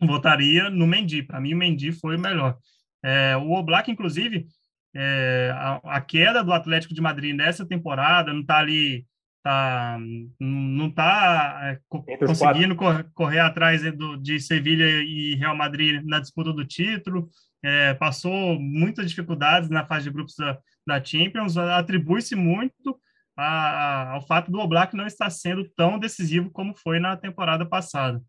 Votaria 0.00 0.70
no 0.70 0.86
Mendy. 0.86 1.22
Para 1.22 1.40
mim, 1.40 1.54
o 1.54 1.56
Mendy 1.56 1.92
foi 1.92 2.16
o 2.16 2.20
melhor. 2.20 2.56
É, 3.02 3.36
o 3.36 3.52
Oblak, 3.52 3.90
inclusive, 3.90 4.46
é, 4.94 5.50
a, 5.54 5.96
a, 5.96 6.00
queda 6.00 6.44
do 6.44 6.52
Atlético 6.52 6.94
de 6.94 7.00
Madrid 7.00 7.34
nessa 7.34 7.66
temporada 7.66 8.32
não 8.32 8.42
está 8.42 8.58
ali, 8.58 9.04
tá, 9.42 9.98
não 10.38 10.86
está 10.86 11.60
é, 11.62 12.16
conseguindo 12.26 12.76
correr, 12.76 13.06
correr, 13.12 13.40
atrás 13.40 13.82
do, 13.96 14.16
de 14.16 14.38
Sevilha 14.38 14.84
e 15.02 15.34
Real 15.34 15.56
Madrid 15.56 16.02
na 16.04 16.20
disputa 16.20 16.52
do 16.52 16.64
título, 16.64 17.28
é, 17.62 17.94
passou 17.94 18.58
muitas 18.60 19.08
dificuldades 19.08 19.68
na 19.68 19.84
fase 19.84 20.04
de 20.04 20.10
grupos 20.10 20.36
da, 20.36 20.58
da 20.86 21.04
Champions, 21.04 21.56
atribui-se 21.56 22.36
muito 22.36 22.96
a, 23.36 23.44
a, 23.44 24.10
ao 24.12 24.26
fato 24.26 24.50
do 24.50 24.60
Oblak 24.60 24.94
não 24.94 25.06
estar 25.06 25.28
sendo 25.30 25.68
tão 25.76 25.98
decisivo 25.98 26.50
como 26.50 26.74
foi 26.76 27.00
na 27.00 27.16
temporada 27.16 27.66
passada. 27.66 28.22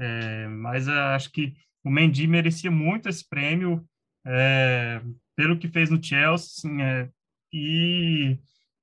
É, 0.00 0.46
mas 0.48 0.88
acho 0.88 1.30
que 1.30 1.54
o 1.84 1.90
Mendy 1.90 2.26
merecia 2.26 2.70
muito 2.70 3.08
esse 3.08 3.28
prêmio. 3.28 3.84
É, 4.26 5.00
pelo 5.38 5.56
que 5.56 5.68
fez 5.68 5.88
no 5.88 6.02
Chelsea, 6.02 6.68
é, 6.82 7.08
e 7.52 8.36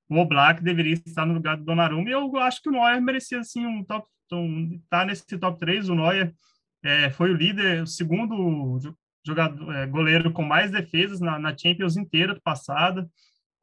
o 0.08 0.16
Oblak 0.16 0.64
deveria 0.64 0.94
estar 0.94 1.26
no 1.26 1.34
lugar 1.34 1.58
do 1.58 1.66
Donnarumma, 1.66 2.08
e 2.08 2.14
eu 2.14 2.38
acho 2.38 2.62
que 2.62 2.70
o 2.70 2.72
Neuer 2.72 3.02
merecia, 3.02 3.42
assim, 3.42 3.66
um 3.66 3.84
top, 3.84 4.08
um, 4.32 4.82
tá 4.90 5.04
nesse 5.04 5.38
top 5.38 5.60
3, 5.60 5.90
o 5.90 5.96
Neuer 5.96 6.34
é, 6.82 7.10
foi 7.10 7.32
o 7.32 7.36
líder, 7.36 7.84
o 7.84 7.88
segundo 7.88 8.80
jogador, 9.28 9.76
é, 9.76 9.86
goleiro 9.86 10.32
com 10.32 10.44
mais 10.44 10.72
defesas 10.72 11.20
na, 11.20 11.38
na 11.38 11.58
Champions 11.58 11.98
inteira 11.98 12.40
passada, 12.42 13.06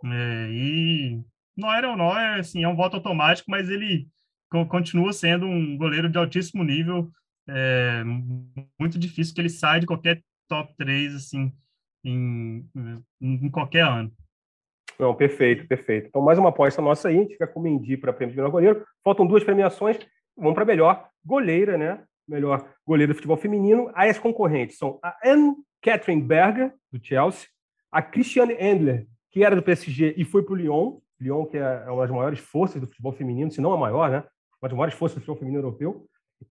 é, 0.05 0.48
e 0.52 1.18
Neuer 1.57 1.85
é 1.85 1.88
o 1.88 1.96
Neuer, 1.96 2.40
assim, 2.40 2.62
é 2.62 2.68
um 2.68 2.76
voto 2.76 2.96
automático, 2.96 3.50
mas 3.50 3.70
ele 3.70 4.07
continua 4.68 5.14
sendo 5.14 5.46
um 5.46 5.78
goleiro 5.78 6.11
de 6.11 6.18
altíssimo 6.18 6.62
nível, 6.62 7.11
é 7.48 8.05
muito 8.78 8.98
difícil 8.98 9.35
que 9.35 9.40
ele 9.40 9.48
saia 9.48 9.81
de 9.81 9.87
qualquer 9.87 10.22
top 10.46 10.74
3, 10.76 11.14
assim, 11.14 11.50
em, 12.05 12.65
em 13.21 13.51
qualquer 13.51 13.85
ano. 13.85 14.12
Não, 14.99 15.15
perfeito, 15.15 15.67
perfeito. 15.67 16.09
Então, 16.09 16.23
mais 16.23 16.38
uma 16.38 16.51
aposta 16.51 16.83
nossa 16.83 17.09
aí, 17.09 17.17
a 17.17 17.21
gente 17.21 17.33
fica 17.33 17.47
com 17.47 17.61
o 17.61 17.62
Mendy 17.62 17.97
para 17.97 18.12
prêmio 18.12 18.33
de 18.33 18.37
melhor 18.37 18.51
goleiro. 18.51 18.85
Faltam 19.03 19.27
duas 19.27 19.43
premiações, 19.43 19.99
vamos 20.37 20.55
para 20.55 20.65
melhor 20.65 21.09
goleira, 21.25 21.77
né? 21.79 22.05
Melhor 22.29 22.69
goleiro 22.87 23.12
do 23.12 23.17
futebol 23.17 23.37
feminino. 23.37 23.91
Aí 23.95 24.11
as 24.11 24.19
concorrentes 24.19 24.79
são 24.79 24.99
a 25.03 25.17
Anne 25.25 25.57
Catherine 25.81 26.23
Berger, 26.23 26.73
do 26.93 27.05
Chelsea, 27.05 27.49
a 27.91 28.01
Christiane 28.01 28.55
Endler, 28.55 29.07
que 29.31 29.45
era 29.45 29.57
do 29.57 29.62
PSG 29.62 30.15
e 30.17 30.25
foi 30.25 30.43
para 30.43 30.53
o 30.53 30.57
Lyon. 30.57 30.99
Lyon, 31.21 31.47
que 31.47 31.57
é 31.57 31.91
uma 31.91 32.03
das 32.03 32.15
maiores 32.15 32.38
forças 32.38 32.81
do 32.81 32.87
futebol 32.87 33.12
feminino, 33.12 33.51
se 33.51 33.61
não 33.61 33.73
a 33.73 33.77
maior, 33.77 34.11
né? 34.11 34.25
Uma 34.61 34.69
das 34.69 34.77
maiores 34.77 34.95
forças 34.95 35.17
do 35.17 35.21
futebol 35.21 35.37
feminino 35.37 35.62
europeu. 35.62 36.07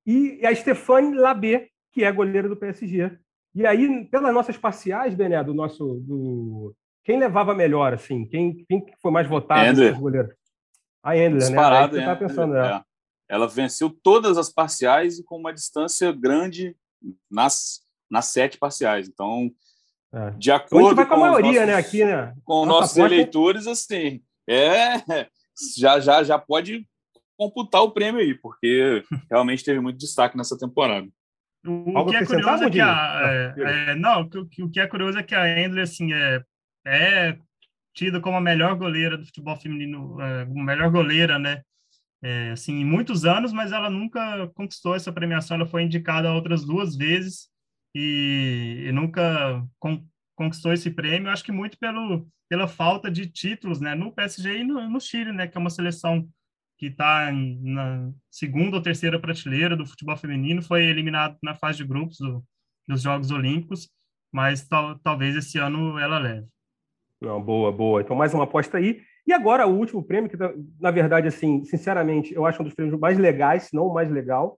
E 0.06 0.46
a 0.46 0.54
Stéphane 0.54 1.16
Labé, 1.16 1.68
que 1.92 2.04
é 2.04 2.12
goleira 2.12 2.50
do 2.50 2.58
PSG. 2.58 3.18
E 3.54 3.66
aí, 3.66 4.06
pelas 4.06 4.34
nossas 4.34 4.58
parciais, 4.58 5.14
Bené, 5.14 5.44
do 5.44 5.54
nosso. 5.54 6.02
Do... 6.06 6.76
Quem 7.04 7.20
levava 7.20 7.54
melhor, 7.54 7.94
assim? 7.94 8.26
Quem, 8.26 8.64
quem 8.66 8.86
foi 9.02 9.12
mais 9.12 9.28
votado? 9.28 9.68
Endler. 9.68 10.00
Goleiro? 10.00 10.30
A 11.04 11.18
Endler, 11.18 11.40
Disparado, 11.40 11.96
né? 11.96 12.04
Aí 12.04 12.06
você 12.06 12.14
tá 12.14 12.28
pensando, 12.28 12.54
né? 12.54 12.76
é. 12.76 12.82
Ela 13.28 13.48
venceu 13.48 13.90
todas 13.90 14.38
as 14.38 14.50
parciais 14.50 15.20
e 15.20 15.24
com 15.24 15.38
uma 15.38 15.54
distância 15.54 16.12
grande 16.12 16.76
nas, 17.30 17.82
nas 18.10 18.26
sete 18.26 18.58
parciais. 18.58 19.08
Então, 19.08 19.50
é. 20.14 20.32
de 20.32 20.52
acordo 20.52 20.76
então, 20.76 20.86
a 20.86 20.90
gente 20.90 20.96
vai 20.96 21.06
com 21.08 21.14
a 21.14 21.18
maioria, 21.18 21.66
né, 21.66 21.76
nossos, 21.76 21.94
né, 21.94 22.00
aqui, 22.00 22.06
né? 22.06 22.36
Com 22.44 22.66
Nossa 22.66 22.80
nossos 22.82 22.98
porta... 22.98 23.14
eleitores, 23.14 23.68
assim, 23.68 24.22
é, 24.48 25.02
já, 25.78 26.00
já, 26.00 26.24
já 26.24 26.38
pode 26.38 26.86
computar 27.38 27.82
o 27.82 27.92
prêmio 27.92 28.22
aí, 28.22 28.36
porque 28.36 29.04
realmente 29.30 29.64
teve 29.64 29.80
muito 29.80 29.98
destaque 29.98 30.38
nessa 30.38 30.58
temporada. 30.58 31.08
O, 31.66 32.06
que 32.06 32.16
é 32.16 32.26
curioso 32.26 32.64
é 32.64 32.70
que 32.70 32.80
a, 32.80 33.22
é, 33.24 33.92
é, 33.92 33.96
não, 33.96 34.24
o, 34.24 34.66
o 34.66 34.70
que 34.70 34.80
é 34.80 34.88
curioso 34.88 35.20
é 35.20 35.24
que 35.24 35.36
a 35.36 35.60
Endler 35.60 35.84
assim 35.84 36.12
é, 36.12 36.44
é 36.86 37.38
tida 37.94 38.20
como 38.20 38.38
a 38.38 38.42
melhor 38.42 38.76
goleira 38.76 39.18
do 39.18 39.26
futebol 39.26 39.56
feminino, 39.56 40.20
é, 40.22 40.46
melhor 40.46 40.90
goleira, 40.90 41.38
né? 41.38 41.62
É, 42.24 42.52
assim, 42.52 42.82
em 42.82 42.86
muitos 42.86 43.26
anos, 43.26 43.52
mas 43.52 43.72
ela 43.72 43.90
nunca 43.90 44.48
conquistou 44.56 44.96
essa 44.96 45.12
premiação. 45.12 45.56
Ela 45.56 45.66
foi 45.66 45.84
indicada 45.84 46.32
outras 46.32 46.64
duas 46.64 46.96
vezes 46.96 47.50
e, 47.96 48.86
e 48.88 48.92
nunca 48.92 49.64
con, 49.80 50.04
conquistou 50.36 50.72
esse 50.72 50.90
prêmio. 50.92 51.30
Acho 51.30 51.44
que 51.44 51.52
muito 51.52 51.78
pelo 51.78 52.28
pela 52.52 52.68
falta 52.68 53.10
de 53.10 53.28
títulos, 53.28 53.80
né? 53.80 53.96
No 53.96 54.12
PSG 54.12 54.58
e 54.58 54.64
no, 54.66 54.90
no 54.90 55.00
Chile, 55.00 55.32
né? 55.32 55.48
Que 55.48 55.58
é 55.58 55.62
uma 55.62 55.70
seleção 55.70 56.28
que 56.82 56.88
está 56.88 57.32
na 57.32 58.12
segunda 58.28 58.78
ou 58.78 58.82
terceira 58.82 59.20
prateleira 59.20 59.78
do 59.78 59.86
futebol 59.86 60.18
feminino, 60.18 60.64
foi 60.64 60.84
eliminado 60.84 61.38
na 61.44 61.54
fase 61.54 61.78
de 61.78 61.84
grupos 61.84 62.18
do, 62.18 62.44
dos 62.88 63.04
Jogos 63.04 63.30
Olímpicos, 63.30 63.88
mas 64.34 64.68
tal, 64.68 64.98
talvez 64.98 65.36
esse 65.36 65.60
ano 65.60 66.00
ela 66.00 66.18
leve. 66.18 66.48
Não, 67.22 67.40
boa, 67.40 67.72
boa. 67.72 68.02
Então, 68.02 68.16
mais 68.16 68.34
uma 68.34 68.46
aposta 68.46 68.80
aí. 68.80 69.00
E 69.28 69.32
agora, 69.32 69.68
o 69.68 69.78
último 69.78 70.04
prêmio, 70.04 70.28
que 70.28 70.36
tá, 70.36 70.52
na 70.80 70.90
verdade, 70.90 71.28
assim, 71.28 71.64
sinceramente, 71.66 72.34
eu 72.34 72.48
acho 72.48 72.60
um 72.60 72.66
dos 72.66 72.74
prêmios 72.74 73.00
mais 73.00 73.20
legais, 73.20 73.66
se 73.66 73.76
não 73.76 73.86
o 73.86 73.94
mais 73.94 74.10
legal, 74.10 74.58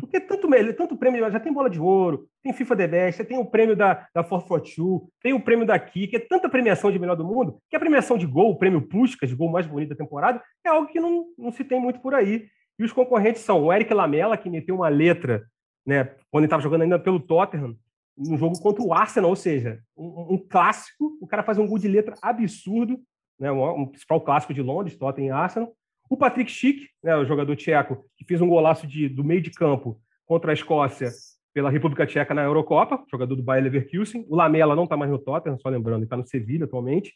porque 0.00 0.20
tanto, 0.20 0.48
tanto 0.76 0.96
prêmio, 0.96 1.30
já 1.30 1.40
tem 1.40 1.52
bola 1.52 1.70
de 1.70 1.80
ouro, 1.80 2.26
tem 2.42 2.52
FIFA 2.52 2.76
The 2.76 2.88
Best, 2.88 3.24
tem 3.24 3.38
o 3.38 3.44
prêmio 3.44 3.76
da, 3.76 4.06
da 4.14 4.24
442, 4.24 5.02
tem 5.22 5.32
o 5.32 5.40
prêmio 5.40 5.66
da 5.66 5.78
Kik, 5.78 6.16
é 6.16 6.18
tanta 6.18 6.48
premiação 6.48 6.90
de 6.90 6.98
melhor 6.98 7.16
do 7.16 7.24
mundo, 7.24 7.58
que 7.70 7.76
a 7.76 7.80
premiação 7.80 8.18
de 8.18 8.26
gol, 8.26 8.50
o 8.50 8.58
prêmio 8.58 8.82
Puskas, 8.82 9.28
de 9.28 9.36
gol 9.36 9.50
mais 9.50 9.66
bonito 9.66 9.90
da 9.90 9.96
temporada, 9.96 10.42
é 10.64 10.68
algo 10.68 10.88
que 10.88 11.00
não, 11.00 11.26
não 11.38 11.52
se 11.52 11.64
tem 11.64 11.80
muito 11.80 12.00
por 12.00 12.14
aí. 12.14 12.46
E 12.78 12.84
os 12.84 12.92
concorrentes 12.92 13.42
são 13.42 13.62
o 13.62 13.72
Eric 13.72 13.92
Lamela, 13.92 14.36
que 14.36 14.50
meteu 14.50 14.74
uma 14.74 14.88
letra, 14.88 15.44
né, 15.86 16.04
quando 16.30 16.42
ele 16.42 16.46
estava 16.46 16.62
jogando 16.62 16.82
ainda 16.82 16.98
pelo 16.98 17.20
Tottenham, 17.20 17.76
no 18.16 18.36
jogo 18.36 18.58
contra 18.60 18.82
o 18.82 18.92
Arsenal, 18.92 19.30
ou 19.30 19.36
seja, 19.36 19.80
um, 19.96 20.34
um, 20.34 20.38
clássico, 20.38 21.16
o 21.20 21.26
cara 21.26 21.42
faz 21.42 21.58
um 21.58 21.66
gol 21.66 21.78
de 21.78 21.88
letra 21.88 22.14
absurdo, 22.22 23.00
né, 23.38 23.50
um, 23.50 23.80
um 23.80 23.86
principal 23.86 24.20
clássico 24.20 24.54
de 24.54 24.62
Londres, 24.62 24.96
Tottenham 24.96 25.28
e 25.28 25.30
Arsenal, 25.30 25.72
o 26.08 26.16
Patrick 26.16 26.50
Schick, 26.50 26.88
né, 27.02 27.16
o 27.16 27.24
jogador 27.24 27.56
tcheco, 27.56 28.04
que 28.16 28.24
fez 28.24 28.40
um 28.40 28.48
golaço 28.48 28.86
de, 28.86 29.08
do 29.08 29.24
meio 29.24 29.40
de 29.40 29.50
campo 29.50 30.00
contra 30.26 30.52
a 30.52 30.54
Escócia 30.54 31.10
pela 31.52 31.70
República 31.70 32.06
Tcheca 32.06 32.34
na 32.34 32.42
Eurocopa, 32.42 33.04
jogador 33.10 33.36
do 33.36 33.42
Bayer 33.42 33.64
Leverkusen. 33.64 34.26
O 34.28 34.34
Lamela 34.36 34.74
não 34.74 34.84
está 34.84 34.96
mais 34.96 35.10
no 35.10 35.18
Tottenham, 35.18 35.58
só 35.58 35.68
lembrando, 35.68 35.98
ele 35.98 36.04
está 36.04 36.16
no 36.16 36.26
Sevilha 36.26 36.64
atualmente. 36.64 37.14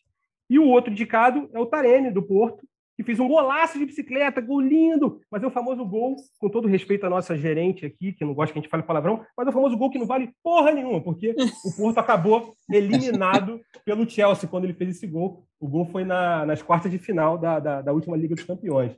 E 0.49 0.59
o 0.59 0.67
outro 0.67 0.93
indicado 0.93 1.51
é 1.53 1.59
o 1.59 1.67
Taremi, 1.67 2.11
do 2.11 2.23
Porto, 2.23 2.65
que 2.99 3.05
fez 3.05 3.21
um 3.21 3.29
golaço 3.29 3.79
de 3.79 3.87
bicicleta, 3.87 4.41
gol 4.41 4.61
lindo, 4.61 5.21
mas 5.31 5.41
é 5.41 5.47
o 5.47 5.53
famoso 5.53 5.85
gol, 5.87 6.17
com 6.41 6.49
todo 6.49 6.67
respeito 6.67 7.07
à 7.07 7.09
nossa 7.09 7.39
gerente 7.39 7.87
aqui, 7.87 8.13
que 8.13 8.25
não 8.25 8.35
gosta 8.35 8.53
que 8.53 8.59
a 8.59 8.61
gente 8.61 8.71
fale 8.71 8.83
palavrão, 8.83 9.25
mas 9.37 9.47
é 9.47 9.51
o 9.51 9.53
famoso 9.53 9.77
gol 9.77 9.89
que 9.89 10.01
não 10.01 10.07
vale 10.07 10.33
porra 10.43 10.73
nenhuma, 10.73 11.01
porque 11.01 11.33
o 11.65 11.77
Porto 11.77 11.99
acabou 11.99 12.57
eliminado 12.69 13.61
pelo 13.87 14.11
Chelsea 14.11 14.49
quando 14.49 14.65
ele 14.65 14.75
fez 14.75 14.97
esse 14.97 15.07
gol. 15.07 15.45
O 15.61 15.69
gol 15.69 15.87
foi 15.87 16.03
na, 16.03 16.45
nas 16.45 16.61
quartas 16.61 16.91
de 16.91 16.99
final 16.99 17.39
da, 17.39 17.61
da, 17.61 17.83
da 17.83 17.93
última 17.93 18.17
Liga 18.17 18.35
dos 18.35 18.43
Campeões. 18.43 18.97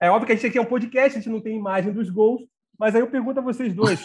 É 0.00 0.10
óbvio 0.10 0.26
que 0.26 0.32
a 0.32 0.34
gente 0.36 0.46
aqui 0.46 0.56
é 0.56 0.62
um 0.62 0.64
podcast, 0.64 1.18
a 1.18 1.20
gente 1.20 1.30
não 1.30 1.42
tem 1.42 1.58
imagem 1.58 1.92
dos 1.92 2.08
gols, 2.08 2.40
mas 2.78 2.94
aí 2.94 3.02
eu 3.02 3.10
pergunto 3.10 3.38
a 3.38 3.42
vocês 3.42 3.74
dois, 3.74 4.00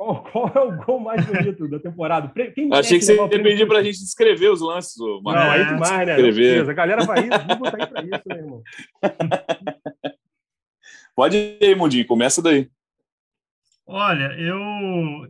qual, 0.00 0.24
qual, 0.24 0.50
é 0.54 0.60
o 0.60 0.76
gol 0.82 0.98
mais 0.98 1.22
bonito 1.26 1.68
da 1.68 1.78
temporada? 1.78 2.32
Quem 2.54 2.72
Achei 2.72 2.98
que 2.98 3.04
você 3.04 3.28
dependia 3.28 3.66
para 3.66 3.80
a 3.80 3.82
gente 3.82 3.98
descrever 3.98 4.48
os 4.48 4.62
lances. 4.62 4.96
Não, 4.96 5.30
aí 5.30 5.66
demais, 5.66 6.06
né? 6.06 6.14
Escrever. 6.14 6.70
A 6.70 6.72
galera 6.72 7.04
vai 7.04 7.18
ir, 7.18 7.28
vou 7.28 7.68
aí 7.68 7.86
para 7.86 8.02
isso, 8.02 8.22
né, 8.26 8.36
irmão? 8.36 8.62
Pode 11.14 11.36
ir, 11.60 11.76
Mundinho, 11.76 12.06
começa 12.06 12.40
daí. 12.40 12.70
Olha, 13.86 14.32
eu 14.38 15.28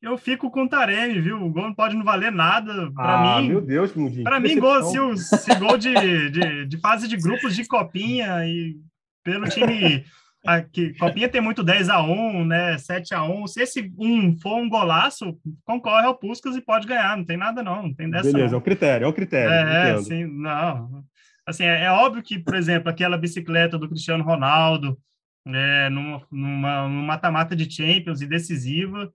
eu 0.00 0.16
fico 0.16 0.50
com 0.50 0.62
o 0.62 0.68
Taremi, 0.68 1.20
viu? 1.20 1.36
O 1.44 1.50
gol 1.50 1.64
não 1.64 1.74
pode 1.74 1.94
não 1.94 2.04
valer 2.04 2.32
nada 2.32 2.90
para 2.92 3.36
ah, 3.36 3.42
mim. 3.42 3.48
Meu 3.48 3.60
Deus, 3.60 3.94
Mundinho. 3.94 4.24
Para 4.24 4.40
mim, 4.40 4.58
gol, 4.58 4.82
se, 4.82 5.36
se 5.36 5.54
gol 5.56 5.76
de, 5.76 6.30
de, 6.30 6.66
de 6.66 6.76
fase 6.78 7.06
de 7.06 7.18
grupos 7.18 7.54
de 7.54 7.66
copinha 7.66 8.46
e 8.46 8.76
pelo 9.22 9.46
time 9.46 10.04
Aqui, 10.46 10.92
Copinha 10.98 11.28
tem 11.28 11.40
muito 11.40 11.64
10 11.64 11.88
a 11.88 12.02
1 12.02 12.44
né? 12.44 12.76
7 12.76 13.14
a 13.14 13.22
1 13.24 13.46
Se 13.46 13.62
esse 13.62 13.92
um 13.98 14.36
for 14.36 14.56
um 14.56 14.68
golaço, 14.68 15.38
concorre 15.64 16.06
ao 16.06 16.18
Puskas 16.18 16.54
e 16.54 16.60
pode 16.60 16.86
ganhar. 16.86 17.16
Não 17.16 17.24
tem 17.24 17.36
nada, 17.36 17.62
não. 17.62 17.84
Não 17.84 17.94
tem 17.94 18.10
dessa. 18.10 18.30
Beleza, 18.30 18.50
não. 18.50 18.54
é 18.54 18.58
o 18.58 18.62
critério, 18.62 19.04
é 19.04 19.08
o 19.08 19.12
critério. 19.12 19.50
É, 19.50 20.02
sim, 20.02 20.26
não. 20.26 21.02
Assim, 21.46 21.64
é, 21.64 21.84
é, 21.84 21.90
óbvio 21.90 22.22
que, 22.22 22.38
por 22.38 22.54
exemplo, 22.54 22.90
aquela 22.90 23.16
bicicleta 23.16 23.78
do 23.78 23.88
Cristiano 23.88 24.24
Ronaldo, 24.24 24.98
é, 25.46 25.88
numa 25.90 26.88
mata-mata 26.88 27.56
de 27.56 27.70
Champions 27.70 28.20
e 28.20 28.26
decisiva, 28.26 29.12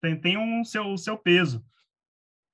tem, 0.00 0.16
tem 0.16 0.38
um 0.38 0.64
seu, 0.64 0.96
seu 0.96 1.16
peso. 1.16 1.62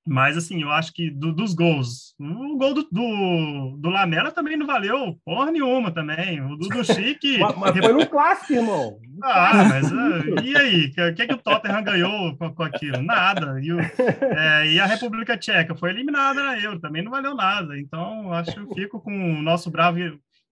Mas, 0.07 0.37
assim, 0.37 0.61
eu 0.61 0.71
acho 0.71 0.93
que 0.93 1.09
do, 1.09 1.33
dos 1.33 1.55
gols, 1.55 2.13
o 2.19 2.57
gol 2.57 2.75
do, 2.75 2.83
do, 2.91 3.77
do, 3.79 3.89
Lamela 3.89 4.31
também 4.31 4.55
não 4.55 4.67
valeu 4.67 5.19
porra 5.25 5.51
nenhuma 5.51 5.91
também. 5.91 6.39
O 6.41 6.55
do, 6.55 6.69
do 6.69 6.83
Chique... 6.83 7.39
mas, 7.57 7.75
foi 7.75 7.93
no 7.93 8.07
clássico, 8.07 8.53
irmão. 8.53 8.99
Ah, 9.23 9.63
mas 9.67 9.91
uh, 9.91 10.43
e 10.43 10.55
aí? 10.55 10.93
O 11.09 11.13
que, 11.15 11.27
que 11.27 11.33
o 11.33 11.37
Tottenham 11.37 11.83
ganhou 11.83 12.37
com, 12.37 12.53
com 12.53 12.63
aquilo? 12.63 13.01
Nada. 13.01 13.59
E, 13.59 13.73
o, 13.73 13.79
é, 13.79 14.67
e, 14.73 14.79
a 14.79 14.85
República 14.85 15.35
Tcheca 15.35 15.73
foi 15.73 15.89
eliminada 15.89 16.43
na 16.43 16.59
Euro, 16.59 16.79
também 16.79 17.01
não 17.01 17.09
valeu 17.11 17.33
nada. 17.33 17.75
Então, 17.79 18.31
acho 18.31 18.53
que 18.53 18.59
eu 18.59 18.69
fico 18.75 19.01
com 19.01 19.11
o 19.11 19.41
nosso 19.41 19.71
bravo 19.71 19.97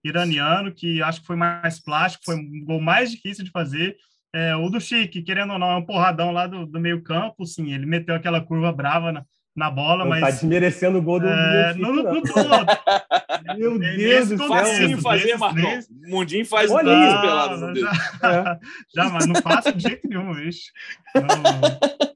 iraniano, 0.02 0.72
que 0.72 1.00
acho 1.00 1.20
que 1.20 1.26
foi 1.26 1.36
mais 1.36 1.78
plástico, 1.78 2.24
foi 2.24 2.34
um 2.34 2.64
gol 2.64 2.80
mais 2.80 3.12
difícil 3.12 3.44
de 3.44 3.52
fazer. 3.52 3.96
É, 4.34 4.56
o 4.56 4.68
do 4.68 4.80
Chique, 4.80 5.22
querendo 5.22 5.52
ou 5.52 5.58
não, 5.60 5.70
é 5.70 5.76
um 5.76 5.86
porradão 5.86 6.32
lá 6.32 6.48
do, 6.48 6.66
do 6.66 6.80
meio 6.80 7.00
campo, 7.04 7.46
sim, 7.46 7.72
ele 7.72 7.86
meteu 7.86 8.16
aquela 8.16 8.40
curva 8.40 8.72
brava 8.72 9.12
na, 9.12 9.24
na 9.54 9.70
bola, 9.70 10.04
não 10.04 10.10
mas. 10.10 10.20
Tá 10.20 10.30
desmerecendo 10.30 10.98
o 10.98 11.02
gol 11.02 11.20
do. 11.20 11.28
É, 11.28 11.74
não, 11.74 11.94
não, 11.94 12.14
não 12.14 12.22
tô. 12.22 12.34
Meu 13.56 13.78
Deus 13.78 14.28
do 14.30 14.38
céu. 14.38 14.48
Facinho 14.48 15.00
fazer, 15.00 15.36
Marcão. 15.36 15.78
O 16.04 16.10
Mundinho 16.10 16.44
faz 16.44 16.70
Olha 16.70 16.90
isso, 16.90 17.20
pelado. 17.20 17.80
Já, 17.80 17.90
é. 18.30 18.58
já, 18.94 19.08
mas 19.10 19.26
não 19.26 19.40
faço 19.40 19.72
de 19.72 19.82
jeito 19.82 20.08
nenhum, 20.08 20.34
bicho. 20.34 20.72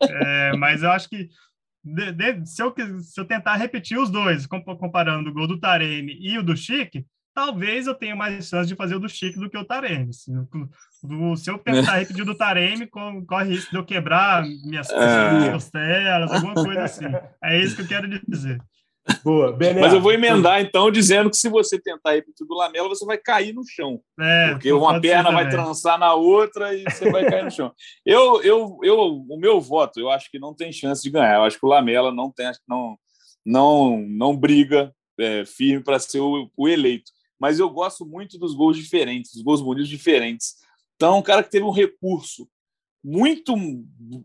É, 0.02 0.56
mas 0.56 0.82
eu 0.82 0.90
acho 0.90 1.08
que. 1.08 1.28
De, 1.84 2.12
de, 2.12 2.46
se, 2.46 2.60
eu, 2.60 2.74
se 3.00 3.18
eu 3.18 3.24
tentar 3.24 3.54
repetir 3.54 3.98
os 3.98 4.10
dois, 4.10 4.46
comparando 4.46 5.30
o 5.30 5.32
gol 5.32 5.46
do 5.46 5.60
Taremi 5.60 6.18
e 6.20 6.36
o 6.36 6.42
do 6.42 6.56
Chique, 6.56 7.06
talvez 7.38 7.86
eu 7.86 7.94
tenha 7.94 8.16
mais 8.16 8.48
chance 8.48 8.66
de 8.66 8.74
fazer 8.74 8.96
o 8.96 8.98
do 8.98 9.08
Chique 9.08 9.38
do 9.38 9.48
que 9.48 9.56
o 9.56 9.64
Taremi. 9.64 10.10
Assim, 10.10 10.32
do, 11.04 11.36
se 11.36 11.48
eu 11.48 11.56
tentar 11.56 11.98
repetir 11.98 12.24
do 12.24 12.34
Taremi, 12.34 12.88
corre 12.88 13.50
risco 13.50 13.70
de 13.70 13.76
eu 13.76 13.84
quebrar 13.84 14.42
minhas 14.42 14.90
é. 14.90 15.52
costelas, 15.52 16.32
alguma 16.32 16.54
coisa 16.54 16.82
assim. 16.82 17.04
É 17.40 17.62
isso 17.62 17.76
que 17.76 17.82
eu 17.82 17.86
quero 17.86 18.08
dizer. 18.26 18.60
Boa, 19.22 19.56
Mas 19.80 19.94
eu 19.94 20.00
vou 20.00 20.12
emendar, 20.12 20.60
então, 20.60 20.90
dizendo 20.90 21.30
que 21.30 21.36
se 21.36 21.48
você 21.48 21.80
tentar 21.80 22.10
repetir 22.10 22.44
do 22.44 22.56
Lamela, 22.56 22.88
você 22.88 23.06
vai 23.06 23.16
cair 23.16 23.54
no 23.54 23.62
chão. 23.64 24.00
É, 24.20 24.50
porque 24.50 24.72
uma 24.72 25.00
perna 25.00 25.30
vai 25.30 25.48
trançar 25.48 25.96
na 25.96 26.12
outra 26.14 26.74
e 26.74 26.82
você 26.82 27.08
vai 27.08 27.24
cair 27.24 27.44
no 27.44 27.50
chão. 27.52 27.72
Eu, 28.04 28.42
eu, 28.42 28.78
eu, 28.82 28.98
o 29.28 29.38
meu 29.38 29.60
voto, 29.60 30.00
eu 30.00 30.10
acho 30.10 30.28
que 30.28 30.40
não 30.40 30.52
tem 30.52 30.72
chance 30.72 31.02
de 31.02 31.10
ganhar. 31.10 31.36
Eu 31.36 31.44
acho 31.44 31.58
que 31.58 31.64
o 31.64 31.68
Lamela 31.68 32.12
não 32.12 32.32
tem, 32.32 32.50
não, 32.68 32.98
não, 33.46 34.04
não 34.08 34.36
briga 34.36 34.92
é, 35.18 35.44
firme 35.46 35.84
para 35.84 36.00
ser 36.00 36.20
o, 36.20 36.50
o 36.56 36.68
eleito. 36.68 37.16
Mas 37.38 37.58
eu 37.58 37.70
gosto 37.70 38.04
muito 38.04 38.38
dos 38.38 38.54
gols 38.54 38.76
diferentes, 38.76 39.32
dos 39.32 39.42
gols 39.42 39.60
bonitos 39.60 39.88
diferentes. 39.88 40.56
Então, 40.96 41.18
um 41.18 41.22
cara 41.22 41.42
que 41.42 41.50
teve 41.50 41.64
um 41.64 41.70
recurso 41.70 42.48
muito 43.02 43.54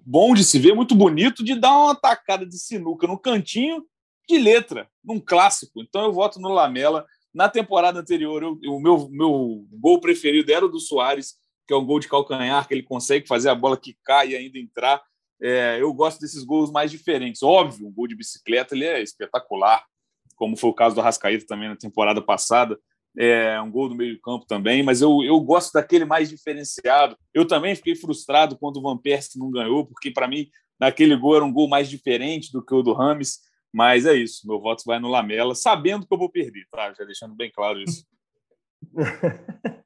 bom 0.03 0.33
de 0.33 0.43
se 0.43 0.57
ver, 0.57 0.73
muito 0.73 0.95
bonito, 0.95 1.43
de 1.43 1.53
dar 1.55 1.77
uma 1.77 1.95
tacada 1.95 2.45
de 2.45 2.57
sinuca 2.57 3.05
no 3.05 3.19
cantinho 3.19 3.85
de 4.27 4.39
letra, 4.39 4.89
num 5.03 5.19
clássico. 5.19 5.81
Então, 5.81 6.05
eu 6.05 6.13
voto 6.13 6.39
no 6.39 6.49
Lamela. 6.49 7.05
Na 7.33 7.49
temporada 7.49 7.99
anterior, 7.99 8.41
eu, 8.41 8.59
o 8.71 8.79
meu, 8.79 9.07
meu 9.09 9.65
gol 9.71 9.99
preferido 9.99 10.51
era 10.51 10.65
o 10.65 10.69
do 10.69 10.79
Soares, 10.79 11.35
que 11.67 11.73
é 11.73 11.77
um 11.77 11.85
gol 11.85 11.99
de 11.99 12.07
calcanhar, 12.07 12.67
que 12.67 12.73
ele 12.73 12.83
consegue 12.83 13.27
fazer 13.27 13.49
a 13.49 13.55
bola 13.55 13.77
que 13.77 13.97
cai 14.03 14.29
e 14.29 14.35
ainda 14.35 14.57
entrar. 14.57 15.01
É, 15.41 15.79
eu 15.79 15.93
gosto 15.93 16.19
desses 16.19 16.43
gols 16.43 16.71
mais 16.71 16.89
diferentes. 16.89 17.43
Óbvio, 17.43 17.87
um 17.87 17.91
gol 17.91 18.07
de 18.07 18.15
bicicleta 18.15 18.75
ele 18.75 18.85
é 18.85 19.01
espetacular, 19.01 19.83
como 20.35 20.57
foi 20.57 20.69
o 20.69 20.73
caso 20.73 20.95
do 20.95 21.01
Rascaíta 21.01 21.45
também 21.45 21.69
na 21.69 21.75
temporada 21.75 22.21
passada 22.21 22.79
é, 23.17 23.61
um 23.61 23.69
gol 23.69 23.89
do 23.89 23.95
meio 23.95 24.19
campo 24.19 24.45
também, 24.45 24.81
mas 24.81 25.01
eu, 25.01 25.23
eu 25.23 25.39
gosto 25.39 25.73
daquele 25.73 26.05
mais 26.05 26.29
diferenciado. 26.29 27.15
Eu 27.33 27.45
também 27.45 27.75
fiquei 27.75 27.95
frustrado 27.95 28.57
quando 28.57 28.77
o 28.77 28.81
Van 28.81 28.97
Persie 28.97 29.39
não 29.39 29.51
ganhou, 29.51 29.85
porque 29.85 30.11
para 30.11 30.27
mim 30.27 30.47
naquele 30.79 31.15
gol 31.15 31.35
era 31.35 31.45
um 31.45 31.53
gol 31.53 31.67
mais 31.67 31.89
diferente 31.89 32.51
do 32.51 32.63
que 32.63 32.73
o 32.73 32.81
do 32.81 32.93
Rames, 32.93 33.39
mas 33.71 34.05
é 34.05 34.13
isso, 34.13 34.47
meu 34.47 34.59
voto 34.59 34.83
vai 34.85 34.99
no 34.99 35.07
Lamela, 35.07 35.55
sabendo 35.55 36.05
que 36.05 36.13
eu 36.13 36.17
vou 36.17 36.29
perder, 36.29 36.65
tá? 36.71 36.93
Já 36.93 37.03
deixando 37.05 37.35
bem 37.35 37.51
claro 37.51 37.79
isso. 37.79 38.05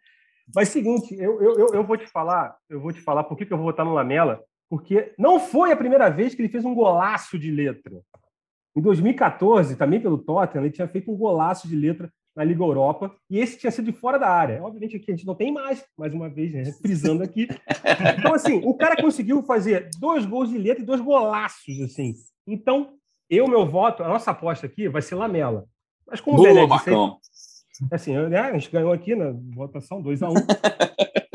mas 0.54 0.70
seguinte, 0.70 1.16
eu, 1.16 1.42
eu, 1.42 1.68
eu 1.74 1.84
vou 1.86 1.98
te 1.98 2.08
falar, 2.08 2.58
eu 2.70 2.82
vou 2.82 2.92
te 2.92 3.02
falar 3.02 3.24
por 3.24 3.38
que, 3.38 3.46
que 3.46 3.54
eu 3.54 3.58
vou 3.58 3.68
votar 3.68 3.86
no 3.86 3.94
Lamela, 3.94 4.44
porque 4.70 5.14
não 5.18 5.40
foi 5.40 5.72
a 5.72 5.78
primeira 5.78 6.10
vez 6.10 6.34
que 6.34 6.42
ele 6.42 6.50
fez 6.50 6.66
um 6.66 6.76
golaço 6.76 7.38
de 7.38 7.52
letra. 7.52 8.02
Em 8.76 8.82
2014, 8.82 9.76
também 9.76 10.00
pelo 10.00 10.18
Tottenham, 10.18 10.66
ele 10.66 10.74
tinha 10.74 10.88
feito 10.88 11.12
um 11.12 11.18
golaço 11.18 11.68
de 11.68 11.76
letra 11.76 12.12
na 12.38 12.44
Liga 12.44 12.64
Europa, 12.64 13.12
e 13.32 13.40
esse 13.40 13.58
tinha 13.58 13.72
sido 13.72 13.92
de 13.92 13.98
fora 13.98 14.20
da 14.20 14.30
área. 14.30 14.62
Obviamente 14.62 14.96
aqui 14.96 15.12
a 15.12 15.16
gente 15.16 15.26
não 15.26 15.34
tem 15.34 15.52
mais, 15.52 15.84
mais 15.98 16.14
uma 16.14 16.30
vez, 16.30 16.54
né, 16.54 16.66
frisando 16.80 17.24
aqui. 17.24 17.48
Então, 18.20 18.32
assim, 18.32 18.62
o 18.64 18.76
cara 18.76 18.96
conseguiu 18.96 19.42
fazer 19.42 19.90
dois 20.00 20.24
gols 20.24 20.50
de 20.50 20.58
letra 20.58 20.84
e 20.84 20.86
dois 20.86 21.02
golaços, 21.02 21.82
assim. 21.82 22.14
Então, 22.46 22.94
eu, 23.28 23.48
meu 23.48 23.66
voto, 23.66 24.04
a 24.04 24.08
nossa 24.08 24.30
aposta 24.30 24.68
aqui 24.68 24.88
vai 24.88 25.02
ser 25.02 25.16
Lamela. 25.16 25.66
Mas 26.06 26.22
como 26.22 26.38
Boa, 26.38 26.50
o 26.50 26.54
Bené 26.54 26.68
disse, 26.68 27.88
assim, 27.92 28.16
né, 28.16 28.40
a 28.40 28.54
gente 28.54 28.70
ganhou 28.70 28.94
aqui 28.94 29.16
na 29.16 29.34
votação 29.56 30.00
2 30.00 30.22
a 30.22 30.30
1 30.30 30.32
um. 30.32 30.36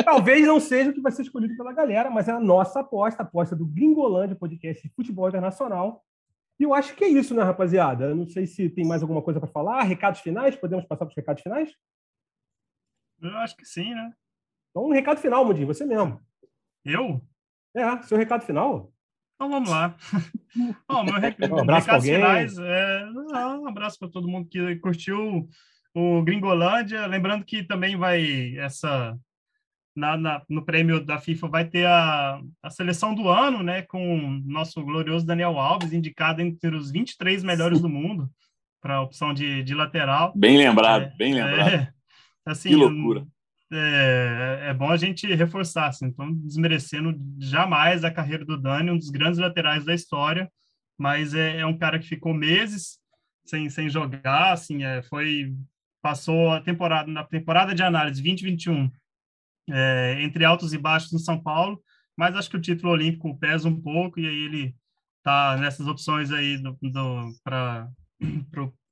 Talvez 0.04 0.46
não 0.46 0.60
seja 0.60 0.90
o 0.90 0.94
que 0.94 1.00
vai 1.00 1.10
ser 1.10 1.22
escolhido 1.22 1.56
pela 1.56 1.72
galera, 1.72 2.10
mas 2.10 2.28
é 2.28 2.32
a 2.32 2.38
nossa 2.38 2.78
aposta, 2.78 3.24
a 3.24 3.26
aposta 3.26 3.56
do 3.56 3.66
Gringolândia 3.66 4.36
Podcast 4.36 4.80
de 4.86 4.94
Futebol 4.94 5.28
Internacional. 5.28 6.00
E 6.62 6.64
eu 6.64 6.72
acho 6.72 6.94
que 6.94 7.02
é 7.02 7.08
isso, 7.08 7.34
né, 7.34 7.42
rapaziada? 7.42 8.04
Eu 8.04 8.14
não 8.14 8.24
sei 8.24 8.46
se 8.46 8.70
tem 8.70 8.86
mais 8.86 9.02
alguma 9.02 9.20
coisa 9.20 9.40
para 9.40 9.48
falar. 9.48 9.82
Recados 9.82 10.20
finais? 10.20 10.54
Podemos 10.54 10.84
passar 10.84 11.04
para 11.04 11.10
os 11.10 11.16
recados 11.16 11.42
finais? 11.42 11.74
Eu 13.20 13.36
acho 13.38 13.56
que 13.56 13.64
sim, 13.64 13.92
né? 13.92 14.12
Então, 14.70 14.86
um 14.88 14.92
recado 14.92 15.18
final, 15.18 15.44
Mundinho, 15.44 15.66
você 15.66 15.84
mesmo. 15.84 16.20
Eu? 16.84 17.20
É, 17.74 18.02
seu 18.02 18.16
recado 18.16 18.44
final. 18.44 18.92
Então 19.34 19.50
vamos 19.50 19.68
lá. 19.68 19.96
Bom, 20.88 21.02
meu 21.02 21.14
rec... 21.14 21.36
Um 21.40 21.58
abraço 21.58 21.86
recados 21.86 22.06
finais. 22.06 22.56
É... 22.56 23.06
Um 23.58 23.66
abraço 23.66 23.98
para 23.98 24.08
todo 24.08 24.28
mundo 24.28 24.48
que 24.48 24.76
curtiu 24.76 25.48
o 25.92 26.22
Gringolândia. 26.22 27.08
Lembrando 27.08 27.44
que 27.44 27.64
também 27.64 27.96
vai 27.96 28.56
essa. 28.56 29.18
Na, 29.94 30.16
na- 30.16 30.42
no 30.48 30.64
prêmio 30.64 31.04
da 31.04 31.18
FIFA 31.18 31.48
vai 31.48 31.64
ter 31.66 31.86
a, 31.86 32.40
a 32.62 32.70
seleção 32.70 33.14
do 33.14 33.28
ano, 33.28 33.62
né? 33.62 33.82
Com 33.82 34.18
o 34.18 34.30
nosso 34.44 34.82
glorioso 34.82 35.26
Daniel 35.26 35.58
Alves, 35.58 35.92
indicado 35.92 36.40
entre 36.40 36.74
os 36.74 36.90
23 36.90 37.44
melhores 37.44 37.80
do 37.80 37.88
mundo 37.88 38.30
para 38.80 38.96
a 38.96 39.02
opção 39.02 39.34
de, 39.34 39.62
de 39.62 39.74
lateral. 39.74 40.32
Bem 40.34 40.56
lembrado, 40.56 41.02
É, 41.04 41.14
bem 41.16 41.34
lembrado. 41.34 41.68
É, 41.74 41.92
assim, 42.46 42.70
Que 42.70 42.76
loucura. 42.76 43.26
É, 43.70 44.66
é 44.68 44.74
bom 44.74 44.90
a 44.90 44.96
gente 44.96 45.26
reforçar, 45.34 45.86
assim, 45.88 46.06
então 46.06 46.30
desmerecendo 46.34 47.14
jamais 47.38 48.04
a 48.04 48.10
carreira 48.10 48.44
do 48.44 48.58
Dani, 48.60 48.90
um 48.90 48.98
dos 48.98 49.08
grandes 49.08 49.38
laterais 49.38 49.84
da 49.84 49.94
história, 49.94 50.50
mas 50.98 51.32
é, 51.34 51.60
é 51.60 51.66
um 51.66 51.76
cara 51.78 51.98
que 51.98 52.06
ficou 52.06 52.34
meses 52.34 52.98
sem, 53.46 53.70
sem 53.70 53.88
jogar, 53.88 54.52
assim, 54.52 54.84
é, 54.84 55.02
foi 55.02 55.54
passou 56.02 56.50
a 56.50 56.60
temporada 56.60 57.10
na 57.10 57.24
temporada 57.24 57.74
de 57.74 57.82
análise 57.82 58.20
2021 58.22 58.90
é, 59.70 60.18
entre 60.20 60.44
altos 60.44 60.72
e 60.72 60.78
baixos 60.78 61.12
no 61.12 61.18
São 61.18 61.40
Paulo, 61.40 61.80
mas 62.16 62.34
acho 62.34 62.50
que 62.50 62.56
o 62.56 62.60
título 62.60 62.92
olímpico 62.92 63.38
pesa 63.38 63.68
um 63.68 63.80
pouco 63.80 64.20
e 64.20 64.26
aí 64.26 64.44
ele 64.44 64.76
tá 65.22 65.56
nessas 65.56 65.86
opções 65.86 66.30
aí 66.30 66.58
do, 66.58 66.76
do, 66.82 67.32
para 67.44 67.88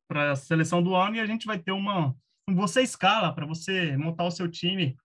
para 0.09 0.33
a 0.33 0.37
seleção 0.37 0.83
do 0.83 0.95
ano 0.95 1.17
e 1.17 1.21
a 1.21 1.27
gente 1.27 1.47
vai 1.47 1.59
ter 1.59 1.71
uma 1.71 2.15
você 2.49 2.83
escala 2.83 3.33
para 3.33 3.47
você 3.47 3.97
montar 3.97 4.25
o 4.25 4.31
seu 4.31 4.51
time 4.51 4.97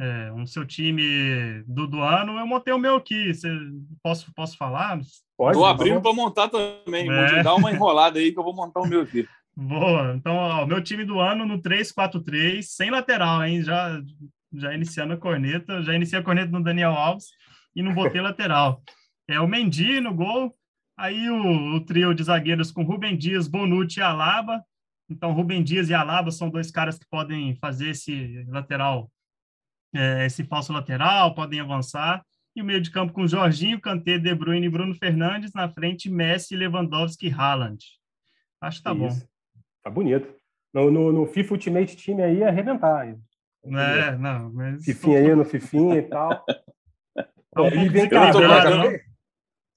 é, 0.00 0.32
um 0.32 0.46
seu 0.46 0.64
time 0.64 1.62
do, 1.66 1.86
do 1.86 2.00
ano 2.00 2.38
eu 2.38 2.46
montei 2.46 2.72
o 2.72 2.78
meu 2.78 2.96
aqui 2.96 3.34
você, 3.34 3.50
posso 4.02 4.32
posso 4.34 4.56
falar 4.56 4.98
Pode, 5.36 5.62
abrindo 5.62 6.00
para 6.00 6.14
montar 6.14 6.48
também. 6.48 7.10
É. 7.10 7.34
Vou 7.34 7.44
dar 7.44 7.54
uma 7.54 7.70
enrolada 7.70 8.18
aí 8.18 8.32
que 8.32 8.38
eu 8.38 8.44
vou 8.44 8.54
montar 8.54 8.80
o 8.80 8.86
meu 8.86 9.02
aqui. 9.02 9.28
Boa. 9.54 10.14
Então, 10.14 10.34
ó, 10.34 10.64
o 10.64 10.66
meu 10.66 10.82
time 10.82 11.04
do 11.04 11.20
ano 11.20 11.44
no 11.44 11.60
3-4-3, 11.60 12.62
sem 12.62 12.90
lateral, 12.90 13.44
hein? 13.44 13.62
Já, 13.62 14.00
já 14.58 14.74
iniciando 14.74 15.14
a 15.14 15.16
corneta. 15.16 15.82
Já 15.82 15.94
iniciei 15.94 16.20
a 16.20 16.22
corneta 16.22 16.50
no 16.50 16.62
Daniel 16.62 16.92
Alves 16.92 17.28
e 17.74 17.82
não 17.82 17.94
botei 17.94 18.20
lateral. 18.22 18.82
É 19.28 19.40
o 19.40 19.48
Mendy 19.48 20.00
no 20.00 20.14
gol. 20.14 20.56
Aí 20.98 21.28
o, 21.28 21.76
o 21.76 21.80
trio 21.84 22.14
de 22.14 22.22
zagueiros 22.22 22.70
com 22.70 22.82
Rubem 22.82 23.16
Dias, 23.16 23.48
Bonucci 23.48 24.00
e 24.00 24.02
Alaba. 24.02 24.62
Então, 25.08 25.32
Rubem 25.32 25.62
Dias 25.62 25.88
e 25.88 25.94
Alaba 25.94 26.30
são 26.30 26.48
dois 26.48 26.70
caras 26.70 26.98
que 26.98 27.06
podem 27.08 27.54
fazer 27.56 27.90
esse 27.90 28.44
lateral, 28.48 29.10
é, 29.94 30.26
esse 30.26 30.42
falso 30.44 30.72
lateral, 30.72 31.34
podem 31.34 31.60
avançar. 31.60 32.24
E 32.56 32.62
o 32.62 32.64
meio 32.64 32.80
de 32.80 32.90
campo 32.90 33.12
com 33.12 33.26
Jorginho, 33.26 33.80
Kanté, 33.80 34.18
De 34.18 34.34
Bruyne 34.34 34.66
e 34.66 34.70
Bruno 34.70 34.94
Fernandes. 34.94 35.52
Na 35.52 35.68
frente, 35.68 36.08
Messi, 36.08 36.56
Lewandowski 36.56 37.28
e 37.28 37.30
Haaland. 37.30 37.84
Acho 38.60 38.78
que 38.78 38.84
tá 38.84 38.94
bom. 38.94 39.08
Isso. 39.08 39.28
Tá 39.84 39.90
bonito. 39.90 40.34
No, 40.72 40.90
no, 40.90 41.12
no 41.12 41.26
FIFA 41.26 41.54
Ultimate 41.54 41.96
Team 41.96 42.18
aí 42.18 42.42
é 42.42 42.48
arrebentar. 42.48 43.14
É, 43.74 44.16
não, 44.16 44.52
mas. 44.52 44.84
Fifinha 44.84 45.18
aí 45.18 45.34
no 45.34 45.44
Fifinha 45.44 45.96
e 45.98 46.02
tal. 46.02 46.44
Tá 47.52 47.62
um 47.62 47.66
e 47.68 47.88
vem 47.88 48.08
cá, 48.08 48.30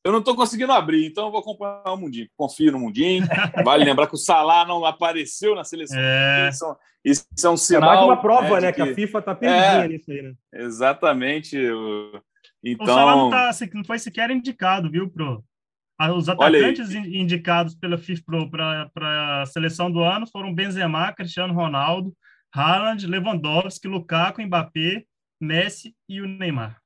Eu 0.03 0.11
não 0.11 0.19
estou 0.19 0.35
conseguindo 0.35 0.71
abrir, 0.71 1.05
então 1.07 1.25
eu 1.25 1.31
vou 1.31 1.39
acompanhar 1.41 1.83
o 1.85 1.97
Mundinho. 1.97 2.27
Confio 2.37 2.71
no 2.71 2.79
Mundinho. 2.79 3.25
Vale 3.63 3.83
lembrar 3.85 4.07
que 4.07 4.15
o 4.15 4.17
Salah 4.17 4.65
não 4.65 4.83
apareceu 4.85 5.55
na 5.55 5.63
seleção. 5.63 5.97
É. 5.99 6.49
Isso, 6.49 6.65
é 6.65 6.69
um- 6.69 6.75
isso 7.05 7.25
é 7.45 7.49
um 7.49 7.53
É 7.53 7.57
sinal. 7.57 7.89
mais 7.89 8.01
uma 8.05 8.21
prova, 8.21 8.55
de 8.59 8.65
né? 8.65 8.71
Que... 8.71 8.83
que- 8.83 8.89
a 8.91 8.95
FIFA 8.95 9.21
tá 9.21 9.35
perdidinha 9.35 9.85
É. 9.85 9.87
nisso 9.87 10.11
aí, 10.11 10.21
né? 10.21 10.33
Exatamente. 10.53 11.57
o- 11.57 12.21
O 12.81 12.85
Salah 12.85 13.15
não, 13.15 13.27
Então, 13.27 13.29
tá, 13.29 13.51
não 13.73 13.83
foi 13.85 13.99
sequer 13.99 14.29
indicado, 14.31 14.89
viu, 14.91 15.09
pro. 15.09 15.43
Os 16.15 16.29
atacantes 16.29 16.93
in- 16.93 17.17
indicados 17.21 17.75
pela 17.75 17.97
FIFA 17.97 18.23
para 18.91 19.41
a 19.41 19.45
seleção 19.45 19.91
do 19.91 19.99
ano 20.01 20.25
foram 20.27 20.53
Benzema, 20.53 21.11
Cristiano 21.13 21.53
Ronaldo, 21.53 22.13
Haaland, 22.53 23.05
Lewandowski, 23.05 23.87
Lukaku, 23.87 24.41
Mbappé, 24.41 25.03
Messi 25.39 25.95
e 26.07 26.21
o 26.21 26.27
Neymar. 26.27 26.81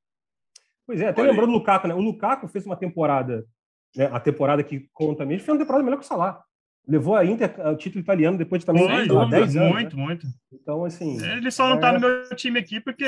Pois 0.86 1.01
é, 1.01 1.07
até 1.09 1.22
Olha 1.22 1.32
lembrando 1.32 1.51
do 1.51 1.57
Lukaku, 1.57 1.88
né? 1.88 1.93
O 1.93 2.01
Lukaku 2.01 2.47
fez 2.47 2.66
uma 2.66 2.76
temporada, 2.76 3.45
né? 3.95 4.05
A 4.11 4.20
temporada 4.20 4.64
que 4.64 4.89
conta 4.91 5.26
mesmo, 5.26 5.45
fez 5.45 5.55
uma 5.55 5.64
temporada 5.64 5.84
melhor 5.84 5.97
que 5.97 6.05
o 6.05 6.07
Salah. 6.07 6.43
Levou 6.86 7.16
a 7.16 7.24
Inter 7.24 7.55
ao 7.61 7.78
título 7.78 8.01
italiano 8.03 8.38
depois 8.38 8.59
de 8.59 8.66
também 8.66 8.84
Foi, 8.84 9.07
lá, 9.07 9.26
10 9.26 9.55
anos. 9.55 9.72
muito, 9.72 9.95
né? 9.95 10.03
muito. 10.03 10.28
Então, 10.51 10.84
assim. 10.84 11.18
Ele 11.24 11.49
só 11.49 11.70
não 11.70 11.80
tá 11.80 11.89
é- 11.89 11.91
no 11.93 11.99
meu 12.01 12.36
time 12.36 12.59
aqui 12.59 12.82
porque 12.82 13.05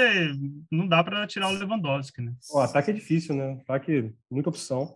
não 0.71 0.87
dá 0.87 1.03
para 1.03 1.27
tirar 1.27 1.49
o 1.49 1.51
Lewandowski, 1.51 2.21
né? 2.21 2.33
O 2.53 2.59
ataque 2.59 2.91
é 2.91 2.93
difícil, 2.93 3.35
né? 3.35 3.57
Ataque, 3.63 4.13
muita 4.31 4.47
opção. 4.49 4.95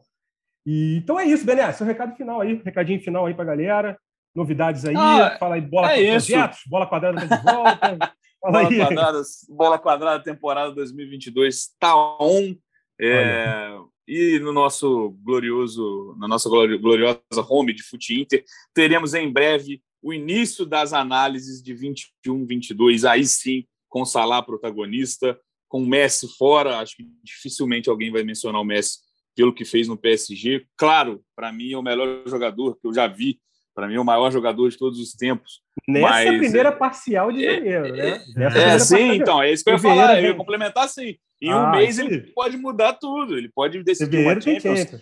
E, 0.66 0.96
então 0.96 1.20
é 1.20 1.26
isso, 1.26 1.46
Bené. 1.46 1.70
Seu 1.74 1.86
recado 1.86 2.16
final 2.16 2.40
aí, 2.40 2.62
recadinho 2.64 3.02
final 3.02 3.26
aí 3.26 3.34
pra 3.34 3.44
galera. 3.44 4.00
Novidades 4.36 4.86
aí, 4.86 4.96
Ah, 4.96 5.38
fala 5.40 5.56
aí, 5.56 5.62
bola 5.62 5.92
é 5.94 6.12
projetos, 6.12 6.60
bola 6.68 6.88
quadrada 6.88 7.28
tá 7.28 7.36
de 7.36 7.44
volta. 7.44 8.14
Bola 8.42 8.60
aí. 8.70 8.78
quadrada, 8.78 9.22
bola 9.50 9.78
quadrada 9.78 10.24
temporada 10.24 10.74
2022 10.74 11.56
está 11.56 11.94
on. 12.22 12.56
É, 13.02 13.78
e 14.08 14.40
no 14.40 14.54
nosso 14.54 15.10
glorioso, 15.24 16.16
na 16.18 16.26
nossa 16.26 16.48
glori- 16.50 16.78
gloriosa 16.78 17.20
home 17.50 17.74
de 17.74 17.84
Fute 17.84 18.18
Inter, 18.18 18.44
teremos 18.74 19.14
em 19.14 19.30
breve 19.30 19.82
o 20.02 20.14
início 20.14 20.66
das 20.66 20.94
análises 20.94 21.62
de 21.62 21.74
21, 21.74 22.46
22, 22.46 23.04
aí 23.04 23.26
sim, 23.26 23.66
com 23.90 24.06
Salah 24.06 24.42
protagonista, 24.42 25.38
com 25.68 25.84
o 25.84 25.86
Messi 25.86 26.28
fora, 26.38 26.80
acho 26.80 26.96
que 26.96 27.04
dificilmente 27.22 27.90
alguém 27.90 28.10
vai 28.10 28.24
mencionar 28.24 28.62
o 28.62 28.66
Messi 28.66 29.00
pelo 29.36 29.54
que 29.54 29.66
fez 29.66 29.88
no 29.88 29.98
PSG. 29.98 30.66
Claro, 30.78 31.22
para 31.36 31.52
mim 31.52 31.74
é 31.74 31.78
o 31.78 31.84
melhor 31.84 32.24
jogador 32.26 32.78
que 32.80 32.88
eu 32.88 32.94
já 32.94 33.06
vi, 33.06 33.38
para 33.80 33.88
mim 33.88 33.96
é 33.96 34.00
o 34.00 34.04
maior 34.04 34.30
jogador 34.30 34.70
de 34.70 34.78
todos 34.78 35.00
os 35.00 35.14
tempos. 35.14 35.62
Nessa 35.88 36.10
Mas, 36.10 36.38
primeira 36.38 36.68
é, 36.68 36.72
parcial 36.74 37.32
de 37.32 37.46
janeiro, 37.46 37.96
né? 37.96 38.22
Nessa 38.36 38.60
É, 38.60 38.60
primeira 38.60 38.60
É, 38.60 38.80
sim, 38.80 38.96
parcial 38.96 39.16
então, 39.16 39.42
é 39.42 39.54
isso 39.54 39.64
que 39.64 39.70
eu 39.70 39.74
ia 39.76 39.80
falar, 39.80 40.22
eu 40.22 40.26
ia 40.28 40.36
complementar 40.36 40.90
sim. 40.90 41.16
Em 41.42 41.50
Ah, 41.50 41.64
um 41.64 41.72
mês 41.72 41.98
isso 41.98 42.06
ele 42.06 42.20
pode 42.34 42.58
mudar 42.58 42.94
tudo, 42.94 43.38
ele 43.38 43.48
pode 43.48 43.82
decidir 43.82 44.18
uma 44.18 44.34
Champions. 44.34 44.80
Champions. 44.80 45.02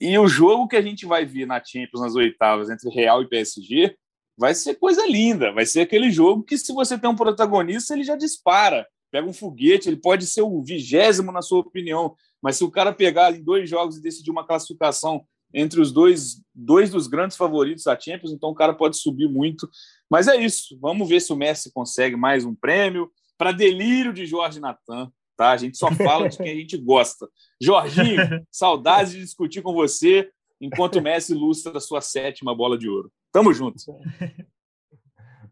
E 0.00 0.18
o 0.18 0.26
jogo 0.26 0.66
que 0.66 0.76
a 0.76 0.80
gente 0.80 1.04
vai 1.04 1.26
ver 1.26 1.46
na 1.46 1.62
Champions 1.62 2.00
nas 2.00 2.14
oitavas 2.14 2.70
entre 2.70 2.88
Real 2.88 3.20
e 3.20 3.28
PSG 3.28 3.94
vai 4.38 4.54
ser 4.54 4.76
coisa 4.76 5.06
linda, 5.06 5.52
vai 5.52 5.66
ser 5.66 5.82
aquele 5.82 6.10
jogo 6.10 6.44
que 6.44 6.56
se 6.56 6.72
você 6.72 6.96
tem 6.96 7.10
um 7.10 7.16
protagonista, 7.16 7.92
ele 7.92 8.04
já 8.04 8.16
dispara, 8.16 8.86
pega 9.12 9.28
um 9.28 9.34
foguete, 9.34 9.86
ele 9.86 9.96
pode 9.96 10.24
ser 10.26 10.40
o 10.40 10.62
vigésimo 10.62 11.30
na 11.30 11.42
sua 11.42 11.58
opinião, 11.58 12.14
mas 12.40 12.56
se 12.56 12.64
o 12.64 12.70
cara 12.70 12.90
pegar 12.90 13.34
em 13.34 13.42
dois 13.42 13.68
jogos 13.68 13.98
e 13.98 14.02
decidir 14.02 14.30
uma 14.30 14.46
classificação 14.46 15.26
entre 15.52 15.80
os 15.80 15.92
dois, 15.92 16.42
dois 16.54 16.90
dos 16.90 17.06
grandes 17.06 17.36
favoritos 17.36 17.84
da 17.84 17.98
Champions, 17.98 18.32
então 18.32 18.50
o 18.50 18.54
cara 18.54 18.74
pode 18.74 18.98
subir 18.98 19.28
muito. 19.28 19.68
Mas 20.10 20.28
é 20.28 20.36
isso, 20.36 20.78
vamos 20.80 21.08
ver 21.08 21.20
se 21.20 21.32
o 21.32 21.36
Messi 21.36 21.72
consegue 21.72 22.16
mais 22.16 22.44
um 22.44 22.54
prêmio 22.54 23.10
para 23.36 23.52
delírio 23.52 24.12
de 24.12 24.26
Jorge 24.26 24.60
Natan. 24.60 25.10
Tá? 25.36 25.52
A 25.52 25.56
gente 25.56 25.78
só 25.78 25.90
fala 25.92 26.28
de 26.28 26.36
quem 26.36 26.50
a 26.50 26.54
gente 26.54 26.76
gosta. 26.76 27.28
Jorginho, 27.62 28.18
saudades 28.50 29.12
de 29.12 29.20
discutir 29.20 29.62
com 29.62 29.72
você 29.72 30.28
enquanto 30.60 30.96
o 30.96 31.02
Messi 31.02 31.32
ilustra 31.32 31.76
a 31.76 31.80
sua 31.80 32.00
sétima 32.00 32.54
bola 32.54 32.76
de 32.76 32.88
ouro. 32.88 33.12
Tamo 33.32 33.54
junto. 33.54 33.76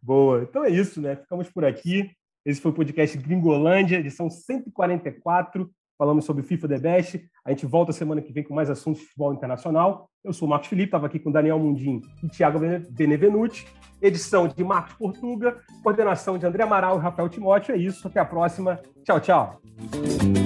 Boa. 0.03 0.43
Então 0.43 0.65
é 0.65 0.71
isso, 0.71 1.01
né? 1.01 1.17
Ficamos 1.17 1.49
por 1.51 1.65
aqui. 1.65 2.11
Esse 2.45 2.61
foi 2.61 2.71
o 2.71 2.75
podcast 2.75 3.17
Gringolândia, 3.19 3.99
edição 3.99 4.31
144. 4.31 5.71
Falamos 5.99 6.25
sobre 6.25 6.43
FIFA 6.43 6.69
The 6.69 6.79
Best. 6.79 7.25
A 7.45 7.51
gente 7.51 7.65
volta 7.67 7.93
semana 7.93 8.21
que 8.21 8.33
vem 8.33 8.45
com 8.45 8.55
mais 8.55 8.69
assuntos 8.71 9.01
de 9.01 9.07
futebol 9.09 9.33
internacional. 9.33 10.09
Eu 10.23 10.33
sou 10.33 10.47
o 10.47 10.51
Marcos 10.51 10.69
Felipe, 10.69 10.89
estava 10.89 11.07
aqui 11.07 11.19
com 11.19 11.31
Daniel 11.31 11.59
Mundim 11.59 12.03
e 12.23 12.29
Thiago 12.29 12.59
Bene- 12.59 12.85
Benevenuti. 12.91 13.67
Edição 14.03 14.47
de 14.47 14.63
Marcos 14.63 14.93
Portuga, 14.95 15.57
coordenação 15.83 16.37
de 16.37 16.45
André 16.45 16.63
Amaral 16.65 16.99
e 16.99 17.01
Rafael 17.03 17.29
Timóteo. 17.31 17.75
É 17.75 17.79
isso. 17.79 18.07
Até 18.07 18.21
a 18.21 18.25
próxima. 18.27 18.79
Tchau, 19.05 19.21
tchau. 19.21 20.46